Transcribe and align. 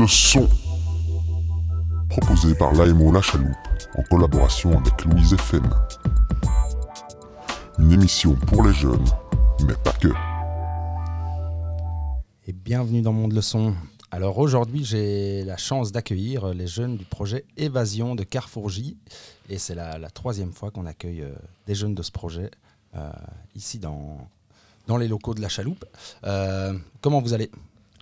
le 0.00 0.06
son. 0.06 0.48
Proposé 2.08 2.54
par 2.54 2.72
l'AMO 2.72 3.12
La 3.12 3.20
Chaloupe 3.20 3.50
en 3.98 4.02
collaboration 4.04 4.70
avec 4.78 5.04
Louise 5.04 5.34
FM. 5.34 5.68
Une 7.78 7.92
émission 7.92 8.34
pour 8.34 8.62
les 8.62 8.72
jeunes, 8.72 9.04
mais 9.66 9.74
pas 9.84 9.92
que. 9.92 10.08
Et 12.46 12.52
bienvenue 12.52 13.02
dans 13.02 13.12
Monde 13.12 13.32
le 13.32 13.42
Son. 13.42 13.74
Alors 14.10 14.38
aujourd'hui, 14.38 14.84
j'ai 14.84 15.44
la 15.44 15.58
chance 15.58 15.92
d'accueillir 15.92 16.54
les 16.54 16.66
jeunes 16.66 16.96
du 16.96 17.04
projet 17.04 17.44
Évasion 17.58 18.14
de 18.14 18.22
Carrefour 18.22 18.70
J. 18.70 18.96
Et 19.50 19.58
c'est 19.58 19.74
la, 19.74 19.98
troisième 20.10 20.52
fois 20.52 20.70
qu'on 20.70 20.86
accueille 20.86 21.22
euh, 21.22 21.34
des 21.66 21.74
jeunes 21.74 21.94
de 21.94 22.02
ce 22.02 22.10
projet 22.10 22.50
euh, 22.96 23.10
ici 23.54 23.78
dans, 23.78 24.16
dans 24.86 24.96
les 24.96 25.08
locaux 25.08 25.34
de 25.34 25.42
la 25.42 25.50
chaloupe. 25.50 25.84
Euh, 26.24 26.72
comment 27.02 27.20
vous 27.20 27.34
allez? 27.34 27.50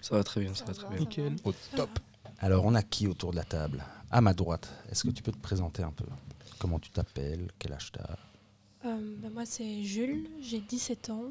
Ça 0.09 0.15
va 0.15 0.25
très 0.25 0.41
bien, 0.41 0.55
ça, 0.55 0.65
va 0.65 0.73
très 0.73 0.89
bien. 0.89 1.01
Nickel. 1.01 1.37
Au 1.45 1.53
top. 1.77 1.91
Alors 2.39 2.65
on 2.65 2.75
a 2.75 2.83
qui 2.83 3.07
autour 3.07 3.33
de 3.33 3.37
la 3.37 3.45
table? 3.45 3.85
À 4.11 4.23
ma 4.23 4.33
droite, 4.33 4.73
est-ce 4.91 5.05
que 5.05 5.11
tu 5.11 5.23
peux 5.23 5.33
te 5.33 5.39
présenter 5.39 5.83
un 5.83 5.91
peu? 5.91 6.07
Comment 6.59 6.79
tu 6.79 6.91
t'appelles? 6.91 7.49
Quel 7.59 7.75
âge 7.75 7.93
tu 7.93 7.99
as 7.99 8.17
Euh, 8.87 9.17
bah, 9.19 9.29
moi, 9.35 9.45
c'est 9.45 9.83
Jules, 9.83 10.27
j'ai 10.41 10.61
17 10.61 11.11
ans 11.11 11.25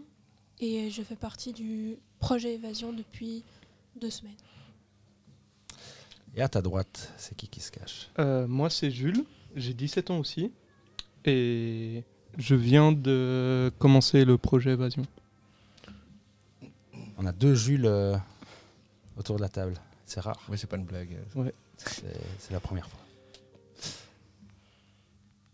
et 0.60 0.92
je 0.92 1.02
fais 1.02 1.16
partie 1.16 1.54
du 1.54 1.98
projet 2.20 2.54
Évasion 2.54 2.94
depuis 2.94 3.44
deux 4.00 4.12
semaines. 4.12 4.36
Et 6.36 6.44
à 6.44 6.48
ta 6.48 6.62
droite, 6.62 7.12
c'est 7.18 7.36
qui 7.36 7.48
qui 7.48 7.62
se 7.62 7.72
cache? 7.72 8.12
Euh, 8.20 8.46
moi, 8.48 8.70
c'est 8.70 8.92
Jules, 8.92 9.24
j'ai 9.56 9.74
17 9.74 10.12
ans 10.12 10.20
aussi. 10.20 10.52
Et 11.26 12.04
je 12.38 12.54
viens 12.54 12.92
de 12.92 13.72
commencer 13.80 14.24
le 14.24 14.38
projet 14.38 14.74
Évasion. 14.74 15.02
On 17.18 17.26
a 17.26 17.32
deux 17.32 17.56
Jules 17.56 17.88
euh, 17.88 18.16
autour 19.18 19.36
de 19.38 19.42
la 19.42 19.50
table. 19.50 19.74
C'est 20.06 20.20
rare, 20.22 20.40
Oui, 20.50 20.58
c'est 20.58 20.68
pas 20.68 20.78
une 20.78 20.86
blague. 20.86 21.18
c'est 21.78 22.04
c'est 22.40 22.54
la 22.54 22.60
première 22.60 22.88
fois. 22.88 23.00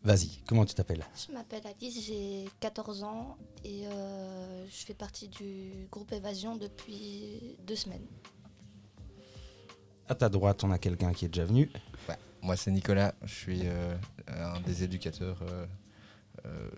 Vas-y, 0.04 0.40
comment 0.46 0.66
tu 0.66 0.74
t'appelles? 0.74 1.06
Je 1.28 1.32
m'appelle 1.34 1.62
Alice, 1.66 2.06
j'ai 2.06 2.50
14 2.60 3.04
ans 3.04 3.38
et 3.64 3.88
euh, 3.88 4.66
je 4.68 4.86
fais 4.86 4.94
partie 4.94 5.30
du 5.30 5.88
groupe 5.90 6.12
Évasion 6.12 6.58
depuis 6.58 7.56
deux 7.66 7.78
semaines. 7.78 8.06
À 10.10 10.16
ta 10.16 10.28
droite, 10.28 10.62
on 10.66 10.72
a 10.72 10.78
quelqu'un 10.78 11.14
qui 11.14 11.24
est 11.24 11.30
déjà 11.30 11.46
venu. 11.46 11.72
Ouais. 12.10 12.18
Moi, 12.42 12.58
c'est 12.58 12.70
Nicolas. 12.72 13.16
Je 13.24 13.34
suis 13.34 13.62
euh, 13.64 13.96
un 14.28 14.60
des 14.60 14.84
éducateurs 14.84 15.40
euh, 15.44 15.66
euh, 16.46 16.70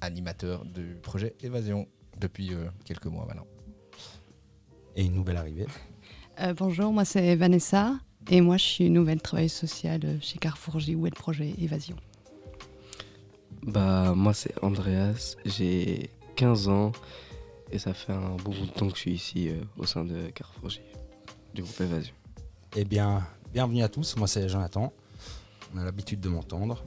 animateurs 0.00 0.64
du 0.64 0.96
projet 1.02 1.34
Évasion 1.40 1.88
depuis 2.18 2.54
euh, 2.54 2.68
quelques 2.84 3.06
mois 3.06 3.26
maintenant. 3.26 3.48
Et 4.94 5.04
une 5.04 5.14
nouvelle 5.14 5.36
arrivée. 5.38 5.66
Euh, 6.40 6.54
bonjour, 6.54 6.90
moi 6.90 7.04
c'est 7.04 7.36
Vanessa 7.36 7.92
et 8.30 8.40
moi 8.40 8.56
je 8.56 8.64
suis 8.64 8.88
nouvelle 8.88 9.20
travailleuse 9.20 9.52
sociale 9.52 10.18
chez 10.22 10.38
Carrefour 10.38 10.80
J 10.80 10.94
où 10.94 11.06
est 11.06 11.10
le 11.10 11.14
projet 11.14 11.54
Évasion. 11.60 11.96
Bah 13.62 14.14
moi 14.16 14.32
c'est 14.32 14.54
Andreas, 14.64 15.36
j'ai 15.44 16.08
15 16.36 16.68
ans 16.68 16.92
et 17.70 17.78
ça 17.78 17.92
fait 17.92 18.14
un 18.14 18.36
bon 18.36 18.52
bout 18.52 18.66
de 18.66 18.70
temps 18.70 18.88
que 18.88 18.94
je 18.94 19.00
suis 19.00 19.12
ici 19.12 19.50
euh, 19.50 19.60
au 19.76 19.84
sein 19.84 20.04
de 20.04 20.30
Carrefour 20.30 20.70
J, 20.70 20.80
du 21.54 21.62
groupe 21.62 21.78
Évasion. 21.78 22.14
Eh 22.74 22.84
bien, 22.84 23.22
bienvenue 23.52 23.82
à 23.82 23.88
tous. 23.88 24.16
Moi, 24.16 24.28
c'est 24.28 24.48
Jonathan. 24.48 24.92
On 25.74 25.78
a 25.78 25.84
l'habitude 25.84 26.20
de 26.20 26.28
m'entendre. 26.28 26.84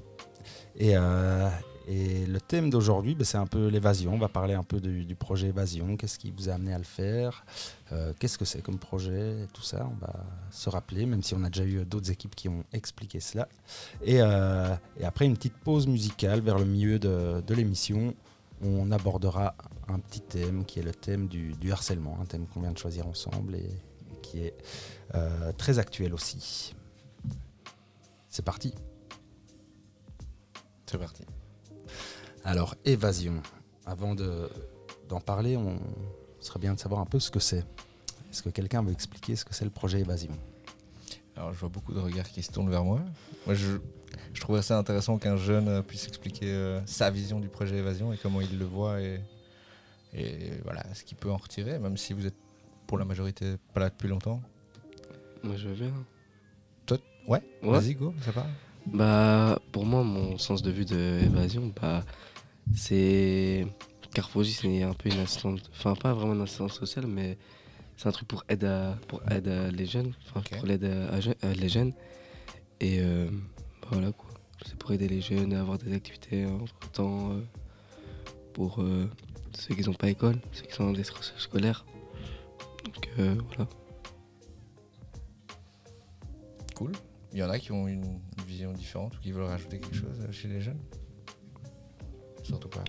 Et, 0.77 0.95
euh, 0.95 1.49
et 1.87 2.25
le 2.25 2.39
thème 2.39 2.69
d'aujourd'hui, 2.69 3.13
ben, 3.15 3.25
c'est 3.25 3.37
un 3.37 3.45
peu 3.45 3.67
l'évasion. 3.67 4.13
On 4.13 4.17
va 4.17 4.29
parler 4.29 4.53
un 4.53 4.63
peu 4.63 4.79
du, 4.79 5.15
projet 5.15 5.47
Évasion. 5.47 5.97
Qu'est-ce 5.97 6.17
qui 6.17 6.31
vous 6.31 6.49
a 6.49 6.53
amené 6.53 6.73
à 6.73 6.77
le 6.77 6.83
faire? 6.83 7.45
Euh, 7.91 8.13
Qu'est-ce 8.19 8.37
que 8.37 8.45
c'est 8.45 8.61
comme 8.61 8.77
projet? 8.77 9.43
Et 9.43 9.47
Tout 9.53 9.61
ça, 9.61 9.87
on 9.91 10.05
va 10.05 10.13
se 10.49 10.69
rappeler, 10.69 11.05
même 11.05 11.23
si 11.23 11.33
on 11.33 11.43
a 11.43 11.49
déjà 11.49 11.65
eu 11.65 11.85
d'autres 11.85 12.11
équipes 12.11 12.35
qui 12.35 12.47
ont 12.47 12.63
expliqué 12.71 13.19
cela. 13.19 13.49
Et, 14.01 14.21
euh, 14.21 14.73
après, 15.03 15.25
une 15.25 15.35
petite 15.35 15.57
pause 15.57 15.87
musicale 15.87 16.39
vers 16.39 16.57
le 16.57 16.65
milieu 16.65 16.99
de, 16.99 17.53
l'émission. 17.53 18.15
On 18.61 18.91
abordera 18.91 19.55
un 19.89 19.99
petit 19.99 20.21
thème 20.21 20.63
qui 20.63 20.79
est 20.79 20.83
le 20.83 20.93
thème 20.93 21.27
du, 21.27 21.71
harcèlement, 21.71 22.17
un 22.21 22.25
thème 22.25 22.47
qu'on 22.47 22.61
vient 22.61 22.71
de 22.71 22.77
choisir 22.77 23.07
ensemble 23.07 23.55
et, 23.55 23.59
et 23.59 24.21
qui 24.21 24.39
est 24.39 24.55
euh, 25.15 25.51
très 25.57 25.79
actuel 25.79 26.13
aussi. 26.13 26.73
C'est 28.29 28.45
parti. 28.45 28.73
C'est 30.85 30.97
parti. 30.97 31.23
Alors, 32.43 32.75
évasion. 32.85 33.41
Avant 33.85 34.15
de- 34.15 34.49
d'en 35.09 35.19
parler, 35.19 35.57
on 35.57 35.79
serait 36.39 36.59
bien 36.59 36.73
de 36.73 36.79
savoir 36.79 37.01
un 37.01 37.05
peu 37.05 37.19
ce 37.19 37.31
que 37.31 37.39
c'est. 37.39 37.65
Est-ce 38.31 38.41
que 38.43 38.49
quelqu'un 38.49 38.81
veut 38.83 38.91
expliquer 38.91 39.35
ce 39.35 39.45
que 39.45 39.53
c'est 39.53 39.65
le 39.65 39.71
projet 39.71 39.99
Évasion? 40.01 40.31
Alors, 41.35 41.53
je 41.53 41.59
vois 41.59 41.69
beaucoup 41.69 41.93
de 41.93 41.99
regards 41.99 42.27
qui 42.29 42.41
se 42.43 42.51
tournent 42.51 42.69
vers 42.69 42.83
moi. 42.83 43.01
Moi, 43.45 43.55
je, 43.55 43.77
je 44.33 44.41
trouve 44.41 44.55
assez 44.57 44.73
intéressant 44.73 45.17
qu'un 45.17 45.37
jeune 45.37 45.83
puisse 45.83 46.07
expliquer 46.07 46.51
euh, 46.51 46.81
sa 46.85 47.09
vision 47.09 47.39
du 47.39 47.47
projet 47.47 47.77
Évasion 47.77 48.13
et 48.13 48.17
comment 48.17 48.41
il 48.41 48.57
le 48.57 48.65
voit 48.65 49.01
et, 49.01 49.19
et 50.13 50.51
voilà 50.63 50.83
ce 50.93 51.03
qu'il 51.03 51.17
peut 51.17 51.31
en 51.31 51.37
retirer, 51.37 51.79
même 51.79 51.97
si 51.97 52.13
vous 52.13 52.25
êtes 52.25 52.35
pour 52.87 52.97
la 52.97 53.05
majorité 53.05 53.55
pas 53.73 53.79
là 53.79 53.89
depuis 53.89 54.07
longtemps. 54.07 54.41
Moi 55.43 55.55
je 55.57 55.69
viens. 55.69 55.93
Ouais, 57.25 57.41
Ouais. 57.63 57.79
vas-y, 57.79 57.95
go, 57.95 58.13
ça 58.21 58.33
part. 58.33 58.47
Bah 58.85 59.57
pour 59.71 59.85
moi 59.85 60.03
mon 60.03 60.37
sens 60.37 60.61
de 60.61 60.69
vue 60.71 60.83
de 60.85 61.21
Évasion, 61.23 61.71
bah 61.81 62.03
c'est 62.75 63.65
c'est 64.15 64.83
un 64.83 64.93
peu 64.93 65.09
une 65.09 65.19
assistante, 65.19 65.69
enfin 65.73 65.95
pas 65.95 66.13
vraiment 66.13 66.33
une 66.33 66.41
assistance 66.41 66.73
sociale 66.73 67.07
mais 67.07 67.37
c'est 67.97 68.07
un 68.07 68.11
truc 68.11 68.27
pour 68.27 68.43
aider 68.49 68.67
à, 68.67 68.97
pour 69.07 69.21
les 69.29 69.85
jeunes, 69.85 70.13
enfin 70.29 70.41
pour 70.41 70.65
l'aide 70.65 70.83
à, 70.85 71.09
à 71.15 71.19
je- 71.19 71.31
à 71.41 71.53
les 71.53 71.69
jeunes 71.69 71.93
et 72.79 72.99
euh, 73.01 73.27
bah, 73.81 73.87
voilà 73.91 74.11
quoi. 74.11 74.29
C'est 74.65 74.75
pour 74.77 74.91
aider 74.91 75.07
les 75.07 75.21
jeunes 75.21 75.53
à 75.53 75.59
avoir 75.61 75.77
des 75.77 75.93
activités 75.93 76.45
entre 76.45 76.73
temps 76.91 77.35
pour 78.53 78.81
euh, 78.81 79.09
ceux 79.53 79.75
qui 79.75 79.81
n'ont 79.83 79.93
pas 79.93 80.09
école, 80.09 80.39
ceux 80.51 80.63
qui 80.63 80.73
sont 80.73 80.85
dans 80.85 80.93
des 80.93 81.03
structures 81.03 81.39
scolaires. 81.39 81.85
Donc 82.85 83.09
euh, 83.19 83.35
voilà. 83.47 83.67
Cool. 86.75 86.91
Il 87.33 87.39
y 87.39 87.43
en 87.43 87.49
a 87.49 87.59
qui 87.59 87.71
ont 87.71 87.87
une 87.87 88.19
vision 88.47 88.71
différente 88.73 89.15
ou 89.17 89.19
qui 89.19 89.31
veulent 89.31 89.43
rajouter 89.43 89.79
quelque 89.79 89.95
chose 89.95 90.19
euh, 90.21 90.31
chez 90.31 90.47
les 90.47 90.61
jeunes? 90.61 90.79
Surtout 92.43 92.69
pas. 92.69 92.83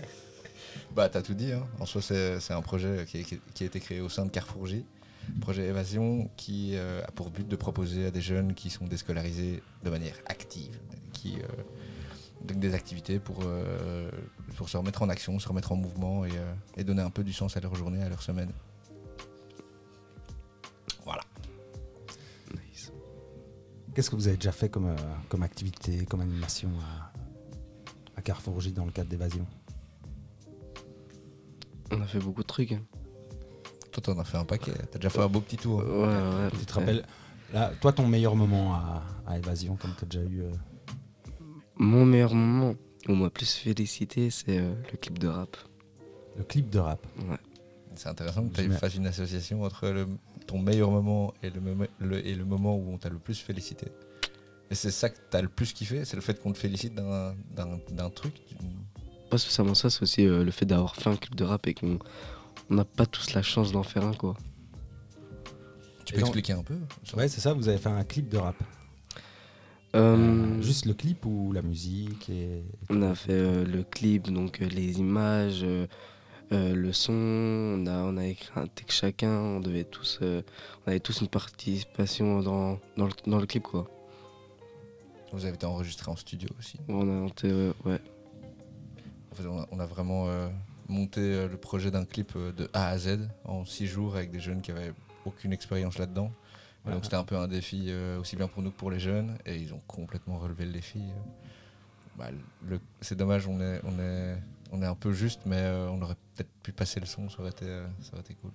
bah, 0.94 1.08
t'as 1.08 1.22
tout 1.22 1.34
dit. 1.34 1.52
Hein. 1.52 1.66
En 1.80 1.86
soi, 1.86 2.02
c'est 2.02 2.40
c'est 2.40 2.52
un 2.52 2.62
projet 2.62 3.04
qui, 3.08 3.22
qui- 3.24 3.40
qui 3.54 3.62
a 3.64 3.66
été 3.66 3.80
créé 3.80 4.00
au 4.00 4.08
sein 4.08 4.24
de 4.26 4.30
Carrefour 4.30 4.66
J. 4.66 4.84
Projet 5.40 5.66
Évasion 5.66 6.30
qui 6.36 6.72
euh, 6.76 7.02
a 7.04 7.10
pour 7.10 7.30
but 7.30 7.48
de 7.48 7.56
proposer 7.56 8.06
à 8.06 8.10
des 8.12 8.20
jeunes 8.20 8.54
qui 8.54 8.70
sont 8.70 8.86
déscolarisés 8.86 9.60
de 9.82 9.90
manière 9.90 10.14
active, 10.26 10.78
qui 11.12 11.36
euh, 11.40 11.46
donc 12.44 12.60
des 12.60 12.74
activités 12.74 13.18
pour, 13.18 13.40
euh, 13.42 14.08
pour 14.56 14.68
se 14.68 14.76
remettre 14.76 15.02
en 15.02 15.08
action, 15.08 15.36
se 15.40 15.48
remettre 15.48 15.72
en 15.72 15.76
mouvement 15.76 16.24
et, 16.24 16.30
euh, 16.30 16.54
et 16.76 16.84
donner 16.84 17.02
un 17.02 17.10
peu 17.10 17.24
du 17.24 17.32
sens 17.32 17.56
à 17.56 17.60
leur 17.60 17.74
journée, 17.74 18.00
à 18.04 18.08
leur 18.08 18.22
semaine. 18.22 18.52
Voilà. 21.04 21.22
Nice. 22.70 22.92
Qu'est-ce 23.94 24.10
que 24.10 24.16
vous 24.16 24.28
avez 24.28 24.36
déjà 24.36 24.52
fait 24.52 24.68
comme, 24.68 24.86
euh, 24.90 24.96
comme 25.28 25.42
activité, 25.42 26.04
comme 26.06 26.20
animation 26.20 26.70
Carrefour 28.26 28.60
J 28.60 28.72
dans 28.72 28.84
le 28.84 28.90
cadre 28.90 29.08
d'Évasion 29.08 29.46
On 31.92 32.00
a 32.00 32.06
fait 32.06 32.18
beaucoup 32.18 32.42
de 32.42 32.46
trucs. 32.48 32.72
hein. 32.72 32.82
Toi, 33.92 34.02
t'en 34.02 34.18
as 34.18 34.24
fait 34.24 34.36
un 34.36 34.44
paquet. 34.44 34.72
T'as 34.90 34.98
déjà 34.98 35.10
fait 35.10 35.20
un 35.22 35.28
beau 35.28 35.40
petit 35.40 35.56
tour. 35.56 35.78
Ouais, 35.78 35.84
ouais. 36.08 36.50
Tu 36.58 36.66
te 36.66 36.72
rappelles 36.74 37.04
là, 37.54 37.70
Toi, 37.80 37.92
ton 37.92 38.06
meilleur 38.08 38.34
moment 38.34 38.74
à, 38.74 39.04
à 39.26 39.38
Évasion, 39.38 39.76
comme 39.76 39.92
tu 39.96 40.04
as 40.04 40.08
déjà 40.08 40.28
eu 40.28 40.40
euh, 40.42 40.50
Mon 41.76 42.04
meilleur 42.04 42.34
moment 42.34 42.70
où 42.72 43.12
on 43.12 43.16
m'a 43.16 43.30
plus 43.30 43.54
félicité, 43.54 44.30
c'est 44.30 44.58
euh, 44.58 44.74
le 44.90 44.96
clip 44.98 45.18
de 45.20 45.28
rap. 45.28 45.56
le 46.36 46.42
clip 46.42 46.68
de 46.68 46.80
rap 46.80 47.06
Ouais. 47.30 47.36
C'est 47.94 48.08
intéressant 48.08 48.46
que 48.48 48.60
tu 48.60 48.70
fasses 48.72 48.96
une 48.96 49.06
association 49.06 49.62
entre 49.62 49.88
le- 49.88 50.08
ton 50.48 50.58
meilleur 50.58 50.90
moment 50.90 51.32
et 51.42 51.48
le, 51.50 51.60
momen- 51.60 51.88
le- 52.00 52.26
et 52.26 52.34
le 52.34 52.44
moment 52.44 52.76
où 52.76 52.90
on 52.92 52.98
t'a 52.98 53.08
le 53.08 53.18
plus 53.18 53.38
félicité. 53.40 53.86
Et 54.70 54.74
c'est 54.74 54.90
ça 54.90 55.08
que 55.10 55.16
t'as 55.30 55.42
le 55.42 55.48
plus 55.48 55.72
kiffé, 55.72 56.04
c'est 56.04 56.16
le 56.16 56.22
fait 56.22 56.40
qu'on 56.40 56.52
te 56.52 56.58
félicite 56.58 56.94
d'un- 56.94 58.10
truc. 58.14 58.34
Pas 59.30 59.38
spécialement 59.38 59.74
ça, 59.74 59.90
c'est 59.90 60.02
aussi 60.02 60.26
euh, 60.26 60.44
le 60.44 60.50
fait 60.50 60.66
d'avoir 60.66 60.96
fait 60.96 61.08
un 61.10 61.16
clip 61.16 61.34
de 61.34 61.44
rap 61.44 61.66
et 61.66 61.74
qu'on 61.74 61.98
on 62.70 62.74
n'a 62.74 62.84
pas 62.84 63.06
tous 63.06 63.32
la 63.34 63.42
chance 63.42 63.70
d'en 63.72 63.82
faire 63.84 64.04
un, 64.04 64.12
quoi. 64.14 64.34
Tu 66.04 66.12
Et 66.12 66.16
peux 66.16 66.20
donc- 66.20 66.28
expliquer 66.28 66.52
un 66.54 66.62
peu 66.62 66.76
Ouais, 67.16 67.28
c'est 67.28 67.40
ça, 67.40 67.52
vous 67.52 67.68
avez 67.68 67.78
fait 67.78 67.88
un 67.88 68.04
clip 68.04 68.28
de 68.28 68.38
rap. 68.38 68.56
Euh, 69.94 70.16
Euh, 70.16 70.62
juste 70.62 70.84
le 70.84 70.94
clip 70.94 71.24
ou 71.26 71.52
la 71.52 71.62
musique 71.62 72.28
et... 72.28 72.64
On 72.90 73.02
a 73.02 73.14
fait 73.14 73.32
euh, 73.32 73.64
le 73.64 73.82
clip, 73.82 74.30
donc 74.30 74.60
euh, 74.60 74.66
les 74.68 74.98
images, 74.98 75.60
euh, 75.62 75.86
euh, 76.52 76.74
le 76.74 76.92
son, 76.92 77.12
on 77.12 77.86
a, 77.86 78.02
on 78.02 78.16
a 78.16 78.26
écrit 78.26 78.50
un 78.56 78.66
texte 78.66 78.98
chacun, 79.00 79.30
on 79.30 79.60
devait 79.60 79.84
tous, 79.84 80.18
euh, 80.22 80.42
on 80.84 80.90
avait 80.90 81.00
tous 81.00 81.20
une 81.20 81.28
participation 81.28 82.40
dans, 82.42 82.78
dans, 82.96 83.06
le, 83.06 83.12
dans 83.26 83.38
le 83.38 83.46
clip, 83.46 83.62
quoi. 83.62 83.88
Vous 85.32 85.44
avez 85.44 85.54
été 85.54 85.66
enregistré 85.66 86.10
en 86.10 86.16
studio 86.16 86.48
aussi. 86.58 86.78
On 86.88 87.02
a 87.02 87.04
monté, 87.04 87.48
euh, 87.50 87.72
ouais. 87.84 88.00
En 89.32 89.34
fait, 89.34 89.46
on, 89.46 89.58
a, 89.60 89.66
on 89.70 89.80
a 89.80 89.86
vraiment 89.86 90.28
euh, 90.28 90.48
monté 90.88 91.20
euh, 91.20 91.48
le 91.48 91.56
projet 91.56 91.90
d'un 91.90 92.04
clip 92.04 92.32
euh, 92.36 92.52
de 92.52 92.70
A 92.72 92.88
à 92.88 92.98
Z 92.98 93.28
en 93.44 93.64
six 93.64 93.86
jours 93.86 94.16
avec 94.16 94.30
des 94.30 94.40
jeunes 94.40 94.62
qui 94.62 94.70
avaient 94.70 94.92
aucune 95.24 95.52
expérience 95.52 95.98
là-dedans. 95.98 96.30
Donc 96.86 97.02
c'était 97.02 97.16
un 97.16 97.24
peu 97.24 97.36
un 97.36 97.48
défi 97.48 97.86
euh, 97.88 98.20
aussi 98.20 98.36
bien 98.36 98.46
pour 98.46 98.62
nous 98.62 98.70
que 98.70 98.76
pour 98.76 98.92
les 98.92 99.00
jeunes, 99.00 99.36
et 99.44 99.56
ils 99.56 99.74
ont 99.74 99.80
complètement 99.88 100.38
relevé 100.38 100.64
le 100.64 100.72
défi. 100.72 101.00
Bah, 102.16 102.28
le- 102.64 102.80
c'est 103.00 103.16
dommage, 103.16 103.48
on 103.48 103.60
est, 103.60 103.80
on, 103.82 103.98
est, 103.98 104.36
on 104.70 104.80
est 104.80 104.86
un 104.86 104.94
peu 104.94 105.10
juste, 105.12 105.40
mais 105.46 105.56
euh, 105.58 105.90
on 105.90 106.00
aurait 106.00 106.14
peut-être 106.36 106.52
pu 106.62 106.70
passer 106.70 107.00
le 107.00 107.06
son, 107.06 107.28
ça 107.28 107.40
aurait 107.40 107.50
été, 107.50 107.64
euh, 107.66 107.84
ça 108.00 108.12
aurait 108.12 108.20
été 108.20 108.34
cool. 108.34 108.52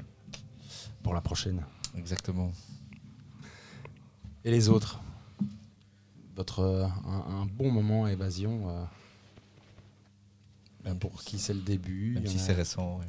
Pour 1.04 1.14
la 1.14 1.20
prochaine. 1.20 1.62
Exactement. 1.98 2.54
Et 4.46 4.52
les 4.52 4.70
autres? 4.70 5.02
Votre 6.36 6.60
euh, 6.62 6.86
un, 7.06 7.42
un 7.42 7.46
bon 7.46 7.72
moment 7.72 8.08
évasion 8.08 8.70
euh, 10.86 10.94
pour 10.96 11.22
qui 11.24 11.38
c'est 11.40 11.54
le 11.54 11.60
début 11.62 12.14
Même 12.16 12.28
si 12.28 12.38
a- 12.38 12.40
c'est 12.40 12.54
récent. 12.54 13.00
ouais. 13.00 13.06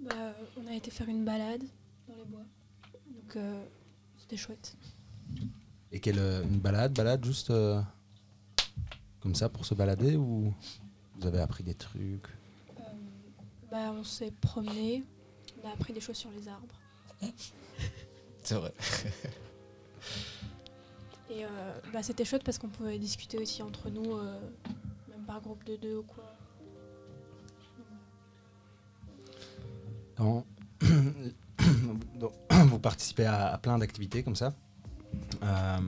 Bah, 0.00 0.34
on 0.56 0.66
a 0.66 0.72
été 0.74 0.90
faire 0.90 1.08
une 1.08 1.24
balade 1.24 1.62
dans 2.08 2.14
les 2.16 2.24
bois. 2.24 2.44
Donc 3.06 3.36
euh, 3.36 3.64
c'était 4.18 4.36
chouette. 4.36 4.76
Et 5.90 6.00
quelle 6.00 6.18
une 6.18 6.58
balade, 6.60 6.92
balade 6.94 7.24
juste 7.24 7.50
euh, 7.50 7.80
comme 9.20 9.34
ça 9.34 9.48
pour 9.48 9.66
se 9.66 9.74
balader 9.74 10.16
ou 10.16 10.54
vous 11.16 11.26
avez 11.26 11.40
appris 11.40 11.62
des 11.64 11.74
trucs? 11.74 12.26
Euh, 12.78 12.82
bah, 13.70 13.92
on 13.92 14.02
s'est 14.04 14.32
promené. 14.40 15.04
On 15.62 15.68
a 15.68 15.72
appris 15.72 15.92
des 15.92 16.00
choses 16.00 16.16
sur 16.16 16.30
les 16.30 16.48
arbres. 16.48 16.74
C'est 18.42 18.54
vrai. 18.54 18.72
Et 21.32 21.44
euh, 21.44 21.48
bah, 21.92 22.02
c'était 22.02 22.24
chouette 22.26 22.44
parce 22.44 22.58
qu'on 22.58 22.68
pouvait 22.68 22.98
discuter 22.98 23.38
aussi 23.38 23.62
entre 23.62 23.88
nous, 23.88 24.16
euh, 24.16 24.38
même 25.08 25.24
par 25.26 25.40
groupe 25.40 25.64
de 25.64 25.76
deux 25.76 25.96
ou 25.98 26.02
quoi. 26.02 26.24
Donc, 30.18 30.44
vous 32.66 32.78
participez 32.78 33.24
à, 33.24 33.54
à 33.54 33.58
plein 33.58 33.78
d'activités 33.78 34.22
comme 34.22 34.36
ça. 34.36 34.52
Euh, 35.42 35.78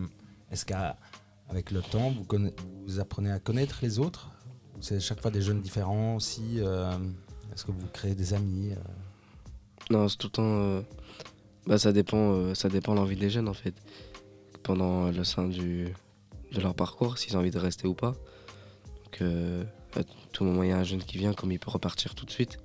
Est-ce 0.50 0.64
qu'avec 0.64 1.70
le 1.70 1.82
temps, 1.82 2.12
vous, 2.86 3.00
apprenez 3.00 3.30
à 3.30 3.38
connaître 3.38 3.80
les 3.82 3.98
autres? 3.98 4.30
Ou 4.76 4.82
C'est 4.82 4.98
chaque 4.98 5.20
fois 5.20 5.30
des 5.30 5.42
jeunes 5.42 5.60
différents 5.60 6.16
aussi 6.16 6.58
euh, 6.58 6.96
Est-ce 7.52 7.64
que 7.66 7.70
vous 7.72 7.86
créez 7.92 8.14
des 8.14 8.32
amis 8.34 8.72
euh? 8.72 8.76
Non, 9.90 10.08
c'est 10.08 10.16
tout 10.16 10.28
le 10.28 10.32
temps. 10.32 10.42
euh, 10.42 10.80
bah, 11.66 11.78
ça 11.78 11.92
dépend, 11.92 12.32
euh, 12.32 12.54
ça 12.54 12.68
dépend 12.68 12.92
de 12.94 13.00
l'envie 13.00 13.16
des 13.16 13.30
jeunes 13.30 13.48
en 13.48 13.54
fait. 13.54 13.74
Pendant 14.64 15.10
le 15.10 15.24
sein 15.24 15.46
du, 15.46 15.94
de 16.52 16.60
leur 16.60 16.74
parcours, 16.74 17.18
s'ils 17.18 17.36
ont 17.36 17.40
envie 17.40 17.50
de 17.50 17.58
rester 17.58 17.86
ou 17.86 17.92
pas. 17.94 18.14
Donc, 19.04 19.20
euh, 19.20 19.62
à 19.94 20.00
tout 20.32 20.42
moment, 20.42 20.62
il 20.62 20.70
y 20.70 20.72
a 20.72 20.78
un 20.78 20.84
jeune 20.84 21.02
qui 21.02 21.18
vient, 21.18 21.34
comme 21.34 21.52
il 21.52 21.60
peut 21.60 21.70
repartir 21.70 22.14
tout 22.14 22.24
de 22.24 22.30
suite. 22.30 22.56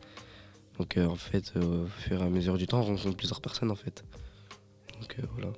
Donc, 0.78 0.96
euh, 0.96 1.06
en 1.06 1.18
fait, 1.18 1.52
euh, 1.58 1.84
au 1.84 1.88
fur 1.88 2.22
et 2.22 2.26
à 2.26 2.30
mesure 2.30 2.58
du 2.58 2.68
temps, 2.68 2.80
on 2.80 2.84
rencontre 2.96 3.18
plusieurs 3.18 3.42
personnes 3.42 3.70
en 3.70 3.76
fait. 3.76 4.06
Donc, 4.98 5.18
voilà. 5.34 5.52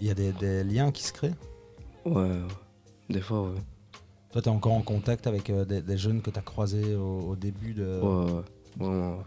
Il 0.00 0.06
y 0.06 0.10
a 0.10 0.14
des, 0.14 0.32
des 0.34 0.64
liens 0.64 0.92
qui 0.92 1.02
se 1.02 1.14
créent? 1.14 1.34
Ouais, 2.04 2.38
des 3.08 3.22
fois, 3.22 3.44
ouais. 3.44 3.58
Toi, 4.32 4.42
tu 4.42 4.48
es 4.50 4.52
encore 4.52 4.74
en 4.74 4.82
contact 4.82 5.26
avec 5.26 5.50
des, 5.50 5.80
des 5.80 5.96
jeunes 5.96 6.20
que 6.20 6.30
tu 6.30 6.38
as 6.38 6.42
croisés 6.42 6.94
au, 6.94 7.20
au 7.20 7.36
début 7.36 7.72
de. 7.72 8.00
Ouais, 8.02 8.32
ouais, 8.32 8.42
vraiment, 8.76 9.16
ouais. 9.16 9.24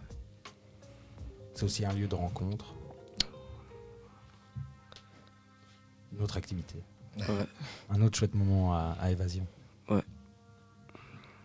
C'est 1.56 1.64
aussi 1.64 1.84
un 1.84 1.94
lieu 1.94 2.08
de 2.08 2.14
rencontre. 2.14 2.76
Une 6.18 6.24
autre 6.24 6.38
activité. 6.38 6.76
Ouais. 7.18 7.26
Un 7.90 8.02
autre 8.02 8.18
chouette 8.18 8.34
moment 8.36 8.74
à, 8.74 8.96
à 9.00 9.12
évasion. 9.12 9.46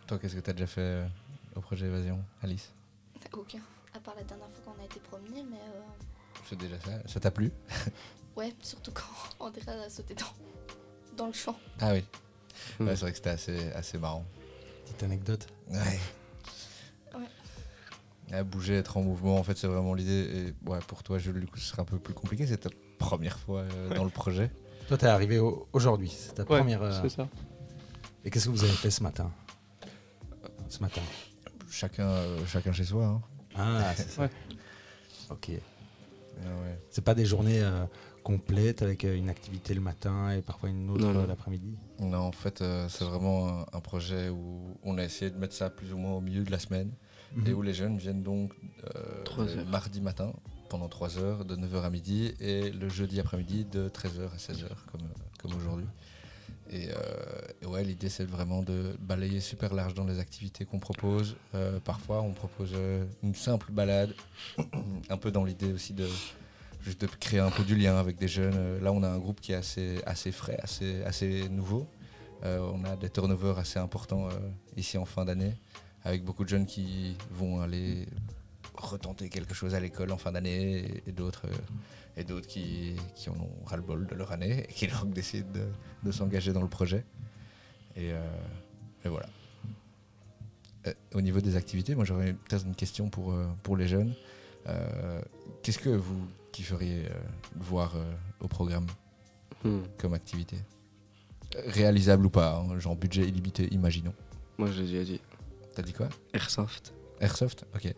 Toi, 0.07 0.19
qu'est-ce 0.19 0.35
que 0.35 0.41
tu 0.41 0.51
as 0.51 0.53
déjà 0.53 0.67
fait 0.67 0.81
euh, 0.81 1.07
au 1.55 1.61
projet 1.61 1.87
Évasion, 1.87 2.23
Alice? 2.43 2.73
Aucun. 3.33 3.61
À 3.95 4.01
part 4.01 4.15
la 4.17 4.25
dernière 4.25 4.49
fois 4.51 4.73
qu'on 4.75 4.83
a 4.83 4.85
été 4.85 4.99
promené, 5.01 5.43
mais 5.49 5.57
euh, 5.59 5.81
C'est 6.49 6.59
déjà 6.59 6.79
ça. 6.81 6.91
Ça 7.07 7.21
t'a 7.21 7.31
plu? 7.31 7.53
Ouais, 8.37 8.53
surtout 8.63 8.91
quand 8.93 9.05
Andrea 9.47 9.85
a 9.87 9.89
sauté 9.89 10.15
dans, 10.15 11.17
dans 11.17 11.27
le 11.29 11.33
champ. 11.33 11.57
Ah 11.81 11.93
oui. 11.93 12.05
Hmm. 12.81 12.87
Ouais, 12.89 12.97
c'est 12.97 13.03
vrai 13.03 13.11
que 13.13 13.17
c'était 13.19 13.31
assez, 13.31 13.73
assez 13.73 13.97
marrant. 13.99 14.25
Petite 14.85 15.03
anecdote. 15.05 15.47
Ouais. 15.71 16.01
Ouais. 17.15 17.29
À 18.37 18.43
bouger, 18.43 18.75
être 18.75 18.97
en 18.97 19.03
mouvement, 19.03 19.37
en 19.39 19.43
fait, 19.45 19.57
c'est 19.57 19.69
vraiment 19.69 19.95
l'idée. 19.95 20.55
Et 20.65 20.69
ouais, 20.69 20.81
pour 20.89 21.03
toi, 21.05 21.19
Jules, 21.19 21.41
du 21.41 21.47
coup, 21.47 21.59
ce 21.59 21.67
serait 21.69 21.83
un 21.83 21.87
peu 21.87 21.99
plus 21.99 22.15
compliqué. 22.15 22.47
C'est 22.47 22.59
ta 22.59 22.71
première 22.99 23.39
fois 23.39 23.61
euh, 23.61 23.89
Ouais. 23.91 23.97
dans 23.97 24.05
le 24.05 24.11
projet. 24.11 24.51
Toi, 24.89 24.99
tu 24.99 25.05
es 25.05 25.09
arrivé 25.09 25.39
au- 25.39 25.67
aujourd'hui. 25.73 26.11
C'est 26.11 26.35
ta 26.35 26.43
Ouais, 26.43 26.59
première. 26.59 26.83
euh, 26.83 26.99
c'est 27.03 27.09
ça. 27.09 27.29
Et 28.25 28.31
qu'est-ce 28.31 28.47
que 28.47 28.51
vous 28.51 28.65
avez 28.65 28.73
fait 28.73 28.91
ce 28.91 29.03
matin? 29.03 29.31
Ce 30.69 30.81
matin. 30.81 31.01
Chacun, 31.71 32.07
euh, 32.09 32.45
chacun 32.47 32.73
chez 32.73 32.85
soi. 32.85 33.05
hein. 33.07 33.23
Ah, 33.57 33.93
c'est 33.97 34.09
ça. 34.09 34.23
Ouais. 34.23 34.31
Ok. 35.31 35.51
Ah 36.45 36.49
ouais. 36.63 36.79
C'est 36.91 37.05
pas 37.05 37.15
des 37.15 37.25
journées 37.27 37.61
euh, 37.63 37.85
complètes 38.23 38.83
avec 38.83 39.05
euh, 39.05 39.17
une 39.17 39.29
activité 39.29 39.75
le 39.75 39.81
matin 39.81 40.31
et 40.31 40.43
parfois 40.43 40.69
une 40.69 40.89
autre 40.91 41.03
Non, 41.05 41.13
non. 41.13 41.21
euh, 41.21 41.27
l'après-midi? 41.27 41.77
Non, 42.01 42.19
en 42.19 42.33
fait, 42.33 42.63
euh, 42.63 42.89
c'est 42.89 43.05
vraiment 43.05 43.49
un, 43.49 43.67
un 43.73 43.81
projet 43.81 44.29
où 44.29 44.77
on 44.83 44.99
a 44.99 45.05
essayé 45.05 45.31
de 45.31 45.37
mettre 45.39 45.55
ça 45.55 45.71
plus 45.71 45.93
ou 45.93 45.99
moins 45.99 46.13
au 46.13 46.21
milieu 46.21 46.43
de 46.45 46.51
la 46.51 46.59
semaine 46.59 46.91
Mhm. 47.35 47.47
et 47.47 47.53
où 47.55 47.63
les 47.63 47.73
jeunes 47.73 47.97
viennent 47.97 48.23
donc 48.23 48.53
euh, 48.85 49.23
Trois 49.25 49.45
le 49.47 49.59
heures. 49.59 49.67
mardi 49.67 50.01
matin 50.03 50.33
pendant 50.73 50.89
3 50.89 51.19
heures, 51.19 51.45
de 51.45 51.55
9h 51.55 51.83
à 51.83 51.91
midi, 51.91 52.33
et 52.41 52.71
le 52.71 52.89
jeudi 52.89 53.21
après-midi 53.21 53.67
de 53.67 53.91
13h 53.91 54.33
à 54.33 54.39
16h, 54.39 54.69
comme, 54.91 55.03
comme 55.39 55.55
aujourd'hui. 55.55 55.85
Et, 56.71 56.89
euh, 56.89 56.95
et 57.61 57.67
ouais, 57.67 57.85
l'idée 57.85 58.09
c'est 58.09 58.25
vraiment 58.25 58.63
de 58.63 58.97
balayer 58.99 59.41
super 59.41 59.75
large 59.75 59.93
dans 59.93 60.07
les 60.07 60.19
activités 60.19 60.65
qu'on 60.65 60.79
propose. 60.79 61.37
Euh, 61.55 61.79
parfois, 61.81 62.23
on 62.23 62.33
propose 62.33 62.71
euh, 62.75 63.05
une 63.23 63.35
simple 63.35 63.71
balade, 63.71 64.15
un 65.11 65.19
peu 65.19 65.31
dans 65.31 65.45
l'idée 65.45 65.75
aussi 65.75 65.93
de 65.93 66.09
juste 66.81 67.03
de 67.03 67.07
créer 67.07 67.41
un 67.41 67.51
peu 67.51 67.65
du 67.65 67.77
lien 67.77 67.99
avec 67.99 68.17
des 68.17 68.29
jeunes. 68.29 68.79
Là, 68.79 68.93
on 68.93 69.03
a 69.03 69.09
un 69.11 69.19
groupe 69.19 69.43
qui 69.43 69.53
est 69.53 69.57
assez, 69.57 70.01
assez 70.07 70.33
frais, 70.33 70.59
assez, 70.63 71.03
assez 71.05 71.51
nouveau. 71.51 71.87
On 72.45 72.83
a 72.85 72.97
des 72.97 73.09
turnovers 73.09 73.59
assez 73.59 73.79
importants 73.79 74.29
ici 74.77 74.99
en 74.99 75.05
fin 75.05 75.25
d'année, 75.25 75.55
avec 76.03 76.25
beaucoup 76.25 76.43
de 76.43 76.49
jeunes 76.49 76.67
qui 76.67 77.17
vont 77.31 77.61
aller 77.61 78.09
retenter 78.75 79.29
quelque 79.29 79.55
chose 79.55 79.75
à 79.75 79.81
l'école 79.81 80.13
en 80.13 80.17
fin 80.19 80.33
d'année 80.33 81.03
et, 81.07 81.13
d'autres 81.13 81.47
euh, 81.47 81.57
et 82.17 82.25
d'autres 82.25 82.47
qui, 82.47 82.95
qui 83.15 83.29
en 83.31 83.35
ont 83.35 83.51
ras-le-bol 83.67 84.07
de 84.07 84.15
leur 84.15 84.33
année 84.33 84.65
et 84.69 84.73
qui 84.73 84.87
donc 85.03 85.13
décident 85.13 85.51
de, 85.53 85.67
de 86.03 86.13
s'engager 86.13 86.53
dans 86.53 86.63
le 86.63 86.69
projet. 86.69 87.05
Et, 87.97 88.13
euh, 88.13 88.21
et 89.05 89.09
voilà. 89.09 89.27
Euh, 90.87 90.95
au 91.15 91.21
niveau 91.21 91.41
des 91.41 91.57
activités, 91.57 91.95
moi 91.95 92.05
j'aurais 92.05 92.33
peut-être 92.33 92.67
une 92.67 92.75
question 92.75 93.09
pour, 93.11 93.35
pour 93.63 93.77
les 93.77 93.87
jeunes. 93.87 94.15
Euh, 94.67 95.21
Qu'est-ce 95.63 95.79
que 95.79 95.91
vous 95.91 96.27
kifferiez 96.53 97.05
voir 97.57 97.95
au 98.41 98.49
programme 98.49 98.87
Hmm. 99.65 99.83
comme 99.97 100.13
activité? 100.15 100.57
Réalisable 101.67 102.27
ou 102.27 102.31
pas, 102.31 102.57
hein, 102.57 102.79
genre 102.81 102.97
budget 102.97 103.23
illimité, 103.23 103.69
imaginons. 103.73 104.13
Moi, 104.59 104.69
je 104.73 104.81
l'ai 104.83 104.89
déjà 104.89 105.05
dit. 105.05 105.21
T'as 105.75 105.83
dit 105.83 105.93
quoi? 105.93 106.09
Airsoft. 106.35 106.93
Airsoft? 107.21 107.65
Ok. 107.75 107.95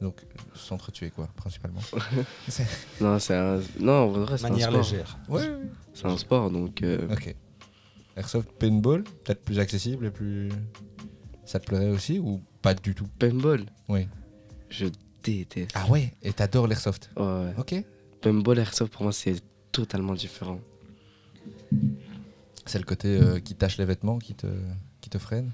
Donc, 0.00 0.24
s'entretuer 0.54 1.10
quoi, 1.10 1.28
principalement 1.36 1.80
Non, 3.00 3.18
c'est 3.18 3.34
un. 3.36 3.60
Non, 3.78 3.92
en 4.04 4.08
vrai, 4.08 4.38
c'est 4.38 4.46
un 4.46 4.50
Manière 4.50 4.68
sport. 4.70 4.82
légère. 4.82 5.18
Ouais, 5.28 5.42
C'est 5.92 6.06
un 6.06 6.16
sport, 6.16 6.50
donc. 6.50 6.82
euh, 6.82 7.06
Ok. 7.12 7.34
Airsoft 8.16 8.50
paintball, 8.58 9.04
peut-être 9.24 9.42
plus 9.44 9.58
accessible 9.58 10.06
et 10.06 10.10
plus. 10.10 10.48
Ça 11.44 11.58
te 11.60 11.66
plairait 11.66 11.90
aussi 11.90 12.18
ou 12.18 12.40
pas 12.62 12.74
du 12.74 12.94
tout? 12.94 13.06
Paintball, 13.18 13.66
Oui. 13.88 14.08
je 14.68 14.86
déteste. 15.22 15.72
Ah 15.74 15.86
ouais 15.88 16.12
Et 16.22 16.32
t'adores 16.32 16.66
l'airsoft? 16.66 17.10
Ouais, 17.16 17.22
ouais. 17.24 17.54
Ok. 17.58 17.74
Paintball, 18.22 18.58
airsoft, 18.58 18.92
pour 18.92 19.02
moi, 19.02 19.12
c'est 19.12 19.36
totalement 19.72 20.14
différent. 20.14 20.60
C'est 22.66 22.78
le 22.78 22.84
côté 22.84 23.08
euh, 23.16 23.38
qui 23.40 23.54
tâche 23.54 23.78
les 23.78 23.84
vêtements 23.84 24.18
qui 24.18 24.34
te, 24.34 24.46
qui 25.00 25.10
te 25.10 25.18
freine? 25.18 25.52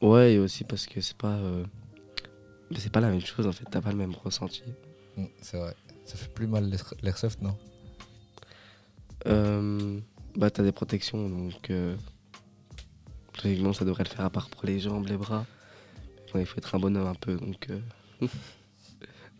Ouais, 0.00 0.34
et 0.34 0.38
aussi 0.38 0.64
parce 0.64 0.86
que 0.86 1.00
c'est 1.00 1.16
pas. 1.16 1.34
euh, 1.36 1.64
C'est 2.76 2.92
pas 2.92 3.00
la 3.00 3.10
même 3.10 3.20
chose, 3.20 3.46
en 3.46 3.52
fait. 3.52 3.64
T'as 3.70 3.80
pas 3.80 3.90
le 3.90 3.96
même 3.98 4.14
ressenti. 4.14 4.62
Mm, 5.16 5.24
C'est 5.40 5.58
vrai. 5.58 5.74
Ça 6.04 6.16
fait 6.16 6.32
plus 6.32 6.46
mal 6.46 6.68
l'air- 6.68 6.94
l'airsoft, 7.02 7.40
non? 7.42 7.56
Euh, 9.26 10.00
bah, 10.36 10.50
t'as 10.50 10.62
des 10.62 10.72
protections, 10.72 11.28
donc. 11.28 11.70
Euh... 11.70 11.96
Logiquement, 13.44 13.72
ça 13.72 13.84
devrait 13.84 14.04
le 14.04 14.08
faire 14.10 14.24
à 14.24 14.30
part 14.30 14.50
pour 14.50 14.64
les 14.66 14.78
jambes, 14.78 15.06
les 15.06 15.16
bras. 15.16 15.46
Il 16.34 16.46
faut 16.46 16.56
être 16.58 16.74
un 16.74 16.78
bonhomme 16.78 17.06
un 17.06 17.14
peu, 17.14 17.36
donc. 17.36 17.68
euh, 17.70 17.80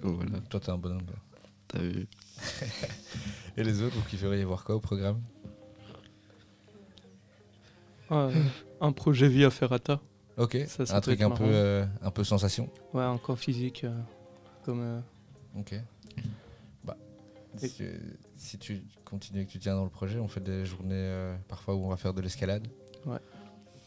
donc 0.02 0.16
voilà, 0.16 0.40
Toi, 0.50 0.60
t'es 0.60 0.70
un 0.70 0.76
bonhomme. 0.78 1.00
t'as 1.68 1.78
vu. 1.80 2.06
Et 3.56 3.62
les 3.64 3.82
autres, 3.82 3.94
vous 3.96 4.02
kifferiez 4.08 4.44
voir 4.44 4.62
quoi 4.64 4.74
au 4.76 4.80
programme? 4.80 5.20
Ouais, 8.10 8.32
un 8.80 8.92
projet 8.92 9.28
via 9.28 9.50
Ferrata. 9.50 10.00
Ok. 10.38 10.56
Ça, 10.66 10.84
un 10.96 11.00
truc 11.00 11.20
un 11.20 11.30
peu, 11.30 11.44
euh, 11.44 11.84
un 12.02 12.10
peu 12.10 12.24
sensation. 12.24 12.68
Ouais, 12.94 13.02
un 13.02 13.18
camp 13.18 13.36
physique. 13.36 13.84
euh, 13.84 13.98
comme, 14.64 14.80
euh, 14.80 15.00
Ok. 15.58 15.74
Bah, 16.84 16.96
si, 17.56 17.84
si 18.34 18.58
tu 18.58 18.82
continues 19.04 19.42
et 19.42 19.46
que 19.46 19.50
tu 19.52 19.58
tiens 19.58 19.74
dans 19.74 19.84
le 19.84 19.90
projet, 19.90 20.18
on 20.18 20.28
fait 20.28 20.40
des 20.40 20.64
journées 20.64 21.34
parfois 21.48 21.74
où 21.74 21.84
on 21.84 21.88
va 21.88 21.96
faire 21.96 22.14
de 22.14 22.22
l'escalade. 22.22 22.66
Ouais. 23.04 23.18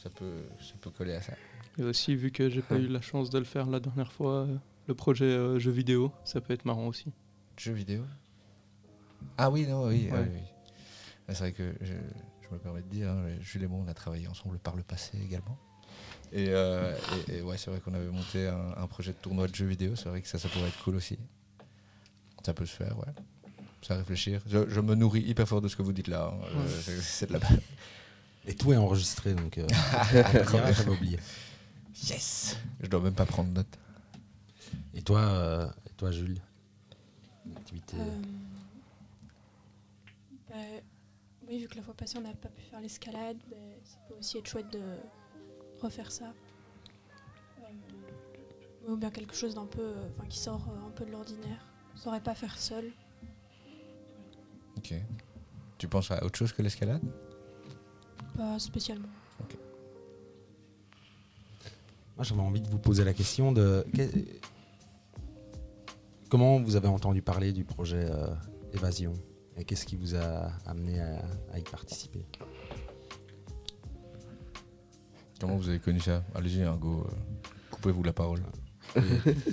Ça 0.04 0.10
peut, 0.12 0.44
ça 0.60 0.74
peut 0.80 0.92
coller 0.92 1.16
à 1.16 1.22
ça. 1.22 1.34
et 1.80 1.84
aussi, 1.84 2.16
vu 2.16 2.30
que 2.32 2.50
j'ai 2.50 2.62
pas 2.62 2.76
eu 2.78 2.88
la 2.88 3.02
chance 3.02 3.32
de 3.32 3.40
le 3.40 3.46
faire 3.46 3.66
la 3.66 3.80
dernière 3.80 4.12
fois, 4.12 4.48
le 4.88 4.94
projet 4.94 5.60
jeu 5.60 5.72
vidéo, 5.72 6.12
ça 6.24 6.42
peut 6.42 6.54
être 6.54 6.66
marrant 6.66 6.86
aussi. 6.88 7.12
Jeux 7.58 7.74
vidéo? 7.74 8.04
Ah 9.38 9.50
oui, 9.50 9.66
non, 9.66 9.88
oui. 9.88 10.10
Ouais. 10.12 10.20
oui, 10.20 10.28
oui. 10.36 10.42
C'est 11.30 11.40
vrai 11.40 11.52
que 11.54 11.74
je, 11.82 11.94
je 12.42 12.54
me 12.54 12.60
permets 12.60 12.84
de 12.84 12.88
dire, 12.90 13.10
hein, 13.10 13.26
Jules 13.42 13.64
et 13.64 13.68
moi, 13.68 13.80
on 13.84 13.88
a 13.88 13.94
travaillé 13.96 14.28
ensemble 14.28 14.60
par 14.60 14.76
le 14.76 14.84
passé 14.84 15.18
également. 15.24 15.58
Et, 16.32 16.50
euh, 16.50 16.96
et- 17.30 17.38
et 17.38 17.42
ouais, 17.42 17.58
c'est 17.58 17.70
vrai 17.72 17.80
qu'on 17.80 17.94
avait 17.94 18.06
monté 18.12 18.48
un, 18.48 18.74
un 18.78 18.88
projet 18.88 19.12
de 19.12 19.18
tournoi 19.18 19.48
de 19.48 19.56
jeux 19.56 19.66
vidéo. 19.68 19.96
C'est 19.96 20.10
vrai 20.10 20.22
que 20.22 20.28
ça, 20.28 20.38
ça 20.40 20.50
pourrait 20.50 20.68
être 20.70 20.84
cool 20.84 20.96
aussi. 20.96 21.18
Ça 22.46 22.54
peut 22.54 22.66
se 22.66 22.76
faire, 22.76 22.98
ouais. 23.00 23.14
À 23.88 23.96
réfléchir. 23.96 24.42
Je, 24.48 24.68
je 24.68 24.80
me 24.80 24.96
nourris 24.96 25.22
hyper 25.22 25.48
fort 25.48 25.62
de 25.62 25.68
ce 25.68 25.76
que 25.76 25.84
vous 25.84 25.94
dites 25.94 26.08
là. 26.08 26.34
hein. 26.34 26.40
Ouais. 26.60 26.68
Je- 26.88 27.00
c'est- 27.02 27.28
de 27.28 27.34
la 27.34 27.40
balle. 27.40 27.62
Et 28.48 28.56
tout 28.56 28.74
est 28.74 28.78
enregistré, 28.78 29.34
donc 29.36 29.58
euh, 29.60 29.68
j'avais 30.12 30.90
oublié. 30.90 31.20
Yes 32.04 32.58
Je 32.82 32.88
dois 32.88 33.00
même 33.00 33.14
pas 33.14 33.26
prendre 33.26 33.50
note. 33.52 33.78
Et 34.94 35.02
toi, 35.02 35.20
euh, 35.22 35.68
et 35.88 35.94
toi 35.98 36.12
Jules? 36.12 36.40
Activité 37.58 37.98
Euh, 38.00 38.22
bah, 40.50 40.56
oui, 41.48 41.60
vu 41.60 41.68
que 41.68 41.76
la 41.76 41.82
fois 41.84 41.94
passée 41.94 42.18
on 42.18 42.22
n'a 42.22 42.34
pas 42.34 42.50
pu 42.50 42.62
faire 42.64 42.80
l'escalade, 42.82 43.38
bah, 43.50 43.56
ça 43.84 43.98
peut 44.08 44.16
aussi 44.20 44.38
être 44.40 44.48
chouette 44.48 44.72
de 44.72 44.82
refaire 45.82 46.12
ça. 46.12 46.34
Euh, 47.60 48.92
ou 48.92 48.98
bien 48.98 49.10
quelque 49.12 49.36
chose 49.36 49.56
d'un 49.56 49.66
peu, 49.66 49.82
euh, 49.82 50.08
enfin 50.16 50.28
qui 50.28 50.38
sort 50.40 50.62
euh, 50.70 50.88
un 50.88 50.92
peu 50.92 51.06
de 51.06 51.12
l'ordinaire. 51.12 51.66
On 51.94 51.98
saurait 51.98 52.22
pas 52.22 52.36
faire 52.36 52.58
seul. 52.58 52.92
Ok. 54.78 54.94
Tu 55.78 55.88
penses 55.88 56.12
à 56.12 56.24
autre 56.24 56.38
chose 56.38 56.52
que 56.54 56.62
l'escalade? 56.62 57.02
Pas 58.38 58.60
spécialement. 58.60 59.08
Moi, 62.16 62.24
j'avais 62.24 62.42
envie 62.42 62.62
de 62.62 62.70
vous 62.70 62.80
poser 62.80 63.04
la 63.04 63.14
question 63.14 63.52
de 63.52 63.86
que- 63.94 64.10
comment 66.30 66.62
vous 66.62 66.76
avez 66.78 66.88
entendu 66.88 67.22
parler 67.22 67.52
du 67.52 67.66
projet 67.66 68.08
euh, 68.10 68.28
Évasion? 68.74 69.14
Et 69.58 69.64
qu'est-ce 69.66 69.86
qui 69.86 69.96
vous 69.96 70.16
a 70.16 70.52
amené 70.66 71.00
à, 71.02 71.24
à 71.54 71.60
y 71.60 71.64
participer? 71.64 72.26
Comment 75.40 75.56
vous 75.58 75.70
avez 75.70 75.80
connu 75.80 76.00
ça 76.00 76.24
Allez-y, 76.34 76.64
un 76.64 76.76
go. 76.76 77.06
euh, 77.08 77.14
Coupez-vous 77.72 78.04
la 78.04 78.14
parole. 78.14 78.42
Et 78.96 79.02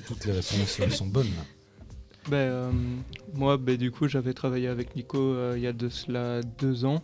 Toutes 0.07 0.25
les 0.25 0.33
réponses 0.33 0.81
euh, 0.81 0.89
sont 0.91 1.07
bonnes. 1.07 1.27
là. 1.27 1.43
Ben, 2.31 2.37
euh, 2.37 2.71
moi, 3.35 3.57
ben, 3.57 3.77
du 3.77 3.91
coup, 3.91 4.07
j'avais 4.07 4.33
travaillé 4.33 4.69
avec 4.69 4.95
Nico 4.95 5.19
euh, 5.19 5.55
il 5.57 5.62
y 5.62 5.67
a 5.67 5.73
de 5.73 5.89
cela 5.89 6.41
deux 6.59 6.85
ans. 6.85 7.03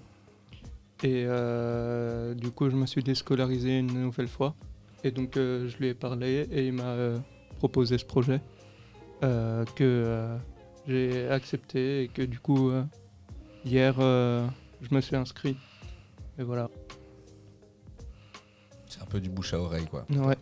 Et 1.02 1.24
euh, 1.26 2.34
du 2.34 2.50
coup, 2.50 2.70
je 2.70 2.76
me 2.76 2.86
suis 2.86 3.02
déscolarisé 3.02 3.78
une 3.78 3.92
nouvelle 4.00 4.28
fois. 4.28 4.54
Et 5.04 5.10
donc, 5.10 5.36
euh, 5.36 5.68
je 5.68 5.76
lui 5.78 5.88
ai 5.88 5.94
parlé 5.94 6.46
et 6.50 6.66
il 6.68 6.72
m'a 6.72 6.84
euh, 6.84 7.18
proposé 7.58 7.98
ce 7.98 8.04
projet 8.04 8.40
euh, 9.24 9.64
que 9.76 9.84
euh, 9.84 10.36
j'ai 10.88 11.28
accepté 11.28 12.02
et 12.04 12.08
que 12.08 12.22
du 12.22 12.38
coup, 12.40 12.70
euh, 12.70 12.82
hier, 13.64 13.94
euh, 13.98 14.46
je 14.82 14.92
me 14.94 15.00
suis 15.00 15.14
inscrit. 15.16 15.56
Et 16.38 16.42
voilà. 16.42 16.68
Peu 19.08 19.20
du 19.20 19.30
bouche 19.30 19.54
à 19.54 19.60
oreille, 19.60 19.86
quoi. 19.86 20.04
Ouais. 20.10 20.36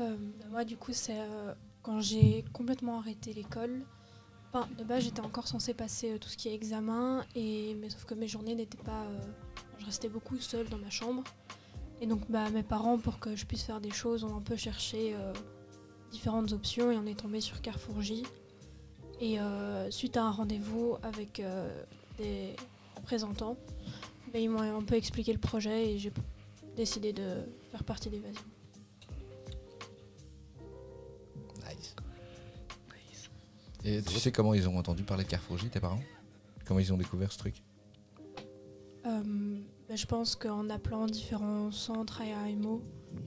Euh, 0.00 0.16
bah, 0.16 0.46
moi, 0.50 0.64
du 0.64 0.76
coup, 0.76 0.92
c'est 0.92 1.18
euh, 1.18 1.54
quand 1.82 2.00
j'ai 2.00 2.44
complètement 2.52 2.98
arrêté 2.98 3.32
l'école. 3.34 3.82
Enfin, 4.52 4.66
de 4.78 4.84
base, 4.84 5.04
j'étais 5.04 5.20
encore 5.20 5.46
censée 5.46 5.74
passer 5.74 6.12
euh, 6.12 6.18
tout 6.18 6.28
ce 6.28 6.36
qui 6.36 6.48
est 6.48 6.54
examen, 6.54 7.24
et, 7.34 7.76
mais 7.80 7.90
sauf 7.90 8.04
que 8.04 8.14
mes 8.14 8.26
journées 8.28 8.54
n'étaient 8.54 8.82
pas. 8.82 9.02
euh, 9.02 9.20
je 9.78 9.86
restais 9.86 10.08
beaucoup 10.08 10.38
seule 10.38 10.68
dans 10.68 10.78
ma 10.78 10.90
chambre. 10.90 11.22
Et 12.00 12.06
donc, 12.06 12.22
bah, 12.30 12.48
mes 12.50 12.62
parents, 12.62 12.98
pour 12.98 13.18
que 13.18 13.36
je 13.36 13.44
puisse 13.44 13.62
faire 13.62 13.80
des 13.80 13.90
choses, 13.90 14.24
ont 14.24 14.34
un 14.36 14.40
peu 14.40 14.56
cherché 14.56 15.14
euh, 15.14 15.34
différentes 16.10 16.52
options, 16.52 16.90
et 16.90 16.96
on 16.96 17.06
est 17.06 17.18
tombé 17.18 17.42
sur 17.42 17.60
Carrefour 17.60 18.00
J. 18.00 18.24
Et 19.20 19.38
euh, 19.38 19.90
suite 19.90 20.16
à 20.16 20.24
un 20.24 20.30
rendez-vous 20.30 20.96
avec 21.02 21.40
euh, 21.40 21.70
des 22.16 22.56
représentants, 22.96 23.58
ils 24.38 24.48
m'ont 24.50 24.60
un 24.78 24.82
peu 24.82 24.94
expliqué 24.94 25.32
le 25.32 25.38
projet, 25.38 25.92
et 25.92 25.98
j'ai 25.98 26.12
décidé 26.76 27.12
de 27.12 27.42
faire 27.70 27.82
partie 27.84 28.08
d'Évasion. 28.10 28.42
Nice. 31.68 31.94
Et 33.84 34.02
tu 34.02 34.14
sais 34.18 34.30
comment 34.32 34.54
ils 34.54 34.68
ont 34.68 34.76
entendu 34.78 35.02
parler 35.02 35.24
de 35.24 35.28
Carrefour 35.30 35.58
J, 35.58 35.68
tes 35.70 35.80
parents? 35.80 36.02
Comment 36.64 36.80
ils 36.80 36.92
ont 36.92 36.96
découvert 36.98 37.32
ce 37.32 37.38
truc? 37.38 37.54
Euh, 39.06 39.58
bah, 39.88 39.96
je 39.96 40.06
pense 40.06 40.36
qu'en 40.36 40.68
appelant 40.68 41.06
différents 41.06 41.72
centres 41.72 42.20
et 42.20 42.32
AMO, 42.32 42.82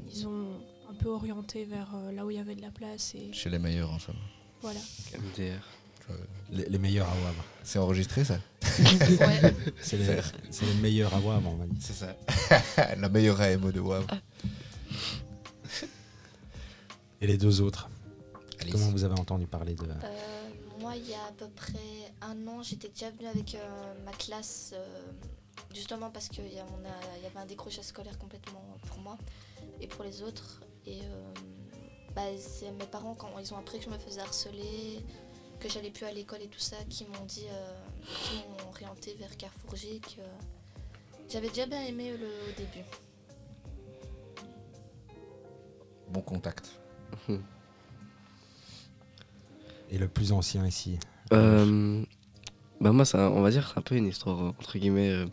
ils 0.09 0.27
ont 0.27 0.61
un 0.89 0.93
peu 0.93 1.09
orienté 1.09 1.65
vers 1.65 1.93
euh, 1.95 2.11
là 2.11 2.25
où 2.25 2.29
il 2.29 2.37
y 2.37 2.39
avait 2.39 2.55
de 2.55 2.61
la 2.61 2.69
place 2.71 3.15
et 3.15 3.33
Chez 3.33 3.49
les 3.49 3.57
meilleurs, 3.59 3.91
en 3.91 3.99
somme. 3.99 4.15
voilà. 4.61 4.79
MDR. 5.17 5.65
Euh, 6.09 6.13
Les, 6.51 6.65
les 6.65 6.77
meilleurs 6.77 7.07
à 7.07 7.13
Wavre. 7.13 7.43
C'est 7.63 7.79
enregistré, 7.79 8.23
ça? 8.23 8.39
Ouais. 8.79 9.53
C'est 9.81 9.97
les, 9.97 10.05
les 10.05 10.73
meilleurs 10.81 11.13
à 11.13 11.19
Wavre, 11.19 11.49
on 11.49 11.55
m'a 11.55 11.65
dit. 11.65 11.81
C'est 11.81 11.93
ça. 11.93 12.15
La 12.97 13.09
meilleure 13.09 13.39
AMO 13.39 13.71
de 13.71 13.79
WAV. 13.79 14.05
Et 17.21 17.27
les 17.27 17.37
deux 17.37 17.61
autres? 17.61 17.89
Alice. 18.59 18.73
Comment 18.73 18.89
vous 18.89 19.03
avez 19.05 19.17
entendu 19.17 19.47
parler 19.47 19.75
de 19.75 19.83
Euh, 19.83 20.49
moi, 20.79 20.93
il 20.97 21.09
y 21.09 21.13
a 21.13 21.23
à 21.23 21.31
peu 21.31 21.47
près 21.47 22.11
un 22.21 22.47
an, 22.47 22.61
j'étais 22.61 22.89
déjà 22.89 23.09
venue 23.11 23.27
avec 23.27 23.55
euh, 23.55 23.93
ma 24.03 24.11
classe, 24.11 24.73
euh, 24.73 25.01
justement 25.73 26.09
parce 26.11 26.27
qu'il 26.27 26.51
y, 26.53 26.59
avait 26.59 27.39
un 27.39 27.45
décrochage 27.45 27.85
scolaire 27.85 28.17
complètement 28.17 28.61
pour 28.87 28.97
moi 28.99 29.17
et 29.79 29.87
pour 29.87 30.03
les 30.03 30.21
autres. 30.21 30.61
Et 30.85 30.99
euh, 31.01 31.33
bah, 32.13 32.23
c'est 32.37 32.71
mes 32.71 32.85
parents, 32.85 33.15
quand 33.15 33.29
ils 33.39 33.53
ont 33.53 33.57
appris 33.57 33.79
que 33.79 33.85
je 33.85 33.89
me 33.89 33.97
faisais 33.97 34.19
harceler, 34.19 34.99
que 35.63 35.69
j'allais 35.69 35.91
plus 35.91 36.05
à 36.05 36.11
l'école 36.11 36.41
et 36.41 36.47
tout 36.47 36.59
ça, 36.59 36.75
qui 36.89 37.05
m'ont 37.05 37.25
dit, 37.25 37.45
euh, 37.49 37.71
qui 38.05 38.35
m'ont 38.49 38.69
orienté 38.69 39.15
vers 39.17 39.35
Carrefour 39.37 39.75
J, 39.77 40.01
que 40.01 40.21
j'avais 41.31 41.47
déjà 41.47 41.65
bien 41.65 41.81
aimé 41.83 42.11
le, 42.11 42.25
au 42.27 42.51
début. 42.57 42.85
Bon 46.09 46.21
contact. 46.21 46.69
Et 49.89 49.97
le 49.97 50.07
plus 50.07 50.31
ancien 50.31 50.65
ici? 50.67 50.97
Euh, 51.31 52.03
bah 52.81 52.91
moi, 52.91 53.05
ça, 53.05 53.29
on 53.29 53.41
va 53.41 53.51
dire, 53.51 53.69
c'est 53.71 53.77
un 53.79 53.83
peu 53.83 53.95
une 53.95 54.07
histoire 54.07 54.43
euh, 54.43 54.49
entre 54.49 54.77
guillemets 54.77 55.11
euh, 55.11 55.25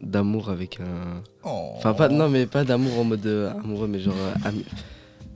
d'amour 0.00 0.48
avec 0.50 0.80
un. 0.80 1.22
Oh. 1.44 1.72
Enfin 1.76 1.92
pas, 1.94 2.08
non 2.08 2.28
mais 2.30 2.46
pas 2.46 2.64
d'amour 2.64 2.98
en 2.98 3.04
mode 3.04 3.26
euh, 3.26 3.50
amoureux, 3.52 3.86
mais 3.86 4.00
genre 4.00 4.16
euh, 4.16 4.34
ami- 4.44 4.64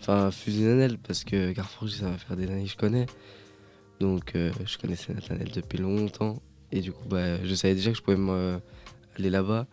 enfin 0.01 0.31
fusionnel 0.31 0.97
parce 0.99 1.23
que 1.25 1.53
Carrefour, 1.53 1.91
ça 1.91 2.09
va 2.09 2.17
faire 2.19 2.37
des 2.37 2.47
années 2.51 2.65
que 2.65 2.71
je 2.71 2.77
connais, 2.77 3.07
donc 4.01 4.35
euh, 4.35 4.51
je 4.65 4.79
connaissais 4.79 5.13
Nathaniel 5.15 5.51
depuis 5.53 5.79
longtemps 5.79 6.41
et 6.73 6.81
du 6.81 6.91
coup 6.93 7.07
bah 7.09 7.43
je 7.45 7.55
savais 7.55 7.75
déjà 7.75 7.91
que 7.93 7.97
je 7.97 8.03
pouvais 8.03 8.17
me- 8.17 8.61
aller 9.19 9.31
là-bas, 9.31 9.67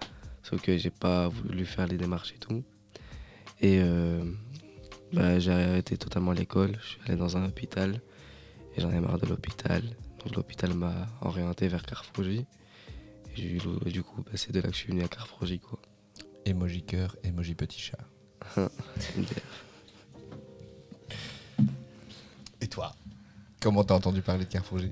sauf 0.43 0.61
que 0.61 0.77
j'ai 0.77 0.89
pas 0.89 1.27
voulu 1.29 1.65
faire 1.65 1.87
les 1.87 1.97
démarches 1.97 2.33
et 2.33 2.37
tout. 2.39 2.63
Et 3.61 3.79
euh, 3.81 4.23
bah, 5.13 5.39
j'ai 5.39 5.51
arrêté 5.51 5.97
totalement 5.97 6.31
l'école, 6.33 6.77
je 6.81 6.87
suis 6.89 6.99
allé 7.07 7.15
dans 7.15 7.37
un 7.37 7.45
hôpital 7.47 8.01
et 8.75 8.81
j'en 8.81 8.91
ai 8.91 8.99
marre 8.99 9.17
de 9.19 9.25
l'hôpital. 9.27 9.81
Donc 10.23 10.35
l'hôpital 10.35 10.73
m'a 10.73 11.07
orienté 11.21 11.67
vers 11.67 11.83
Carrefour 11.83 12.23
J. 12.23 12.45
Et 13.37 13.91
du 13.91 14.03
coup, 14.03 14.23
bah, 14.23 14.31
c'est 14.35 14.51
de 14.51 14.59
là 14.59 14.67
que 14.69 14.73
je 14.73 14.79
suis 14.79 14.89
venu 14.91 15.03
à 15.03 15.07
Carrefour 15.07 15.45
J 15.45 15.59
quoi. 15.59 15.79
Emoji 16.45 16.81
cœur, 16.83 17.15
emoji 17.23 17.55
petit 17.55 17.79
chat. 17.79 17.99
Et 22.61 22.67
toi? 22.67 22.95
Comment 23.67 23.83
t'as 23.83 23.95
entendu 23.95 24.21
parler 24.21 24.45
de 24.45 24.49
Carrefour 24.49 24.79
J 24.79 24.89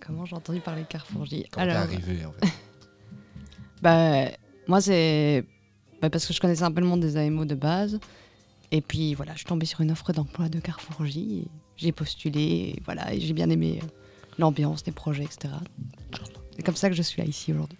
Comment 0.00 0.24
j'ai 0.24 0.34
entendu 0.34 0.58
parler 0.58 0.82
de 0.82 0.88
Carrefour 0.88 1.24
J 1.24 1.46
Comment 1.52 1.66
t'es 1.66 1.72
arrivé 1.72 2.24
en 2.24 2.32
fait 2.42 2.52
bah, 3.80 4.24
moi, 4.66 4.80
c'est 4.80 5.44
bah, 6.02 6.10
parce 6.10 6.26
que 6.26 6.32
je 6.32 6.40
connaissais 6.40 6.64
un 6.64 6.72
peu 6.72 6.80
le 6.80 6.88
monde 6.88 6.98
des 6.98 7.16
AMO 7.16 7.44
de 7.44 7.54
base. 7.54 8.00
Et 8.72 8.80
puis 8.80 9.14
voilà, 9.14 9.34
je 9.34 9.36
suis 9.38 9.46
tombée 9.46 9.66
sur 9.66 9.82
une 9.82 9.92
offre 9.92 10.12
d'emploi 10.12 10.48
de 10.48 10.58
Carrefour 10.58 11.06
J. 11.06 11.46
J'ai 11.76 11.92
postulé, 11.92 12.40
et 12.40 12.82
voilà, 12.84 13.14
et 13.14 13.20
j'ai 13.20 13.32
bien 13.32 13.48
aimé 13.50 13.78
euh, 13.80 13.86
l'ambiance 14.36 14.82
des 14.82 14.90
projets, 14.90 15.22
etc. 15.22 15.54
C'est 16.56 16.64
comme 16.64 16.74
ça 16.74 16.90
que 16.90 16.96
je 16.96 17.02
suis 17.02 17.22
là 17.22 17.28
ici 17.28 17.52
aujourd'hui. 17.52 17.78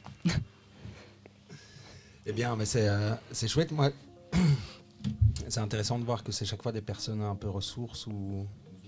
Eh 2.27 2.33
bien, 2.33 2.55
mais 2.55 2.65
c'est 2.65 2.89
euh, 2.89 3.13
c'est 3.33 3.49
chouette. 3.49 3.73
Moi, 3.73 3.91
c'est 5.49 5.59
intéressant 5.59 5.99
de 5.99 6.05
voir 6.05 6.23
que 6.23 6.31
c'est 6.31 6.45
chaque 6.45 6.63
fois 6.63 6.71
des 6.71 6.81
personnes 6.81 7.23
un 7.23 7.35
peu 7.35 7.49
ressources 7.49 8.07
ou 8.07 8.47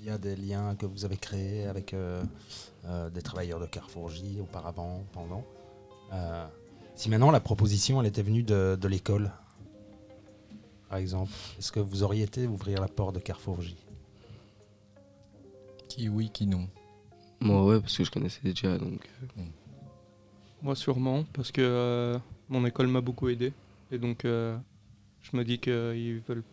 via 0.08 0.16
des 0.16 0.36
liens 0.36 0.74
que 0.74 0.86
vous 0.86 1.04
avez 1.04 1.18
créés 1.18 1.66
avec 1.66 1.92
euh, 1.92 2.22
euh, 2.86 3.10
des 3.10 3.20
travailleurs 3.20 3.60
de 3.60 3.66
Carrefour 3.66 4.08
J 4.08 4.38
auparavant, 4.40 5.04
pendant. 5.12 5.44
Euh, 6.14 6.46
si 6.94 7.10
maintenant 7.10 7.30
la 7.30 7.40
proposition, 7.40 8.00
elle 8.00 8.06
était 8.06 8.22
venue 8.22 8.42
de, 8.42 8.78
de 8.80 8.88
l'école, 8.88 9.30
par 10.88 10.96
exemple, 10.98 11.30
est-ce 11.58 11.70
que 11.70 11.80
vous 11.80 12.02
auriez 12.02 12.24
été 12.24 12.46
ouvrir 12.46 12.80
la 12.80 12.88
porte 12.88 13.16
de 13.16 13.20
Carrefour 13.20 13.60
J? 13.60 13.76
Qui 15.90 16.08
oui, 16.08 16.30
qui 16.30 16.46
non 16.46 16.66
Moi 17.40 17.64
ouais, 17.66 17.80
parce 17.80 17.96
que 17.96 18.04
je 18.04 18.10
connaissais 18.10 18.40
déjà 18.42 18.78
donc. 18.78 19.06
euh, 19.38 19.42
Moi 20.62 20.74
sûrement, 20.74 21.24
parce 21.34 21.52
que 21.52 21.60
euh, 21.60 22.18
mon 22.48 22.64
école 22.64 22.86
m'a 22.86 23.02
beaucoup 23.02 23.28
aidé. 23.28 23.52
Et 23.90 23.98
donc 23.98 24.24
euh, 24.24 24.56
je 25.20 25.36
me 25.36 25.44
dis 25.44 25.58
qu'ils 25.58 26.22
veulent 26.26 26.44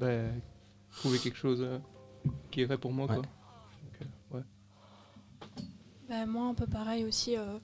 bah, 0.00 0.08
trouver 0.96 1.18
quelque 1.18 1.38
chose 1.38 1.64
euh, 2.48 2.50
qui 2.50 2.60
irait 2.60 2.78
pour 2.78 2.92
moi. 2.92 3.06
Ouais. 3.06 3.16
Quoi. 4.30 4.42
Bah, 6.08 6.24
moi, 6.26 6.46
un 6.48 6.54
peu 6.54 6.66
pareil 6.66 7.04
aussi. 7.04 7.36
euh, 7.36 7.58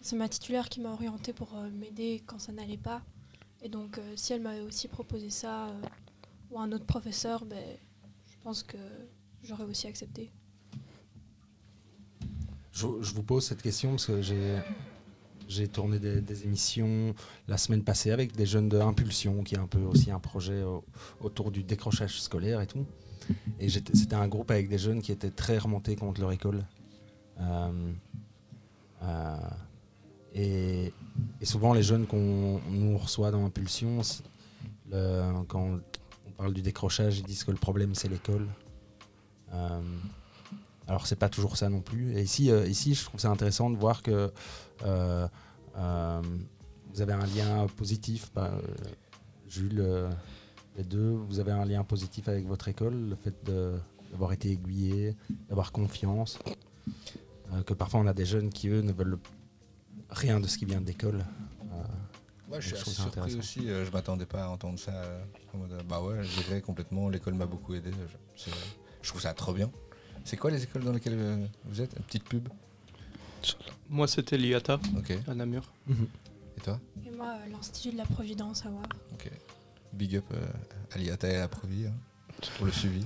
c'est 0.00 0.16
ma 0.16 0.28
titulaire 0.28 0.68
qui 0.68 0.80
m'a 0.80 0.90
orientée 0.90 1.32
pour 1.32 1.56
euh, 1.56 1.70
m'aider 1.70 2.22
quand 2.26 2.38
ça 2.38 2.52
n'allait 2.52 2.76
pas. 2.76 3.02
Et 3.62 3.68
donc, 3.68 3.96
euh, 3.98 4.12
si 4.16 4.32
elle 4.34 4.42
m'avait 4.42 4.60
aussi 4.60 4.88
proposé 4.88 5.30
ça, 5.30 5.68
euh, 5.68 5.80
ou 6.50 6.58
un 6.60 6.70
autre 6.72 6.84
professeur, 6.84 7.44
ben, 7.46 7.62
je 8.28 8.34
pense 8.42 8.62
que 8.62 8.76
j'aurais 9.42 9.64
aussi 9.64 9.86
accepté. 9.86 10.30
Je, 12.72 12.86
je 13.00 13.14
vous 13.14 13.22
pose 13.22 13.46
cette 13.46 13.62
question 13.62 13.90
parce 13.90 14.06
que 14.06 14.20
j'ai 14.20 14.58
j'ai 15.46 15.68
tourné 15.68 15.98
des, 15.98 16.20
des 16.22 16.44
émissions 16.44 17.14
la 17.48 17.58
semaine 17.58 17.84
passée 17.84 18.10
avec 18.10 18.34
des 18.34 18.46
jeunes 18.46 18.68
de 18.70 18.78
Impulsion, 18.80 19.42
qui 19.44 19.54
est 19.54 19.58
un 19.58 19.66
peu 19.66 19.78
aussi 19.80 20.10
un 20.10 20.18
projet 20.18 20.62
au- 20.62 20.84
autour 21.20 21.50
du 21.50 21.62
décrochage 21.62 22.18
scolaire 22.20 22.60
et 22.62 22.66
tout. 22.66 22.84
Et 23.60 23.68
c'était 23.68 24.14
un 24.14 24.28
groupe 24.28 24.50
avec 24.50 24.68
des 24.68 24.78
jeunes 24.78 25.02
qui 25.02 25.12
étaient 25.12 25.30
très 25.30 25.58
remontés 25.58 25.96
contre 25.96 26.20
leur 26.20 26.32
école. 26.32 26.64
Euh, 27.40 27.92
euh, 29.02 29.36
et, 30.34 30.92
souvent, 31.42 31.72
les 31.72 31.82
jeunes 31.82 32.06
qu'on 32.06 32.60
nous 32.70 32.98
reçoit 32.98 33.30
dans 33.30 33.44
Impulsion, 33.44 34.00
quand 34.90 35.78
on 36.26 36.30
parle 36.36 36.54
du 36.54 36.62
décrochage, 36.62 37.18
ils 37.18 37.24
disent 37.24 37.44
que 37.44 37.50
le 37.50 37.56
problème, 37.56 37.94
c'est 37.94 38.08
l'école. 38.08 38.48
Euh, 39.52 39.80
alors 40.86 41.06
c'est 41.06 41.16
pas 41.16 41.28
toujours 41.28 41.56
ça 41.56 41.68
non 41.68 41.80
plus. 41.80 42.16
Et 42.16 42.22
ici, 42.22 42.50
euh, 42.50 42.66
ici 42.66 42.94
je 42.94 43.04
trouve 43.04 43.20
ça 43.20 43.30
intéressant 43.30 43.70
de 43.70 43.76
voir 43.76 44.02
que 44.02 44.32
vous 44.92 47.00
avez 47.00 47.12
un 47.12 47.26
lien 47.26 47.66
positif. 47.76 48.30
bah, 48.34 48.58
Jules, 49.48 50.08
les 50.76 50.84
deux, 50.84 51.10
vous 51.10 51.38
avez 51.40 51.52
un 51.52 51.64
lien 51.64 51.84
positif 51.84 52.28
avec 52.28 52.46
votre 52.46 52.68
école, 52.68 53.10
le 53.10 53.14
fait 53.16 53.34
d'avoir 53.44 54.32
été 54.32 54.50
aiguillé, 54.50 55.16
d'avoir 55.48 55.72
confiance. 55.72 56.38
Euh, 57.52 57.62
que 57.62 57.74
parfois 57.74 58.00
on 58.00 58.06
a 58.06 58.14
des 58.14 58.24
jeunes 58.26 58.50
qui 58.50 58.68
eux 58.68 58.80
ne 58.80 58.92
veulent 58.92 59.18
rien 60.10 60.40
de 60.40 60.46
ce 60.46 60.56
qui 60.58 60.64
vient 60.64 60.80
de 60.80 60.86
l'école. 60.86 61.24
Euh, 61.72 61.82
Moi, 62.48 62.60
je 62.60 62.68
suis 62.68 62.76
assez 62.76 62.90
ça 62.90 63.02
surpris 63.02 63.34
aussi. 63.36 63.68
euh, 63.68 63.84
je 63.84 63.90
m'attendais 63.90 64.26
pas 64.26 64.44
à 64.44 64.48
entendre 64.48 64.78
ça. 64.78 64.92
en 65.54 65.58
mode, 65.58 65.82
bah 65.88 66.00
ouais, 66.02 66.22
je 66.24 66.42
dirais 66.42 66.60
complètement. 66.60 67.08
L'école 67.08 67.34
m'a 67.34 67.46
beaucoup 67.46 67.74
aidé. 67.74 67.90
Je, 68.36 68.44
c'est- 68.44 68.50
je 69.02 69.08
trouve 69.08 69.20
ça 69.20 69.34
trop 69.34 69.52
bien. 69.52 69.70
C'est 70.24 70.36
quoi 70.38 70.50
les 70.50 70.62
écoles 70.64 70.82
dans 70.84 70.92
lesquelles 70.92 71.48
vous 71.66 71.80
êtes? 71.82 71.94
Une 71.96 72.02
petite 72.04 72.24
pub? 72.24 72.48
Moi, 73.90 74.08
c'était 74.08 74.38
l'IATA 74.38 74.80
Ok. 74.96 75.12
à 75.28 75.34
Namur. 75.34 75.70
Et 75.90 76.60
toi? 76.62 76.80
Et 77.06 77.10
moi, 77.10 77.36
l'Institut 77.50 77.92
de 77.92 77.98
la 77.98 78.06
Providence 78.06 78.64
à 78.64 78.70
voir. 78.70 78.84
Ok. 79.12 79.30
Big 79.94 80.16
up 80.16 80.24
euh, 80.32 80.46
à 80.92 80.98
l'IATA 80.98 81.28
et 81.28 81.36
à 81.36 81.40
la 81.40 81.48
Provi 81.48 81.86
hein, 81.86 81.92
pour 82.56 82.66
le 82.66 82.72
suivi. 82.72 83.04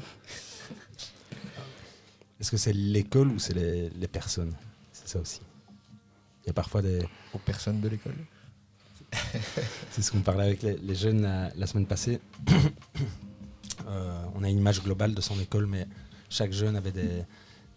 Est-ce 2.40 2.50
que 2.50 2.57
c'est 2.57 2.73
l'école 2.73 3.28
ou 3.28 3.38
c'est 3.38 3.54
les, 3.54 3.90
les 3.90 4.09
personnes? 4.09 4.54
C'est 4.92 5.09
ça 5.09 5.18
aussi. 5.21 5.40
Il 6.45 6.47
y 6.49 6.50
a 6.50 6.52
parfois 6.52 6.83
des, 6.83 7.00
Aux 7.35 7.38
personnes 7.38 7.80
de 7.80 7.88
l'école. 7.88 8.16
C'est 9.90 10.02
ce 10.02 10.12
qu'on 10.12 10.21
parlait 10.21 10.45
avec 10.45 10.62
les, 10.62 10.76
les 10.76 10.95
jeunes 10.95 11.23
la, 11.23 11.50
la 11.54 11.66
semaine 11.66 11.87
passée. 11.87 12.21
Euh, 13.87 14.23
on 14.35 14.42
a 14.42 14.50
une 14.50 14.59
image 14.59 14.83
globale 14.83 15.14
de 15.14 15.21
son 15.21 15.38
école, 15.40 15.66
mais 15.66 15.87
chaque 16.28 16.52
jeune 16.52 16.76
avait 16.76 16.90
des, 16.90 17.25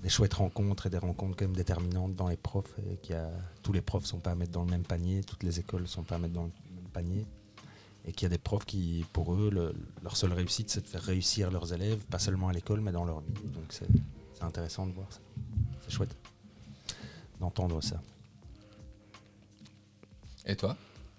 des 0.01 0.09
chouettes 0.09 0.33
rencontres 0.33 0.87
et 0.87 0.89
des 0.89 0.97
rencontres 0.97 1.37
quand 1.37 1.45
même 1.45 1.55
déterminantes 1.55 2.15
dans 2.15 2.27
les 2.27 2.35
profs. 2.37 2.73
Et 2.91 2.97
qu'il 2.97 3.15
y 3.15 3.17
a, 3.17 3.29
tous 3.61 3.71
les 3.71 3.81
profs 3.81 4.03
ne 4.03 4.07
sont 4.07 4.19
pas 4.19 4.31
à 4.31 4.35
mettre 4.35 4.51
dans 4.51 4.63
le 4.63 4.71
même 4.71 4.83
panier, 4.83 5.23
toutes 5.23 5.43
les 5.43 5.59
écoles 5.59 5.83
ne 5.83 5.87
sont 5.87 6.03
pas 6.03 6.15
à 6.15 6.17
mettre 6.17 6.33
dans 6.33 6.45
le 6.45 6.51
même 6.75 6.89
panier. 6.91 7.25
Et 8.05 8.11
qu'il 8.13 8.23
y 8.23 8.25
a 8.25 8.29
des 8.29 8.37
profs 8.39 8.65
qui, 8.65 9.05
pour 9.13 9.33
eux, 9.35 9.49
le- 9.51 9.75
leur 10.01 10.17
seule 10.17 10.33
réussite, 10.33 10.69
c'est 10.71 10.81
de 10.81 10.87
faire 10.87 11.03
réussir 11.03 11.51
leurs 11.51 11.71
élèves, 11.73 11.99
pas 12.05 12.17
seulement 12.19 12.47
à 12.49 12.53
l'école, 12.53 12.81
mais 12.81 12.91
dans 12.91 13.05
leur 13.05 13.19
vie. 13.21 13.33
Donc 13.53 13.65
c'est 13.69 13.87
c'est 14.33 14.43
intéressant 14.43 14.87
de 14.87 14.91
voir 14.93 15.11
ça. 15.11 15.19
C'est 15.83 15.91
chouette 15.91 16.15
d'entendre 17.39 17.79
ça. 17.81 18.01
Et 20.45 20.55
toi 20.55 20.75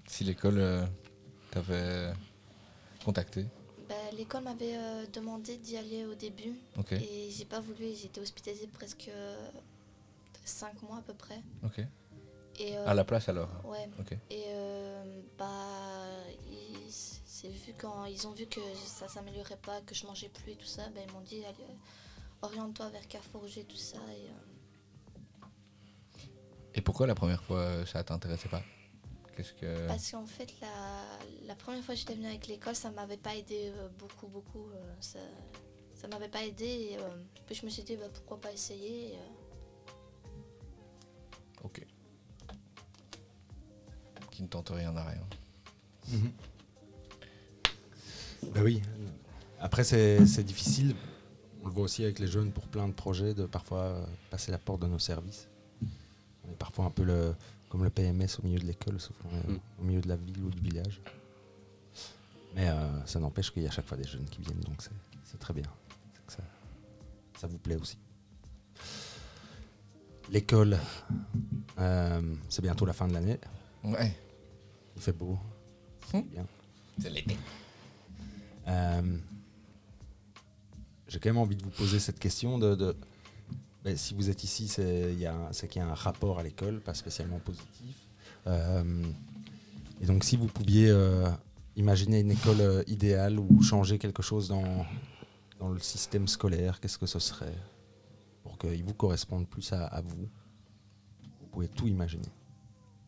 Si 0.09 0.25
l'école 0.25 0.59
euh, 0.59 0.85
t'avait 1.53 2.13
contacté? 3.05 3.47
Bah, 3.89 3.95
L'école 4.17 4.43
m'avait 4.43 4.77
euh, 4.77 5.07
demandé 5.13 5.57
d'y 5.59 5.77
aller 5.77 6.05
au 6.05 6.15
début 6.15 6.55
Ok. 6.77 6.93
et 6.93 7.31
j'ai 7.31 7.45
pas 7.45 7.61
voulu. 7.61 7.95
J'étais 8.01 8.21
hospitalisée 8.21 8.67
presque 8.67 9.11
5 10.45 10.83
mois 10.83 10.99
à 10.99 11.03
peu 11.03 11.15
près. 11.15 11.41
Et, 12.61 12.77
euh, 12.77 12.87
À 12.87 12.95
la 12.95 13.05
place 13.05 13.29
alors 13.29 13.49
Ouais. 13.65 13.89
Et 14.31 14.45
euh, 14.49 15.21
bah, 15.39 15.47
c'est 16.93 17.49
vu 17.49 17.75
quand 17.79 18.05
ils 18.07 18.27
ont 18.27 18.33
vu 18.33 18.47
que 18.47 18.61
ça 18.85 19.09
s'améliorait 19.09 19.57
pas, 19.59 19.81
que 19.83 19.95
je 19.95 20.07
mangeais 20.07 20.29
plus 20.29 20.53
et 20.53 20.57
tout 20.57 20.67
ça, 20.67 20.89
bah, 20.91 21.01
ils 21.07 21.13
m'ont 21.13 21.21
dit 21.21 21.45
allez, 21.45 21.77
oriente-toi 22.43 22.89
vers 22.91 23.07
Carrefourger 23.09 23.65
tout 23.65 23.77
ça. 23.77 23.99
Et, 24.11 24.27
euh, 24.29 25.47
Et 26.75 26.81
pourquoi 26.81 27.07
la 27.07 27.15
première 27.15 27.43
fois 27.43 27.59
euh, 27.61 27.87
ça 27.87 28.03
t'intéressait 28.05 28.49
pas? 28.49 28.63
Qu'est-ce 29.37 29.55
que. 29.55 29.87
Parce 29.89 30.11
qu'en 30.11 30.27
fait, 30.27 30.53
la, 30.61 30.69
la 31.47 31.55
première 31.55 31.83
fois 31.83 31.95
que 31.95 32.01
j'étais 32.01 32.15
venue 32.15 32.27
avec 32.27 32.47
l'école, 32.47 32.75
ça 32.77 32.91
m'avait 32.91 33.17
pas 33.17 33.35
aidé 33.35 33.73
euh, 33.77 33.89
beaucoup, 33.99 34.29
beaucoup. 34.29 34.69
euh, 34.71 34.95
ça 35.01 35.19
ça 35.95 36.09
m'avait 36.09 36.29
pas 36.29 36.43
aidé. 36.45 36.65
Et, 36.65 36.99
euh, 36.99 37.09
puis 37.47 37.55
je 37.55 37.65
me 37.65 37.71
suis 37.71 37.83
dit 37.85 37.97
bah, 37.97 38.09
pourquoi 38.13 38.41
pas 38.41 38.53
essayer. 38.53 39.13
et, 39.13 39.17
euh, 39.17 39.29
Ok. 41.65 41.87
Qui 44.31 44.43
ne 44.43 44.49
tente 44.49 44.71
rien 44.71 44.97
à 44.97 45.05
rien. 45.05 45.27
Ben 48.55 48.63
oui. 48.63 48.83
Après, 49.61 49.85
c'est 49.85 50.43
difficile. 50.45 50.95
On 51.63 51.69
le 51.69 51.73
voit 51.73 51.85
aussi 51.85 52.03
avec 52.03 52.19
les 52.19 52.27
jeunes 52.27 52.51
pour 52.51 52.67
plein 52.67 52.89
de 52.89 52.93
projets, 52.93 53.35
de 53.35 53.47
parfois 53.47 53.79
euh, 53.83 54.05
passer 54.31 54.51
la 54.51 54.59
porte 54.59 54.83
de 54.83 54.89
nos 54.89 54.99
services. 54.99 55.49
On 56.45 56.51
est 56.51 56.57
parfois 56.59 56.87
un 56.87 56.91
peu 56.91 57.05
le, 57.05 57.35
comme 57.69 57.85
le 57.85 57.91
PMS 57.91 58.27
au 58.41 58.47
milieu 58.47 58.59
de 58.59 58.65
l'école, 58.67 58.99
sauf 59.01 59.17
qu'on 59.23 59.29
est 59.37 59.53
Mm. 59.55 59.61
au 59.81 59.85
milieu 59.85 60.01
de 60.01 60.09
la 60.09 60.17
ville 60.17 60.43
ou 60.43 60.51
du 60.51 60.61
village. 60.61 61.01
Mais 62.57 62.69
euh, 62.69 63.07
ça 63.07 63.21
n'empêche 63.21 63.53
qu'il 63.53 63.63
y 63.63 63.67
a 63.67 63.69
à 63.69 63.73
chaque 63.73 63.87
fois 63.87 63.97
des 63.97 64.05
jeunes 64.05 64.25
qui 64.25 64.43
viennent, 64.43 64.61
donc 64.61 64.83
c'est- 64.83 65.39
très 65.39 65.55
bien. 65.55 65.63
Que 66.27 66.33
ça, 66.33 66.43
ça 67.41 67.47
vous 67.47 67.59
plaît 67.59 67.77
aussi. 67.77 67.97
L'école, 70.31 70.79
euh, 71.79 72.35
c'est 72.49 72.61
bientôt 72.63 72.85
la 72.85 72.93
fin 72.93 73.09
de 73.09 73.13
l'année. 73.15 73.39
Ouais. 73.85 74.15
Il 74.97 75.01
fait 75.03 75.13
beau. 75.13 75.39
Bien. 76.13 76.47
C'est 77.01 77.09
l'été. 77.11 77.37
Euh, 78.69 79.19
J'ai 81.09 81.19
quand 81.19 81.31
même 81.31 81.39
envie 81.39 81.57
de 81.57 81.63
vous 81.63 81.71
poser 81.71 81.99
cette 81.99 82.19
question 82.19 82.59
de, 82.59 82.97
ben, 83.85 83.97
si 83.97 84.15
vous 84.15 84.31
êtes 84.31 84.45
ici, 84.45 84.69
c'est 84.69 85.15
qu'il 85.69 85.83
y 85.83 85.85
a 85.85 85.87
un 85.87 85.95
rapport 85.95 86.39
à 86.39 86.43
l'école, 86.43 86.81
pas 86.81 86.95
spécialement 86.95 87.39
positif. 87.39 88.09
Euh, 88.47 89.03
et 90.01 90.07
donc, 90.07 90.25
si 90.25 90.37
vous 90.37 90.47
pouviez 90.47 90.89
euh, 90.89 91.29
imaginer 91.77 92.21
une 92.21 92.31
école 92.31 92.85
idéale 92.87 93.39
ou 93.39 93.63
changer 93.63 93.99
quelque 93.99 94.23
chose 94.23 94.49
dans, 94.49 94.87
le 95.73 95.79
système 95.79 96.27
scolaire, 96.27 96.81
qu'est-ce 96.81 96.99
que 96.99 97.07
ce 97.07 97.21
serait 97.21 97.57
pour 98.43 98.59
qu'il 98.59 98.83
vous 98.83 98.95
corresponde 98.95 99.47
plus 99.49 99.73
à, 99.73 99.85
à 99.85 100.01
vous? 100.01 100.29
Vous 101.41 101.47
pouvez 101.53 101.69
tout 101.69 101.87
imaginer. 101.87 102.27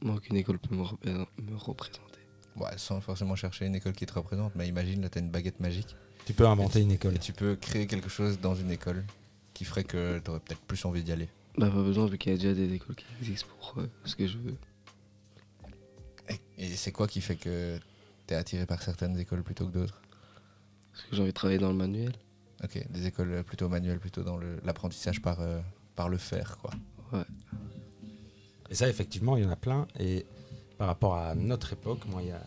Moi, 0.03 0.21
qu'une 0.21 0.37
école 0.37 0.59
peut 0.59 0.77
me 0.77 1.57
représenter. 1.57 2.14
Ouais, 2.57 2.71
sans 2.77 3.01
forcément 3.01 3.35
chercher 3.37 3.67
une 3.67 3.75
école 3.75 3.93
qui 3.95 4.07
te 4.07 4.13
représente, 4.13 4.55
mais 4.55 4.69
imagine 4.69 5.03
là 5.03 5.09
t'as 5.09 5.21
une 5.21 5.31
baguette 5.31 5.59
magique 5.61 5.97
Tu 6.25 6.35
peux 6.35 6.47
inventer 6.47 6.81
une 6.83 6.93
école. 6.93 7.15
et 7.17 7.19
tu 7.19 7.33
peux 7.33 7.57
créer 7.57 7.87
quelque 7.87 8.09
chose 8.09 8.39
dans 8.41 8.55
une 8.55 8.71
école 8.71 9.05
qui 9.55 9.65
ferait 9.65 9.85
que 9.85 10.19
t'aurais 10.21 10.41
peut-être 10.41 10.61
plus 10.61 10.85
envie 10.85 11.03
d'y 11.03 11.13
aller. 11.13 11.29
Bah, 11.59 11.71
pas 11.71 11.83
besoin, 11.83 12.07
vu 12.07 12.19
qu'il 12.19 12.33
y 12.33 12.35
a 12.35 12.39
déjà 12.39 12.55
des 12.55 12.73
écoles 12.73 12.97
qui 12.97 13.05
existent 13.21 13.47
pour 13.59 13.75
euh, 13.79 13.87
ce 14.05 14.15
que 14.17 14.27
je 14.27 14.39
veux. 14.39 14.55
Et, 16.29 16.65
et 16.67 16.77
c'est 16.77 16.93
quoi 16.93 17.07
qui 17.07 17.21
fait 17.21 17.37
que 17.37 17.79
t'es 18.27 18.35
attiré 18.35 18.67
par 18.67 18.83
certaines 18.83 19.19
écoles 19.19 19.43
plutôt 19.43 19.67
que 19.67 19.73
d'autres? 19.73 20.01
Parce 20.93 21.05
que 21.07 21.17
j'ai 21.17 21.23
envie 21.23 21.31
de 21.31 21.35
travailler 21.35 21.59
dans 21.59 21.69
le 21.71 21.75
manuel. 21.77 22.13
Ok, 22.63 22.85
des 22.91 23.07
écoles 23.07 23.43
plutôt 23.45 23.69
manuelles, 23.69 23.99
plutôt 23.99 24.23
dans 24.23 24.37
le- 24.37 24.61
l'apprentissage 24.65 25.21
par, 25.21 25.41
euh, 25.41 25.61
par 25.97 26.09
le 26.09 26.17
faire, 26.19 26.57
quoi. 26.59 26.71
Ouais. 27.13 27.25
Et 28.71 28.75
ça, 28.75 28.89
effectivement, 28.89 29.37
il 29.37 29.45
y 29.45 29.47
en 29.47 29.51
a 29.51 29.57
plein. 29.57 29.87
Et 29.99 30.25
par 30.85 30.89
rapport 30.91 31.15
à 31.17 31.35
notre 31.35 31.73
époque, 31.73 32.05
moi, 32.09 32.21
il 32.21 32.29
y 32.29 32.31
a 32.31 32.43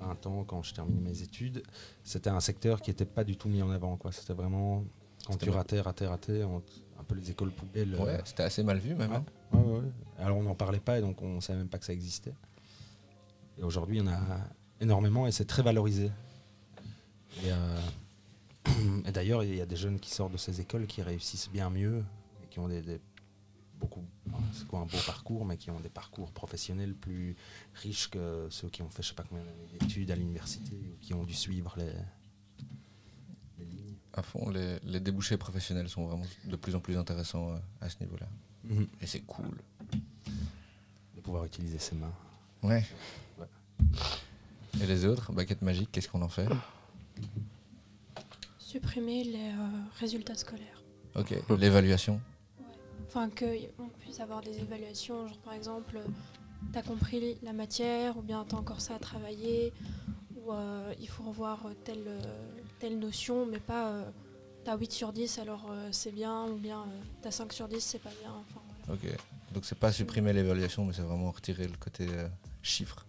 20 0.00 0.26
ans, 0.26 0.44
quand 0.44 0.62
je 0.62 0.72
terminais 0.72 1.02
mes 1.02 1.20
études, 1.20 1.62
c'était 2.02 2.30
un 2.30 2.40
secteur 2.40 2.80
qui 2.80 2.88
n'était 2.88 3.04
pas 3.04 3.24
du 3.24 3.36
tout 3.36 3.46
mis 3.50 3.60
en 3.60 3.68
avant. 3.70 3.98
quoi. 3.98 4.10
C'était 4.10 4.32
vraiment, 4.32 4.84
quand 5.26 5.36
tu 5.36 5.50
ratais, 5.50 5.82
ratais, 5.82 6.06
ratais, 6.06 6.44
on- 6.44 6.62
un 6.98 7.04
peu 7.04 7.14
les 7.14 7.30
écoles 7.30 7.50
poubelles. 7.50 7.94
Ouais, 7.96 8.08
euh, 8.14 8.18
c'était 8.24 8.44
assez 8.44 8.62
mal 8.62 8.78
vu 8.78 8.94
même. 8.94 9.10
Ouais. 9.10 9.16
hein. 9.18 9.24
ouais, 9.52 9.60
ouais, 9.62 9.78
ouais. 9.80 9.90
Alors, 10.18 10.38
on 10.38 10.44
n'en 10.44 10.54
parlait 10.54 10.80
pas 10.80 10.96
et 10.98 11.02
donc 11.02 11.20
on 11.20 11.34
ne 11.34 11.40
savait 11.40 11.58
même 11.58 11.68
pas 11.68 11.76
que 11.78 11.84
ça 11.84 11.92
existait. 11.92 12.32
Et 13.58 13.62
aujourd'hui, 13.62 13.98
il 13.98 14.04
y 14.04 14.08
en 14.08 14.10
a 14.10 14.18
énormément 14.80 15.26
et 15.26 15.30
c'est 15.32 15.44
très 15.44 15.60
valorisé. 15.62 16.10
Et, 17.44 17.50
euh, 17.52 17.80
et 19.06 19.12
d'ailleurs, 19.12 19.44
il 19.44 19.54
y 19.56 19.60
a 19.60 19.66
des 19.66 19.76
jeunes 19.76 20.00
qui 20.00 20.10
sortent 20.10 20.32
de 20.32 20.38
ces 20.38 20.58
écoles 20.62 20.86
qui 20.86 21.02
réussissent 21.02 21.50
bien 21.50 21.68
mieux 21.68 22.02
et 22.42 22.46
qui 22.48 22.60
ont 22.60 22.68
des, 22.68 22.80
des- 22.80 23.00
beaucoup, 23.78 24.04
c'est 24.54 24.66
quoi 24.66 24.80
un 24.80 24.86
beau 24.86 24.98
parcours, 25.04 25.44
mais 25.44 25.56
qui 25.56 25.70
ont 25.70 25.80
des 25.80 25.88
parcours 25.88 26.30
professionnels 26.32 26.94
plus 26.94 27.36
riches 27.74 28.08
que 28.08 28.46
ceux 28.50 28.68
qui 28.68 28.82
ont 28.82 28.90
fait 28.90 29.02
je 29.02 29.08
sais 29.08 29.14
pas 29.14 29.24
combien 29.28 29.44
d'années 29.44 29.66
d'études 29.78 30.10
à 30.10 30.16
l'université 30.16 30.72
ou 30.74 30.96
qui 31.00 31.12
ont 31.14 31.24
dû 31.24 31.34
suivre 31.34 31.74
les, 31.76 31.92
les 33.58 33.64
lignes. 33.64 33.96
À 34.12 34.22
fond, 34.22 34.48
les, 34.50 34.78
les 34.84 35.00
débouchés 35.00 35.36
professionnels 35.36 35.88
sont 35.88 36.06
vraiment 36.06 36.24
de 36.44 36.56
plus 36.56 36.74
en 36.74 36.80
plus 36.80 36.96
intéressants 36.96 37.50
euh, 37.50 37.58
à 37.80 37.88
ce 37.90 37.96
niveau-là. 38.00 38.26
Et 39.02 39.06
c'est 39.06 39.20
cool. 39.20 39.58
pouvoir 41.22 41.44
utiliser 41.44 41.78
ses 41.78 41.94
mains. 41.96 42.12
Ouais. 42.62 42.84
Ouais. 43.38 43.46
Et 44.82 44.86
les 44.86 45.04
autres, 45.04 45.32
baguette 45.32 45.62
magique, 45.62 45.90
qu'est-ce 45.92 46.08
qu'on 46.08 46.22
en 46.22 46.28
fait 46.28 46.48
Supprimer 48.58 49.24
les 49.24 49.50
euh, 49.52 49.82
résultats 50.00 50.34
scolaires. 50.34 50.82
Ok, 51.14 51.34
l'évaluation. 51.58 52.20
Enfin, 53.16 53.30
qu'on 53.30 53.88
puisse 54.00 54.18
avoir 54.18 54.40
des 54.40 54.58
évaluations, 54.58 55.28
genre 55.28 55.38
par 55.38 55.52
exemple, 55.52 56.00
t'as 56.72 56.82
compris 56.82 57.38
la 57.44 57.52
matière, 57.52 58.16
ou 58.16 58.22
bien 58.22 58.44
t'as 58.48 58.56
encore 58.56 58.80
ça 58.80 58.96
à 58.96 58.98
travailler, 58.98 59.72
ou 60.34 60.52
euh, 60.52 60.92
il 60.98 61.08
faut 61.08 61.22
revoir 61.22 61.60
telle, 61.84 62.08
euh, 62.08 62.20
telle 62.80 62.98
notion, 62.98 63.46
mais 63.46 63.60
pas 63.60 63.90
euh, 63.90 64.10
t'as 64.64 64.76
8 64.76 64.90
sur 64.90 65.12
10 65.12 65.38
alors 65.38 65.64
euh, 65.70 65.90
c'est 65.92 66.10
bien, 66.10 66.46
ou 66.46 66.56
bien 66.56 66.80
euh, 66.80 67.02
t'as 67.22 67.30
5 67.30 67.52
sur 67.52 67.68
10 67.68 67.78
c'est 67.80 68.00
pas 68.00 68.10
bien. 68.20 68.32
Enfin, 68.32 68.60
voilà. 68.88 69.00
Ok. 69.00 69.16
Donc 69.52 69.64
c'est 69.64 69.78
pas 69.78 69.92
supprimer 69.92 70.32
l'évaluation, 70.32 70.84
mais 70.84 70.92
c'est 70.92 71.02
vraiment 71.02 71.30
retirer 71.30 71.68
le 71.68 71.76
côté 71.76 72.08
euh, 72.08 72.26
chiffre. 72.62 73.06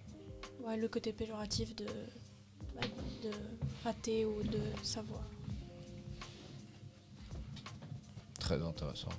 Ouais, 0.64 0.78
le 0.78 0.88
côté 0.88 1.14
péjoratif 1.14 1.76
de, 1.76 1.88
bah, 2.76 2.82
de 3.24 3.32
rater 3.84 4.28
ou 4.28 4.44
de 4.44 4.60
savoir. 4.84 5.24
Très 8.40 8.62
intéressant. 8.62 9.10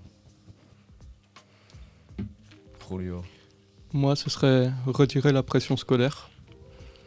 Moi, 3.92 4.16
ce 4.16 4.30
serait 4.30 4.70
retirer 4.86 5.32
la 5.32 5.42
pression 5.42 5.76
scolaire, 5.76 6.30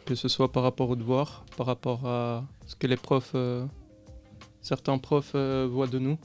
que 0.05 0.15
ce 0.15 0.27
soit 0.27 0.51
par 0.51 0.63
rapport 0.63 0.89
aux 0.89 0.95
devoirs, 0.95 1.45
par 1.55 1.67
rapport 1.67 2.05
à 2.05 2.43
ce 2.65 2.75
que 2.75 2.87
les 2.87 2.97
profs, 2.97 3.31
euh, 3.35 3.65
certains 4.61 4.97
profs 4.97 5.33
euh, 5.35 5.67
voient 5.71 5.87
de 5.87 5.99
nous 5.99 6.17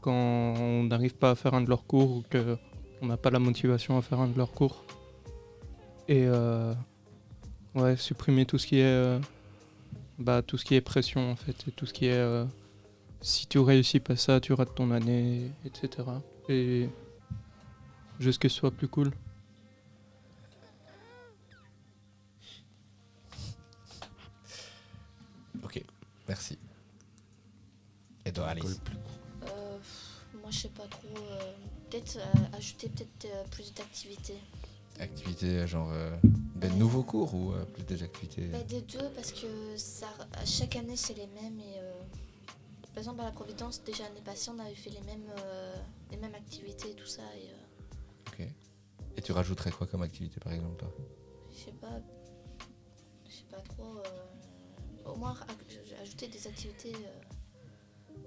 quand 0.00 0.12
on 0.12 0.84
n'arrive 0.84 1.14
pas 1.14 1.30
à 1.30 1.34
faire 1.34 1.54
un 1.54 1.62
de 1.62 1.68
leurs 1.68 1.86
cours 1.86 2.18
ou 2.18 2.22
qu'on 2.30 3.06
n'a 3.06 3.16
pas 3.16 3.30
la 3.30 3.38
motivation 3.38 3.96
à 3.98 4.02
faire 4.02 4.20
un 4.20 4.28
de 4.28 4.36
leurs 4.36 4.52
cours. 4.52 4.84
Et 6.08 6.26
euh, 6.26 6.74
ouais, 7.74 7.96
supprimer 7.96 8.44
tout 8.46 8.58
ce 8.58 8.66
qui 8.66 8.78
est, 8.80 9.20
bah, 10.18 10.42
tout 10.42 10.58
ce 10.58 10.64
qui 10.64 10.74
est 10.74 10.82
pression 10.82 11.30
en 11.30 11.36
fait, 11.36 11.56
et 11.68 11.70
tout 11.72 11.86
ce 11.86 11.94
qui 11.94 12.06
est 12.06 12.46
si 13.22 13.46
tu 13.46 13.58
réussis 13.58 14.00
pas 14.00 14.16
ça, 14.16 14.40
tu 14.40 14.52
rates 14.52 14.74
ton 14.74 14.90
année, 14.90 15.50
etc. 15.64 16.08
Et 16.50 16.90
juste 18.20 18.40
que 18.40 18.48
ce 18.48 18.56
soit 18.56 18.70
plus 18.70 18.88
cool. 18.88 19.12
Ok, 25.62 25.82
merci. 26.28 26.58
Et 28.24 28.32
toi, 28.32 28.48
Alice. 28.48 28.80
Euh, 29.46 29.78
moi, 30.40 30.50
je 30.50 30.58
sais 30.58 30.68
pas 30.68 30.86
trop. 30.86 31.08
euh, 31.16 31.52
peut-être 31.90 32.16
euh, 32.18 32.56
ajouter 32.56 32.88
peut-être 32.88 33.26
euh, 33.26 33.44
plus 33.50 33.72
d'activités. 33.74 34.38
Activités 35.00 35.66
genre 35.66 35.90
euh, 35.92 36.16
des 36.54 36.70
nouveaux 36.70 37.02
cours 37.02 37.34
ou 37.34 37.52
euh, 37.52 37.64
plus 37.64 37.82
des 37.82 38.02
activités 38.02 38.46
Bah, 38.46 38.62
des 38.62 38.80
deux, 38.82 39.08
parce 39.16 39.32
que 39.32 39.76
ça, 39.76 40.06
chaque 40.44 40.76
année, 40.76 40.96
c'est 40.96 41.14
les 41.14 41.26
mêmes. 41.26 41.58
Et, 41.60 41.78
euh, 41.78 41.92
par 42.94 42.98
exemple, 42.98 43.20
à 43.22 43.24
la 43.24 43.32
Providence, 43.32 43.82
déjà 43.84 44.04
l'année 44.04 44.20
passée, 44.24 44.50
on 44.54 44.58
avait 44.60 44.74
fait 44.74 44.90
les 44.90 45.00
mêmes, 45.00 45.28
euh, 45.38 45.74
les 46.10 46.16
mêmes 46.16 46.34
activités 46.34 46.90
et 46.90 46.94
tout 46.94 47.06
ça. 47.06 47.22
Euh. 47.22 47.36
Et 47.38 47.50
tu 49.24 49.32
rajouterais 49.32 49.70
quoi 49.72 49.86
comme 49.86 50.02
activité 50.02 50.38
par 50.40 50.52
exemple 50.52 50.76
toi? 50.76 50.92
Je 51.50 51.56
sais 51.56 51.72
pas. 51.72 52.00
Je 53.26 53.32
sais 53.32 53.44
pas 53.50 53.60
trop. 53.60 53.98
euh, 53.98 55.10
au 55.10 55.16
moins, 55.16 55.34
aj- 55.34 55.96
aj- 55.96 56.00
ajouter 56.02 56.28
des 56.28 56.46
activités. 56.46 56.92
euh, 56.94 58.18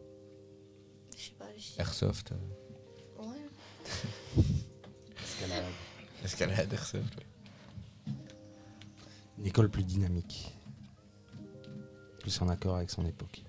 je 1.16 1.22
sais 1.24 1.32
pas. 1.38 1.46
Airsoft, 1.80 2.32
euh, 2.34 3.24
Ouais. 3.24 3.50
Escalade. 5.24 5.66
escalade, 6.24 6.74
airsoft. 6.74 7.16
ouais. 7.18 8.14
Une 9.38 9.46
école 9.46 9.70
plus 9.70 9.84
dynamique. 9.84 10.54
Plus 12.20 12.42
en 12.42 12.50
accord 12.50 12.76
avec 12.76 12.90
son 12.90 13.06
époque. 13.06 13.44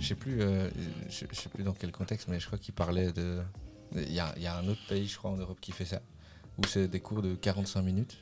Je 0.00 0.06
sais 0.06 0.14
plus, 0.14 0.42
euh, 0.42 0.68
je, 1.08 1.24
je 1.30 1.34
sais 1.34 1.48
plus 1.48 1.62
dans 1.62 1.72
quel 1.72 1.92
contexte, 1.92 2.28
mais 2.28 2.38
je 2.40 2.46
crois 2.46 2.58
qu'il 2.58 2.74
parlait 2.74 3.12
de. 3.12 3.42
Il 3.94 4.12
y 4.12 4.20
a, 4.20 4.32
il 4.36 4.42
y 4.42 4.46
a 4.46 4.56
un 4.56 4.66
autre 4.68 4.80
pays, 4.88 5.06
je 5.06 5.16
crois, 5.16 5.30
en 5.30 5.36
Europe 5.36 5.58
qui 5.60 5.72
fait 5.72 5.84
ça, 5.84 6.00
où 6.58 6.64
c'est 6.66 6.88
des 6.88 7.00
cours 7.00 7.22
de 7.22 7.34
45 7.34 7.82
minutes. 7.82 8.18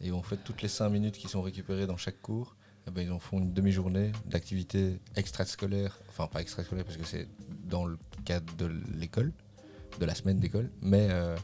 Et 0.00 0.12
en 0.12 0.22
fait, 0.22 0.36
toutes 0.44 0.62
les 0.62 0.68
5 0.68 0.88
minutes 0.90 1.16
qui 1.16 1.28
sont 1.28 1.42
récupérées 1.42 1.86
dans 1.86 1.96
chaque 1.96 2.20
cours, 2.22 2.56
eh 2.86 2.90
ben, 2.90 3.02
ils 3.02 3.12
en 3.12 3.18
font 3.18 3.38
une 3.38 3.52
demi-journée 3.52 4.12
d'activité 4.26 5.00
extrascolaire. 5.16 5.98
Enfin, 6.08 6.26
pas 6.26 6.40
extrascolaire 6.40 6.84
parce 6.84 6.96
que 6.96 7.04
c'est 7.04 7.28
dans 7.64 7.84
le 7.84 7.98
cadre 8.24 8.54
de 8.56 8.70
l'école, 8.94 9.32
de 9.98 10.04
la 10.04 10.14
semaine 10.14 10.38
d'école, 10.38 10.70
mais 10.80 11.08
euh, 11.10 11.36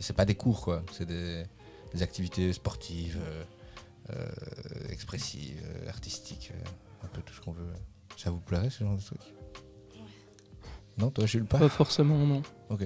c'est 0.00 0.14
pas 0.14 0.24
des 0.24 0.34
cours, 0.34 0.60
quoi. 0.62 0.82
C'est 0.92 1.06
des, 1.06 1.44
des 1.94 2.02
activités 2.02 2.52
sportives, 2.52 3.18
euh, 3.20 3.44
euh, 4.10 4.88
expressives, 4.90 5.62
euh, 5.64 5.88
artistiques, 5.88 6.52
un 7.02 7.06
peu 7.08 7.22
tout 7.22 7.32
ce 7.32 7.40
qu'on 7.40 7.52
veut. 7.52 7.72
Ça 8.16 8.30
vous 8.30 8.40
plairait 8.40 8.70
ce 8.70 8.84
genre 8.84 8.96
de 8.96 9.02
truc? 9.02 9.20
Non, 10.98 11.10
toi, 11.10 11.26
Jules, 11.26 11.46
pas? 11.46 11.58
Pas 11.58 11.68
forcément, 11.68 12.18
non. 12.18 12.42
Ok. 12.68 12.82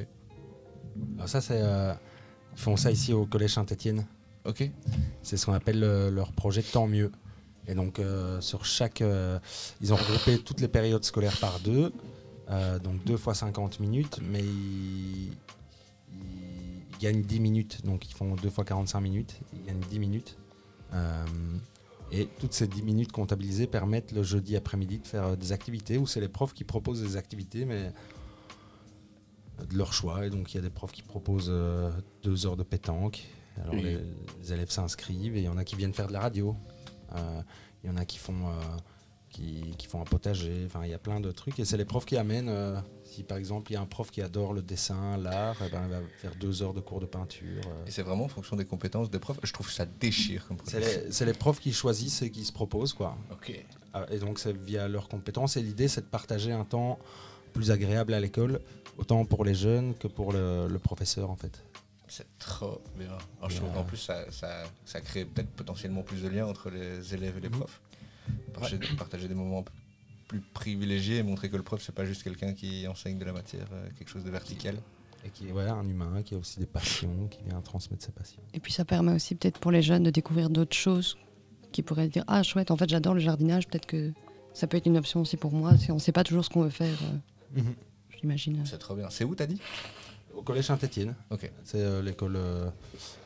Alors 1.17 1.29
ça, 1.29 1.41
c'est... 1.41 1.61
euh, 1.61 1.93
ils 2.55 2.61
font 2.61 2.77
ça 2.77 2.91
ici 2.91 3.13
au 3.13 3.27
Collège 3.27 3.55
Saint-Étienne. 3.55 4.05
Ok. 4.45 4.69
C'est 5.23 5.37
ce 5.37 5.47
qu'on 5.47 5.53
appelle 5.53 5.83
euh, 5.85 6.11
leur 6.11 6.33
projet 6.33 6.63
Tant 6.63 6.87
mieux. 6.87 7.13
Et 7.67 7.75
donc, 7.75 7.99
euh, 7.99 8.41
sur 8.41 8.65
chaque. 8.65 9.03
euh, 9.03 9.39
ils 9.81 9.93
ont 9.93 9.97
regroupé 9.97 10.39
toutes 10.39 10.61
les 10.61 10.69
périodes 10.69 11.05
scolaires 11.05 11.37
par 11.39 11.61
deux. 11.61 11.93
donc, 12.83 13.05
deux 13.05 13.17
fois 13.19 13.35
50 13.35 13.79
minutes. 13.81 14.19
Mais 14.23 14.41
ils, 14.41 15.31
ils 16.15 16.99
gagnent 17.01 17.23
10 17.23 17.41
minutes. 17.41 17.85
Donc, 17.85 18.09
ils 18.11 18.15
font 18.15 18.35
deux 18.37 18.51
fois 18.51 18.65
45 18.65 19.01
minutes. 19.01 19.41
Ils 19.53 19.65
gagnent 19.67 19.81
10 19.91 19.99
minutes. 19.99 20.39
Et 22.11 22.27
toutes 22.41 22.55
ces 22.55 22.67
10 22.67 22.83
minutes 22.83 23.13
comptabilisées 23.13 23.67
permettent 23.67 24.13
le 24.13 24.23
jeudi 24.23 24.57
après-midi 24.57 24.99
de 25.01 25.07
faire 25.07 25.37
des 25.37 25.53
activités 25.53 25.99
où 25.99 26.07
c'est 26.07 26.21
les 26.21 26.29
profs 26.29 26.55
qui 26.55 26.65
proposent 26.65 27.03
des 27.03 27.17
activités, 27.19 27.67
mais 27.67 27.93
de 29.69 29.77
leur 29.77 29.93
choix. 29.93 30.27
Et 30.27 30.31
donc, 30.31 30.53
il 30.53 30.57
y 30.57 30.61
a 30.61 30.63
des 30.63 30.71
profs 30.71 30.93
qui 30.93 31.03
proposent 31.03 31.49
euh, 31.51 31.91
deux 32.23 32.47
heures 32.47 32.57
de 32.57 32.63
pétanque. 32.63 33.25
Alors, 33.61 33.75
Oui. 33.75 33.83
les, 33.83 33.99
les 34.41 34.53
élèves 34.53 34.71
s'inscrivent 34.71 35.37
et 35.37 35.41
il 35.41 35.45
y 35.45 35.49
en 35.49 35.57
a 35.59 35.65
qui 35.65 35.77
viennent 35.77 35.95
faire 35.95 36.09
de 36.09 36.13
la 36.13 36.21
radio. 36.21 36.57
Euh, 37.17 37.43
Il 37.85 37.89
y 37.89 37.93
en 37.93 37.97
a 37.97 38.05
qui 38.05 38.19
font, 38.19 38.49
euh, 38.49 38.53
qui, 39.31 39.75
qui 39.79 39.87
font 39.87 40.01
un 40.01 40.05
potager. 40.05 40.65
Enfin, 40.67 40.81
il 40.85 40.91
y 40.91 40.95
a 40.95 40.99
plein 40.99 41.21
de 41.21 41.31
trucs. 41.33 41.59
Et 41.59 41.65
c'est 41.65 41.77
les 41.77 41.85
profs 41.85 42.05
qui 42.07 42.17
amènent. 42.17 42.53
si 43.05 43.23
par 43.25 43.39
exemple, 43.39 43.71
il 43.71 43.75
y 43.75 43.77
a 43.77 43.81
un 43.81 43.87
prof 43.87 44.11
qui 44.11 44.21
adore 44.23 44.53
le 44.53 44.63
dessin, 44.63 45.17
l'art, 45.17 45.57
eh 45.67 45.71
ben, 45.71 45.83
il 45.87 45.91
va 45.91 46.01
faire 46.19 46.35
deux 46.41 46.63
heures 46.63 46.75
de 46.75 46.81
cours 46.81 47.01
de 47.01 47.07
peinture. 47.07 47.63
Et 47.87 47.91
c'est 47.91 48.03
vraiment 48.03 48.25
en 48.25 48.29
fonction 48.29 48.57
des 48.57 48.65
compétences 48.65 49.11
des 49.11 49.19
profs. 49.19 49.39
Je 49.43 49.53
trouve 49.53 49.67
que 49.67 49.73
ça 49.73 49.87
déchire 49.87 50.47
comme 50.47 50.57
C'est 50.65 50.81
les, 50.81 51.13
c'est 51.13 51.25
les 51.25 51.33
profs 51.35 51.61
qui 51.61 51.73
choisissent 51.73 52.23
et 52.23 52.31
qui 52.31 52.45
se 52.45 52.53
proposent, 52.53 52.93
quoi. 52.95 53.17
Ok. 53.33 53.65
Ah, 53.95 54.07
Et 54.11 54.19
donc, 54.19 54.39
c'est 54.39 54.57
via 54.57 54.87
leurs 54.89 55.09
compétences. 55.09 55.57
Et 55.57 55.63
l'idée, 55.63 55.89
c'est 55.89 56.03
de 56.03 56.07
partager 56.07 56.53
un 56.53 56.65
temps 56.65 56.99
plus 57.55 57.71
agréable 57.71 58.13
à 58.15 58.21
l'école, 58.21 58.61
autant 58.99 59.25
pour 59.25 59.45
les 59.45 59.55
jeunes 59.55 59.95
que 59.95 60.07
pour 60.09 60.33
le, 60.33 60.67
le 60.69 60.79
professeur, 60.79 61.31
en 61.31 61.37
fait. 61.37 61.65
C'est 62.09 62.27
trop 62.39 62.81
bien. 62.97 63.09
Alors, 63.39 63.51
je 63.51 63.57
trouve 63.57 63.69
Ouais. 63.69 63.75
qu'en 63.75 63.85
plus, 63.85 63.97
ça, 63.99 64.31
ça, 64.31 64.65
ça 64.85 65.01
crée 65.01 65.25
peut-être 65.25 65.51
potentiellement 65.51 66.03
plus 66.03 66.23
de 66.23 66.29
liens 66.29 66.47
entre 66.47 66.71
les 66.71 67.15
élèves 67.15 67.37
et 67.39 67.41
les 67.41 67.49
Mhm. 67.49 67.59
profs. 67.59 67.81
Partager, 68.53 68.79
partager 68.97 69.29
des 69.29 69.35
moments 69.35 69.65
plus 70.27 70.41
privilégiés 70.41 71.17
et 71.19 71.23
montrer 71.23 71.49
que 71.49 71.57
le 71.57 71.63
prof, 71.63 71.83
c'est 71.83 71.95
pas 71.95 72.05
juste 72.05 72.23
quelqu'un 72.23 72.53
qui 72.53 72.87
enseigne 72.87 73.19
de 73.19 73.25
la 73.25 73.33
matière, 73.33 73.67
euh, 73.73 73.89
quelque 73.97 74.11
chose 74.11 74.25
de 74.25 74.31
vertical. 74.31 74.77
Et 75.25 75.31
qui 75.31 75.49
est 75.49 75.53
voilà, 75.53 75.73
un 75.75 75.87
humain 75.89 76.23
qui 76.23 76.35
a 76.35 76.39
aussi 76.39 76.61
des 76.61 76.67
passions, 76.67 77.27
qui 77.29 77.43
vient 77.45 77.61
transmettre 77.61 78.05
ses 78.05 78.13
passions. 78.13 78.41
Et 78.55 78.61
puis 78.61 78.73
ça 78.73 78.85
permet 78.85 79.13
aussi 79.13 79.35
peut-être 79.35 79.59
pour 79.59 79.71
les 79.73 79.83
jeunes 79.83 80.03
de 80.05 80.11
découvrir 80.11 80.49
d'autres 80.49 80.77
choses 80.77 81.17
qui 81.73 81.83
pourraient 81.83 82.09
dire 82.09 82.25
ah 82.29 82.43
chouette 82.43 82.71
en 82.71 82.77
fait 82.77 82.89
j'adore 82.89 83.15
le 83.15 83.21
jardinage 83.21 83.67
peut-être 83.67 83.85
que 83.87 84.13
ça 84.55 84.67
peut 84.69 84.77
être 84.77 84.87
une 84.87 84.97
option 84.97 85.21
aussi 85.21 85.37
pour 85.37 85.53
moi 85.53 85.77
si 85.77 85.91
on 85.91 85.99
sait 85.99 86.13
pas 86.13 86.23
toujours 86.25 86.45
ce 86.45 86.51
qu'on 86.51 86.63
veut 86.63 86.71
faire 86.71 86.97
euh, 87.57 87.61
j'imagine. 88.21 88.65
C'est 88.67 88.79
trop 88.79 88.95
bien. 88.95 89.11
C'est 89.11 89.25
où, 89.25 89.35
t'as 89.35 89.47
dit? 89.47 89.61
Au 90.35 90.43
collège 90.43 90.67
Saint-Étienne, 90.67 91.15
Ok. 91.31 91.51
c'est 91.65 91.81
euh, 91.83 92.03
l'école 92.03 92.37
euh, 92.37 92.71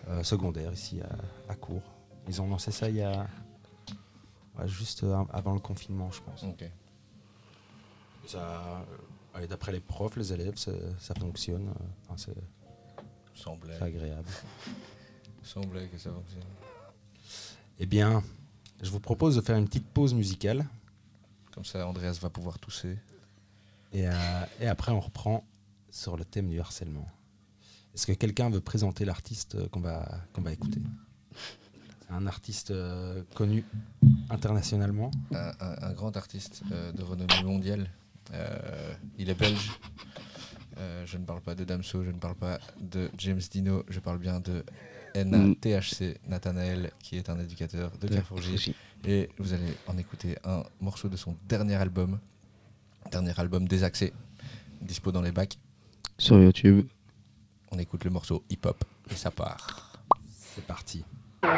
euh, 0.08 0.22
secondaire 0.22 0.72
ici 0.72 1.00
à, 1.00 1.52
à 1.52 1.54
Cours. 1.54 1.82
Ils 2.28 2.40
ont 2.40 2.48
lancé 2.48 2.70
ça 2.70 2.88
il 2.88 2.96
y 2.96 3.02
a 3.02 3.26
ouais, 4.58 4.68
juste 4.68 5.04
avant 5.32 5.52
le 5.54 5.60
confinement, 5.60 6.10
je 6.10 6.20
pense. 6.22 6.42
Ok. 6.44 6.64
Ça, 8.26 8.84
euh, 9.36 9.46
d'après 9.46 9.72
les 9.72 9.80
profs, 9.80 10.16
les 10.16 10.32
élèves, 10.32 10.56
ça 10.56 11.14
fonctionne. 11.18 11.72
enfin, 12.04 12.14
c'est 12.16 12.34
Semblait, 13.34 13.74
c'est 13.78 13.84
agréable. 13.84 14.28
semblait 15.42 15.88
que 15.88 15.98
ça 15.98 16.10
fonctionne. 16.12 16.42
Eh 17.78 17.86
bien, 17.86 18.22
je 18.80 18.90
vous 18.90 19.00
propose 19.00 19.36
de 19.36 19.40
faire 19.40 19.56
une 19.56 19.66
petite 19.66 19.88
pause 19.88 20.14
musicale 20.14 20.66
Comme 21.52 21.64
ça, 21.64 21.86
Andreas 21.86 22.18
va 22.22 22.30
pouvoir 22.30 22.58
tousser. 22.58 22.96
Et, 23.92 24.06
euh, 24.08 24.12
et 24.60 24.66
après 24.68 24.92
on 24.92 25.00
reprend 25.00 25.44
sur 25.90 26.16
le 26.16 26.24
thème 26.24 26.48
du 26.48 26.60
harcèlement. 26.60 27.06
Est-ce 27.94 28.06
que 28.06 28.12
quelqu'un 28.12 28.48
veut 28.50 28.60
présenter 28.60 29.04
l'artiste 29.04 29.68
qu'on 29.68 29.80
va, 29.80 30.08
qu'on 30.32 30.40
va 30.42 30.52
écouter? 30.52 30.80
C'est 32.00 32.12
un 32.14 32.26
artiste 32.26 32.70
euh, 32.70 33.22
connu 33.34 33.64
internationalement? 34.30 35.10
un, 35.34 35.52
un- 35.60 35.76
un 35.82 35.92
grand 35.92 36.16
artiste 36.16 36.62
euh, 36.72 36.92
de 36.92 37.02
renommée 37.02 37.42
mondiale. 37.44 37.88
Euh, 38.32 38.94
il 39.18 39.28
est 39.28 39.34
belge. 39.34 39.72
Euh, 40.78 41.04
je 41.04 41.18
ne 41.18 41.24
parle 41.26 41.42
pas 41.42 41.54
de 41.54 41.64
Damso, 41.64 42.02
je 42.02 42.10
ne 42.10 42.18
parle 42.18 42.34
pas 42.34 42.58
de 42.80 43.10
James 43.18 43.40
Dino, 43.50 43.84
je 43.88 44.00
parle 44.00 44.18
bien 44.18 44.40
de 44.40 44.64
NATHC, 45.14 46.18
Nathanael, 46.26 46.92
qui 46.98 47.18
est 47.18 47.28
un 47.28 47.38
éducateur 47.38 47.90
de 47.98 48.08
Carrefourgie. 48.08 48.74
Et 49.04 49.28
vous 49.38 49.52
allez 49.52 49.74
en 49.86 49.98
écouter 49.98 50.38
un 50.44 50.62
morceau 50.80 51.10
de 51.10 51.16
son 51.18 51.36
dernier 51.46 51.74
album, 51.74 52.18
dernier 53.10 53.38
album 53.38 53.66
désaxé, 53.66 54.12
dispo 54.80 55.12
dans 55.12 55.22
les 55.22 55.32
bacs. 55.32 55.58
Sur 56.18 56.40
YouTube. 56.40 56.86
On 57.70 57.78
écoute 57.78 58.04
le 58.04 58.10
morceau 58.10 58.44
hip 58.50 58.60
hop 58.64 58.84
et 59.10 59.14
ça 59.14 59.30
part. 59.30 60.02
C'est 60.28 60.66
parti. 60.66 61.04
Yo 61.44 61.48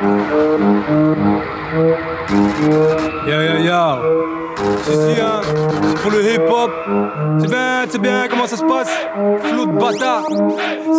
yo 3.29 3.57
yo, 3.59 3.83
ici 4.89 5.21
hein, 5.21 5.41
c'est 5.43 6.01
pour 6.01 6.11
le 6.11 6.23
hip 6.25 6.41
hop. 6.49 6.71
C'est 7.39 7.51
bien, 7.51 7.85
c'est 7.91 8.01
bien, 8.01 8.27
comment 8.31 8.47
ça 8.47 8.57
se 8.57 8.63
passe? 8.63 8.89
Flou 9.43 9.67
de 9.67 9.73
bâtard. 9.73 10.25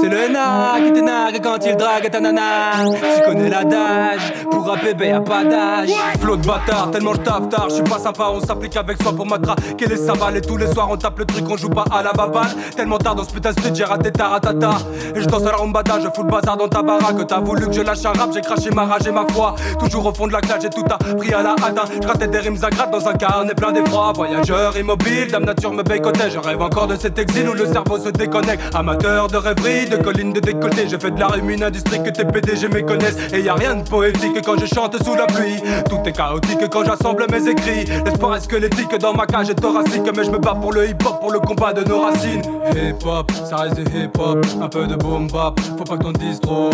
C'est 0.02 0.10
le 0.10 0.32
NA 0.32 0.76
qui 0.84 0.94
t'énargue 0.94 1.40
quand 1.42 1.66
il 1.66 1.76
drague 1.76 2.12
ta 2.12 2.20
nana. 2.20 2.44
Tu 2.92 3.22
connais 3.26 3.50
l'adage, 3.50 4.34
pour 4.52 4.68
rapper, 4.68 4.94
ben 4.94 5.10
y'a 5.10 5.22
pas 5.22 5.44
d'âge. 5.44 5.90
Flot 6.20 6.36
de 6.38 6.46
bâtard, 6.46 6.92
tellement 6.92 7.14
je 7.14 7.22
tape 7.22 7.50
tard. 7.50 7.70
Je 7.70 7.76
suis 7.76 7.84
pas 7.84 7.98
sympa, 7.98 8.26
on 8.32 8.40
s'applique 8.42 8.76
avec 8.78 9.02
soi 9.02 9.14
pour 9.14 9.26
matraquer 9.26 9.88
les 9.88 9.98
savales. 9.98 10.38
Et 10.38 10.42
tous 10.42 10.58
les 10.58 10.72
soirs 10.72 10.90
on 10.92 10.98
tape 10.98 11.18
le 11.18 11.26
truc, 11.26 11.46
on 11.50 11.58
joue 11.58 11.70
pas 11.70 11.86
à 11.92 12.04
la 12.04 12.14
baballe. 12.14 12.54
Tellement 12.76 13.00
tard 13.00 13.16
dans 13.16 13.24
ce 13.24 13.32
putain 13.32 13.52
de 13.52 13.74
j'ai 13.74 13.84
raté 13.84 14.12
taratata. 14.12 14.72
Et 15.16 15.22
je 15.22 15.28
danse 15.28 15.44
à 15.44 15.52
la 15.52 15.58
rombada, 15.58 16.00
je 16.04 16.10
fous 16.14 16.24
le 16.24 16.30
bazar 16.30 16.58
dans 16.58 16.68
ta 16.68 16.84
baraque. 16.84 17.26
T'as 17.28 17.40
voulu 17.40 17.66
que 17.68 17.74
je 17.74 17.82
lâche 17.82 18.06
un 18.06 18.12
rap, 18.12 18.30
j'ai 18.34 18.42
craché 18.42 18.70
ma 18.76 18.86
rage 18.86 19.08
et 19.08 19.12
ma 19.12 19.26
foi. 19.32 19.56
Toujours 19.80 20.06
au 20.06 20.14
fond 20.14 20.28
de 20.28 20.34
la 20.34 20.42
classe, 20.42 20.62
j'ai 20.62 20.70
tout 20.70 20.84
appris 20.90 21.34
à 21.34 21.42
la 21.42 21.52
hâte. 21.52 21.78
hein. 21.78 22.18
Je 22.20 22.26
des 22.26 22.40
rimes 22.40 22.58
à 22.62 22.70
gratte 22.70 22.92
dans 22.92 23.08
un 23.08 23.14
carnet 23.14 23.54
plein 23.54 23.72
d'effroi. 23.72 24.12
Voyageur 24.16 24.78
immobile, 24.78 25.32
dame 25.32 25.46
nature 25.46 25.72
me 25.72 25.84
boycottait. 25.84 26.30
Je 26.30 26.40
rêve 26.40 26.62
encore 26.62 26.88
de 26.88 26.96
cet 26.96 27.18
exil 27.18 27.50
où 27.50 27.54
le 27.54 27.66
cerveau 27.66 27.98
se 27.98 28.10
déconnecte. 28.10 28.62
Amateur 28.76 29.28
de 29.28 29.38
rêverie, 29.38 29.90
de 29.90 29.98
collines 29.98 30.34
de 30.34 30.40
décolleté. 30.40 30.88
Je 30.90 30.98
fais 30.98 31.12
de 31.12 31.20
la 31.20 31.28
rime 31.28 31.50
une 31.50 31.64
industrie 31.64 32.04
que 32.04 32.10
tes 32.10 32.26
PDG 32.26 32.68
méconnaissent. 32.68 33.18
Et 33.34 33.42
y 33.42 33.50
a 33.50 33.54
rien 33.54 33.76
de 33.76 33.88
poétique 33.88 34.42
quand 34.46 34.60
je 34.60 34.66
chante 34.66 35.02
sous 35.04 35.16
la 35.16 35.26
pluie. 35.26 35.62
Tout 35.90 36.00
est 36.06 36.12
chaotique 36.12 36.70
quand 36.70 36.84
j'assemble 36.84 37.26
mes 37.32 37.48
écrits. 37.48 37.86
L'espoir 38.06 38.36
est 38.36 38.42
squelettique 38.42 38.96
dans 39.00 39.14
ma 39.14 39.26
cage 39.26 39.50
est 39.50 39.56
thoracique? 39.56 40.04
Mais 40.16 40.24
je 40.24 40.32
me 40.32 40.40
bats 40.40 40.58
pour 40.60 40.74
le 40.74 40.90
hip 40.90 40.98
hop, 41.06 41.20
pour 41.20 41.32
le 41.32 41.40
combat 41.40 41.74
de 41.74 41.84
nos 41.84 42.02
racines. 42.02 42.42
Hip 42.76 43.06
hop, 43.06 43.32
ça 43.50 43.58
reste 43.58 43.76
du 43.76 43.84
hip 43.84 44.18
hop. 44.20 44.46
Un 44.62 44.68
peu 44.68 44.88
de 44.88 44.96
boom 44.96 45.28
bap, 45.32 45.60
faut 45.78 45.84
pas 45.84 45.98
que 45.98 46.04
t'en 46.04 46.12
dises 46.12 46.40
trop. 46.40 46.70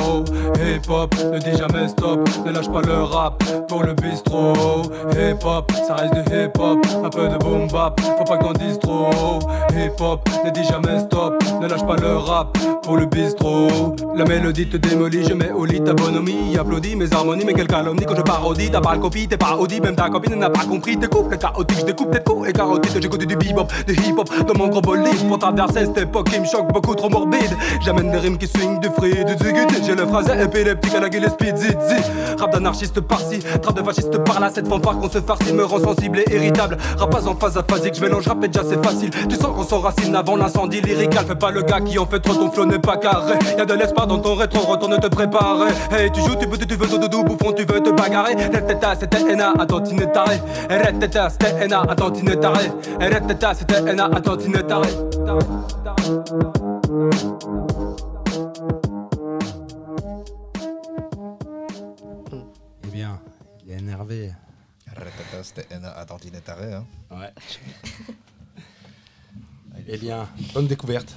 Hip 0.55 0.89
hop, 0.89 1.13
ne 1.31 1.39
dis 1.39 1.57
jamais 1.57 1.87
stop. 1.91 2.29
Ne 2.45 2.51
lâche 2.51 2.69
pas 2.69 2.81
le 2.81 3.03
rap 3.03 3.43
pour 3.67 3.83
le 3.83 3.93
bistrot. 3.93 4.81
Hip 5.11 5.45
hop, 5.45 5.71
ça 5.87 5.95
reste 5.95 6.13
du 6.13 6.35
hip 6.35 6.59
hop. 6.59 6.79
Un 7.03 7.09
peu 7.09 7.27
de 7.27 7.37
boom 7.37 7.67
bap, 7.71 7.99
faut 8.17 8.23
pas 8.23 8.37
que 8.37 8.43
t'en 8.43 8.53
dises 8.53 8.79
trop. 8.79 9.39
Hip 9.71 10.01
hop, 10.01 10.27
ne 10.45 10.49
dis 10.49 10.63
jamais 10.63 10.99
stop. 10.99 11.41
Ne 11.61 11.67
lâche 11.67 11.85
pas 11.85 11.95
le 11.95 12.17
rap 12.17 12.57
pour 12.83 12.97
le 12.97 13.05
bistrot. 13.05 13.95
La 14.15 14.25
mélodie 14.25 14.67
te 14.67 14.77
démolit, 14.77 15.23
je 15.27 15.33
mets 15.33 15.51
au 15.51 15.65
lit 15.65 15.81
ta 15.81 15.93
bonhomie. 15.93 16.57
Applaudis 16.59 16.95
mes 16.95 17.13
harmonies, 17.13 17.45
mais 17.45 17.53
quelle 17.53 17.67
calomnie 17.67 18.05
quand 18.05 18.15
je 18.15 18.21
parodie. 18.21 18.69
T'as 18.71 18.81
pas 18.81 18.95
le 18.95 18.99
copie, 18.99 19.27
t'es 19.27 19.37
pas 19.37 19.57
audit, 19.57 19.81
même 19.81 19.95
ta 19.95 20.09
copine 20.09 20.35
n'a 20.35 20.49
pas 20.49 20.65
compris. 20.65 20.97
Tes 20.97 21.07
couples 21.07 21.37
chaotiques, 21.37 21.79
je 21.79 21.85
découpe 21.85 22.11
tes 22.11 22.23
coups 22.23 22.49
et 22.49 22.53
carotides. 22.53 23.01
J'écoute 23.01 23.25
du 23.25 23.35
bebop, 23.35 23.67
du 23.87 23.93
hip 23.93 24.15
hop 24.17 24.29
dans 24.47 24.57
mon 24.57 24.67
gros 24.69 24.81
bolide. 24.81 25.27
Pour 25.27 25.39
traverser 25.39 25.85
cette 25.85 25.97
époque 25.97 26.29
qui 26.29 26.39
me 26.39 26.45
choque 26.45 26.71
beaucoup 26.73 26.95
trop 26.95 27.09
morbide. 27.09 27.55
J'amène 27.81 28.11
des 28.11 28.17
rimes 28.17 28.37
qui 28.37 28.47
swing 28.47 28.79
du 28.79 28.89
free, 28.89 29.23
du 29.25 29.33
ziggy. 29.33 29.83
J'ai 29.85 29.95
le 29.95 30.05
phrasé 30.05 30.31
épileptique 30.41 30.95
à 30.95 30.99
la 30.99 31.09
gueule 31.09 31.29
speed 31.29 31.57
Rap 32.39 32.51
d'anarchiste 32.51 33.01
par-ci, 33.01 33.39
trap 33.61 33.75
de 33.75 33.83
fasciste 33.83 34.17
par-là. 34.23 34.49
Cette 34.53 34.67
fanfare 34.67 34.97
qu'on 34.97 35.09
se 35.09 35.21
farcit 35.21 35.53
me 35.53 35.63
rend 35.63 35.79
sensible 35.79 36.19
et 36.19 36.35
irritable. 36.35 36.77
Rap 36.97 37.11
pas 37.11 37.27
en 37.27 37.35
phase 37.35 37.57
aphasique, 37.57 37.95
je 37.95 38.01
mélange 38.01 38.27
rap 38.27 38.43
et 38.43 38.47
déjà 38.47 38.63
c'est 38.67 38.83
facile. 38.83 39.09
Tu 39.29 39.35
sens 39.35 39.55
qu'on 39.55 39.63
s'enracine 39.63 40.15
avant 40.15 40.35
l'incendie 40.35 40.81
lyrical. 40.81 41.25
Fais 41.27 41.35
pas 41.35 41.51
le 41.51 41.61
gars 41.61 41.81
qui 41.81 41.99
en 41.99 42.05
fait 42.05 42.19
trop, 42.19 42.33
ton 42.33 42.51
flow 42.51 42.65
n'est 42.65 42.79
pas 42.79 42.97
carré. 42.97 43.33
Y'a 43.57 43.65
de 43.65 43.73
l'espoir 43.73 44.07
dans 44.07 44.19
ton 44.19 44.35
rétro, 44.35 44.59
retourne 44.61 44.97
te 44.97 45.07
préparer. 45.07 45.71
Hey, 45.91 46.11
tu 46.11 46.21
joues, 46.21 46.35
tu 46.35 46.47
veux, 46.47 46.57
tu 46.57 46.75
veux, 46.75 46.87
doudou, 46.97 47.23
bouffon, 47.23 47.51
tu 47.51 47.65
veux 47.65 47.81
te 47.81 47.89
bagarrer. 47.89 48.33
Reteta, 48.33 48.95
c'était 48.99 49.31
Ena, 49.31 49.53
tu 49.85 49.95
n'es 49.95 50.11
taré. 50.11 50.41
Reteta, 50.69 51.29
c'était 51.29 51.65
Ena, 51.65 51.83
tu 52.15 52.23
n'es 52.23 52.35
taré. 52.35 52.71
Reteta, 52.99 53.53
c'était 53.53 53.91
Ena, 53.91 54.09
tu 54.39 54.49
n'es 54.49 54.63
taré. 54.63 54.89
Énervé. 64.11 64.33
Ratata, 64.87 65.43
C'était 65.43 65.73
Atantine 65.73 66.41
Taré. 66.41 66.73
Hein. 66.73 66.85
Ouais. 67.09 67.33
eh 69.87 69.97
bien, 69.97 70.27
bonne 70.53 70.67
découverte. 70.67 71.15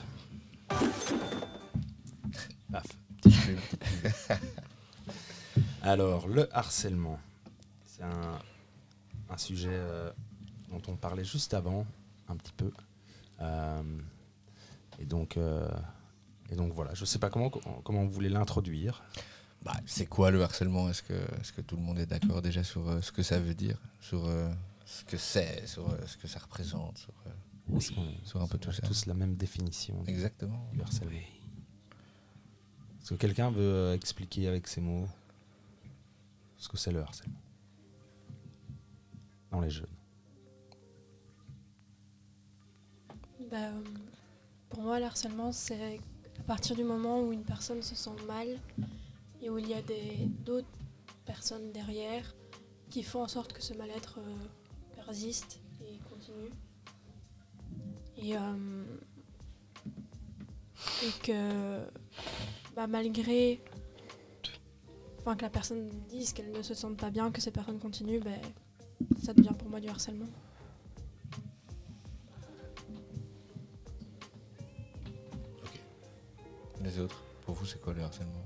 Paf. 2.70 2.87
Alors, 5.83 6.28
le 6.28 6.54
harcèlement, 6.57 7.18
c'est 7.85 8.02
un, 8.02 8.38
un 9.30 9.37
sujet 9.37 9.68
euh, 9.72 10.11
dont 10.70 10.83
on 10.88 10.96
parlait 10.96 11.24
juste 11.24 11.54
avant, 11.54 11.87
un 12.28 12.37
petit 12.37 12.52
peu. 12.52 12.70
Euh, 13.40 13.83
et, 14.98 15.04
donc, 15.04 15.37
euh, 15.37 15.68
et 16.50 16.57
donc 16.57 16.72
voilà, 16.72 16.94
je 16.94 17.02
ne 17.02 17.07
sais 17.07 17.18
pas 17.18 17.30
comment, 17.30 17.50
comment 17.50 18.04
vous 18.04 18.11
voulez 18.11 18.28
l'introduire. 18.28 19.02
Bah, 19.64 19.72
c'est 19.87 20.07
quoi 20.07 20.31
le 20.31 20.42
harcèlement? 20.42 20.90
Est-ce 20.90 21.03
que, 21.03 21.14
est 21.14 21.53
que 21.57 21.62
tout 21.62 21.77
le 21.77 21.83
monde 21.83 21.98
est 21.98 22.07
d'accord 22.07 22.42
déjà 22.42 22.62
sur 22.62 22.87
euh, 22.88 23.00
ce 23.00 23.12
que 23.12 23.22
ça 23.22 23.40
veut 23.40 23.55
dire? 23.55 23.79
Sur 24.00 24.27
euh, 24.27 24.53
ce 24.85 25.05
que 25.05 25.16
c'est? 25.16 25.66
Sur 25.66 25.88
euh, 25.88 25.96
ce 26.07 26.18
que 26.18 26.29
ça 26.29 26.38
représente? 26.38 26.98
Sur, 26.98 27.14
euh, 27.27 27.31
un 28.42 28.46
peu 28.46 28.59
tout 28.59 28.68
on 28.68 28.72
a 28.72 28.74
ça. 28.74 28.83
tous 28.83 29.07
la 29.07 29.14
même 29.14 29.37
définition 29.37 30.03
du- 30.03 30.11
Exactement. 30.11 30.68
du 30.72 30.83
harcèlement. 30.83 31.16
Est-ce 33.00 33.11
que 33.11 33.14
quelqu'un 33.14 33.50
veut 33.50 33.92
expliquer 33.94 34.48
avec 34.48 34.66
ses 34.68 34.83
mots 34.83 35.09
ce 36.59 36.68
que 36.68 36.77
c'est 36.77 36.92
le 36.92 37.00
harcèlement? 37.00 37.40
Dans 39.50 39.61
les 39.61 39.70
jeunes. 39.70 39.87
Bah, 43.50 43.70
pour 44.68 44.83
moi, 44.83 44.98
le 44.98 45.07
harcèlement, 45.07 45.53
c'est 45.53 46.00
à 46.38 46.42
partir 46.46 46.77
du 46.77 46.85
moment 46.85 47.20
où 47.22 47.33
une 47.33 47.44
personne 47.44 47.83
se 47.83 47.94
sent 47.94 48.11
mal 48.27 48.48
et 49.44 49.50
où 49.50 49.59
il 49.59 49.68
y 49.68 49.74
a 49.74 49.83
d'autres 50.44 50.66
personnes 51.26 51.70
derrière 51.72 52.35
qui 52.88 53.02
font 53.02 53.22
en 53.22 53.28
sorte 53.28 53.52
que 53.52 53.62
ce 53.62 53.74
mal-être 53.74 54.18
euh, 54.18 54.94
persiste 54.94 55.61
et 55.83 55.98
continue. 56.09 56.50
Et, 58.16 58.37
euh, 58.37 58.85
que 61.22 61.80
bah, 62.74 62.87
malgré 62.87 63.61
que 65.24 65.42
la 65.42 65.50
personne 65.50 65.88
dise 66.09 66.33
qu'elle 66.33 66.52
ne 66.52 66.62
se 66.62 66.74
sente 66.74 66.96
pas 66.96 67.11
bien, 67.11 67.30
que 67.30 67.40
ces 67.40 67.50
personnes 67.50 67.78
continuent, 67.78 68.20
ben, 68.20 68.40
ça 69.22 69.35
devient 69.35 69.54
pour 69.59 69.68
moi 69.68 69.80
du 69.80 69.88
harcèlement. 69.88 70.28
Les 76.83 76.98
autres, 76.98 77.22
pour 77.44 77.54
vous, 77.54 77.64
c'est 77.64 77.80
quoi 77.80 77.94
le 77.94 78.02
harcèlement? 78.02 78.44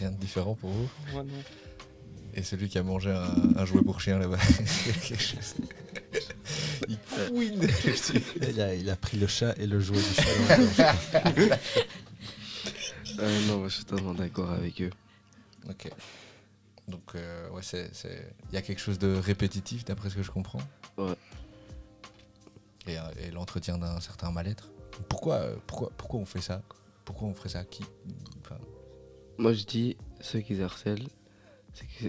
Rien 0.00 0.10
de 0.10 0.16
différent 0.16 0.54
pour 0.54 0.70
vous 0.70 0.88
Moi, 1.12 1.22
non. 1.24 1.42
Et 2.32 2.42
celui 2.42 2.68
qui 2.68 2.78
a 2.78 2.82
mangé 2.82 3.10
un, 3.10 3.56
un 3.56 3.64
jouet 3.66 3.82
pour 3.82 4.00
chien 4.00 4.18
là-bas. 4.18 4.38
Il 6.88 6.98
couine 7.28 7.68
il 8.40 8.60
a, 8.60 8.74
il 8.74 8.88
a 8.90 8.96
pris 8.96 9.18
le 9.18 9.26
chat 9.26 9.54
et 9.58 9.66
le 9.66 9.78
jouet 9.80 9.98
du 9.98 10.74
chat. 10.74 11.22
Euh, 13.18 13.46
non, 13.48 13.68
je 13.68 13.74
suis 13.74 13.84
totalement 13.84 14.14
d'accord 14.14 14.50
avec 14.50 14.80
eux. 14.80 14.90
Ok. 15.68 15.90
Donc, 16.88 17.02
euh, 17.16 17.50
ouais, 17.50 17.60
c'est. 17.62 17.90
Il 18.50 18.54
y 18.54 18.56
a 18.56 18.62
quelque 18.62 18.80
chose 18.80 18.98
de 18.98 19.14
répétitif, 19.14 19.84
d'après 19.84 20.08
ce 20.08 20.14
que 20.14 20.22
je 20.22 20.30
comprends. 20.30 20.62
Ouais. 20.96 21.12
Et, 22.86 22.96
euh, 22.96 23.02
et 23.18 23.30
l'entretien 23.30 23.76
d'un 23.76 24.00
certain 24.00 24.30
mal-être. 24.30 24.70
Pourquoi, 25.10 25.42
pourquoi, 25.66 25.90
pourquoi 25.98 26.20
on 26.20 26.24
fait 26.24 26.40
ça? 26.40 26.62
Pourquoi 27.04 27.28
on 27.28 27.34
ferait 27.34 27.50
ça? 27.50 27.62
Qui? 27.64 27.84
Enfin, 28.42 28.56
Moi, 29.40 29.54
je 29.54 29.64
dis, 29.64 29.96
ceux 30.20 30.40
qui 30.40 30.60
harcèlent, 30.62 31.08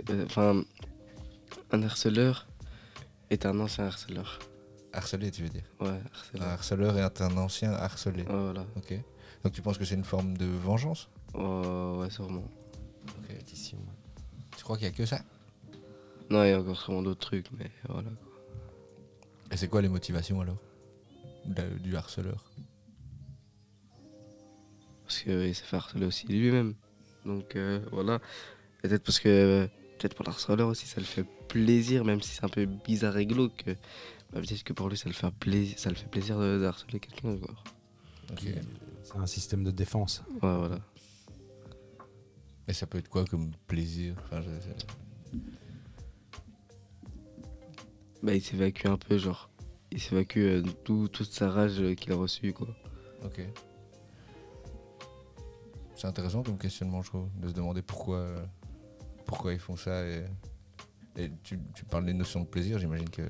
euh, 0.10 0.26
Enfin, 0.26 0.64
un 1.72 1.84
harceleur 1.84 2.46
est 3.30 3.46
un 3.46 3.58
ancien 3.62 3.86
harceleur. 3.86 4.40
Harceler, 4.92 5.32
tu 5.32 5.44
veux 5.44 5.50
dire? 5.50 5.64
Ouais, 5.80 5.88
Un 6.40 6.42
harceleur. 6.52 6.98
est 6.98 7.22
un 7.22 7.38
ancien 7.38 7.72
harcelé. 7.72 8.24
Ouais, 8.24 8.42
voilà. 8.44 8.66
Ok. 8.76 8.94
Donc, 9.46 9.54
tu 9.54 9.62
penses 9.62 9.78
que 9.78 9.86
c'est 9.86 9.96
une 9.96 10.04
forme 10.04 10.36
de 10.38 10.46
vengeance? 10.46 11.08
Ouais, 11.34 11.98
ouais, 12.00 12.10
sûrement. 12.10 12.44
Répétition. 13.30 13.78
Tu 14.58 14.64
crois 14.64 14.76
qu'il 14.76 14.88
y 14.88 14.90
a 14.90 14.94
que 14.94 15.06
ça? 15.06 15.22
Non, 16.30 16.44
il 16.44 16.50
y 16.50 16.52
a 16.52 16.60
encore 16.60 16.80
sûrement 16.82 17.02
d'autres 17.02 17.26
trucs, 17.28 17.50
mais 17.58 17.72
voilà. 17.88 18.10
quoi. 18.10 18.42
Et 19.52 19.58
c'est 19.58 19.70
quoi 19.70 19.82
les 19.82 19.90
motivations 19.90 20.42
alors 20.42 20.58
de- 21.46 21.78
du 21.80 21.96
harceleur? 21.96 22.44
Parce 25.06 25.20
qu'il 25.22 25.56
s'est 25.56 25.64
fait 25.64 25.76
harceler 25.78 26.06
aussi 26.06 26.28
lui-même. 26.28 26.76
Donc 27.26 27.56
euh, 27.56 27.80
voilà. 27.92 28.20
Peut-être 28.82 29.04
parce 29.04 29.20
que. 29.20 29.68
Peut-être 30.00 30.16
pour 30.16 30.26
l'harceleur 30.26 30.68
aussi, 30.68 30.88
ça 30.88 31.00
le 31.00 31.06
fait 31.06 31.24
plaisir, 31.48 32.04
même 32.04 32.22
si 32.24 32.30
c'est 32.36 32.44
un 32.44 32.50
peu 32.50 32.66
bizarre 32.66 33.16
et 33.18 33.28
glauque. 33.28 33.56
que 33.66 33.72
Bah, 34.34 34.42
peut-être 34.42 34.64
que 34.64 34.74
pour 34.74 34.90
lui, 34.90 34.98
ça 34.98 35.08
le 35.08 35.14
fait 35.14 35.30
plaisir, 35.40 35.78
ça 35.78 35.90
le 35.90 35.96
fait 35.96 36.10
plaisir 36.10 36.40
de, 36.40 36.58
de 36.60 36.66
harceler 36.66 37.00
quelqu'un. 37.00 37.38
quoi. 37.38 37.54
Ok. 38.32 38.46
C'est 39.04 39.18
un 39.18 39.28
système 39.28 39.64
de 39.64 39.70
défense. 39.70 40.24
Ouais, 40.32 40.40
voilà. 40.58 40.80
Et 42.68 42.74
ça 42.74 42.88
peut 42.88 42.98
être 42.98 43.10
quoi 43.10 43.26
comme 43.26 43.52
plaisir? 43.68 44.16
Enfin, 44.24 44.42
je- 44.42 44.50
je- 44.50 45.38
Bah, 48.24 48.34
il 48.36 48.42
s'évacue 48.42 48.88
un 48.88 48.98
peu, 48.98 49.18
genre. 49.18 49.50
Il 49.92 50.00
s'évacue 50.00 50.40
euh, 50.40 50.64
tout, 50.84 51.08
toute 51.10 51.32
sa 51.32 51.50
rage 51.50 51.80
euh, 51.80 51.94
qu'il 51.96 52.12
a 52.14 52.16
reçue, 52.16 52.54
quoi. 52.54 52.68
Ok. 53.26 53.42
C'est 56.02 56.08
intéressant 56.08 56.42
comme 56.42 56.58
questionnement, 56.58 57.04
je 57.04 57.10
trouve, 57.10 57.30
de 57.40 57.48
se 57.48 57.54
demander 57.54 57.84
pourquoi, 57.84 58.26
pourquoi 59.28 59.54
ils 59.54 59.60
font 59.60 59.76
ça. 59.76 60.04
Et, 60.04 60.26
et 61.16 61.30
tu, 61.44 61.60
tu 61.76 61.86
parles 61.86 62.06
des 62.08 62.14
notions 62.16 62.40
de 62.42 62.48
plaisir, 62.48 62.80
j'imagine 62.80 63.08
qu'il 63.08 63.30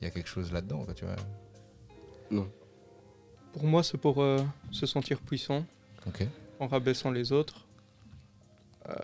y 0.00 0.04
a 0.04 0.10
quelque 0.10 0.28
chose 0.28 0.52
là-dedans, 0.52 0.86
tu 0.94 1.04
vois. 1.04 2.44
Pour 3.52 3.64
moi, 3.64 3.82
c'est 3.82 3.98
pour 3.98 4.22
euh, 4.22 4.38
se 4.70 4.86
sentir 4.86 5.18
puissant 5.18 5.64
Ok. 6.06 6.24
en 6.60 6.68
rabaissant 6.68 7.10
les 7.10 7.32
autres. 7.32 7.66
Euh, 8.88 8.94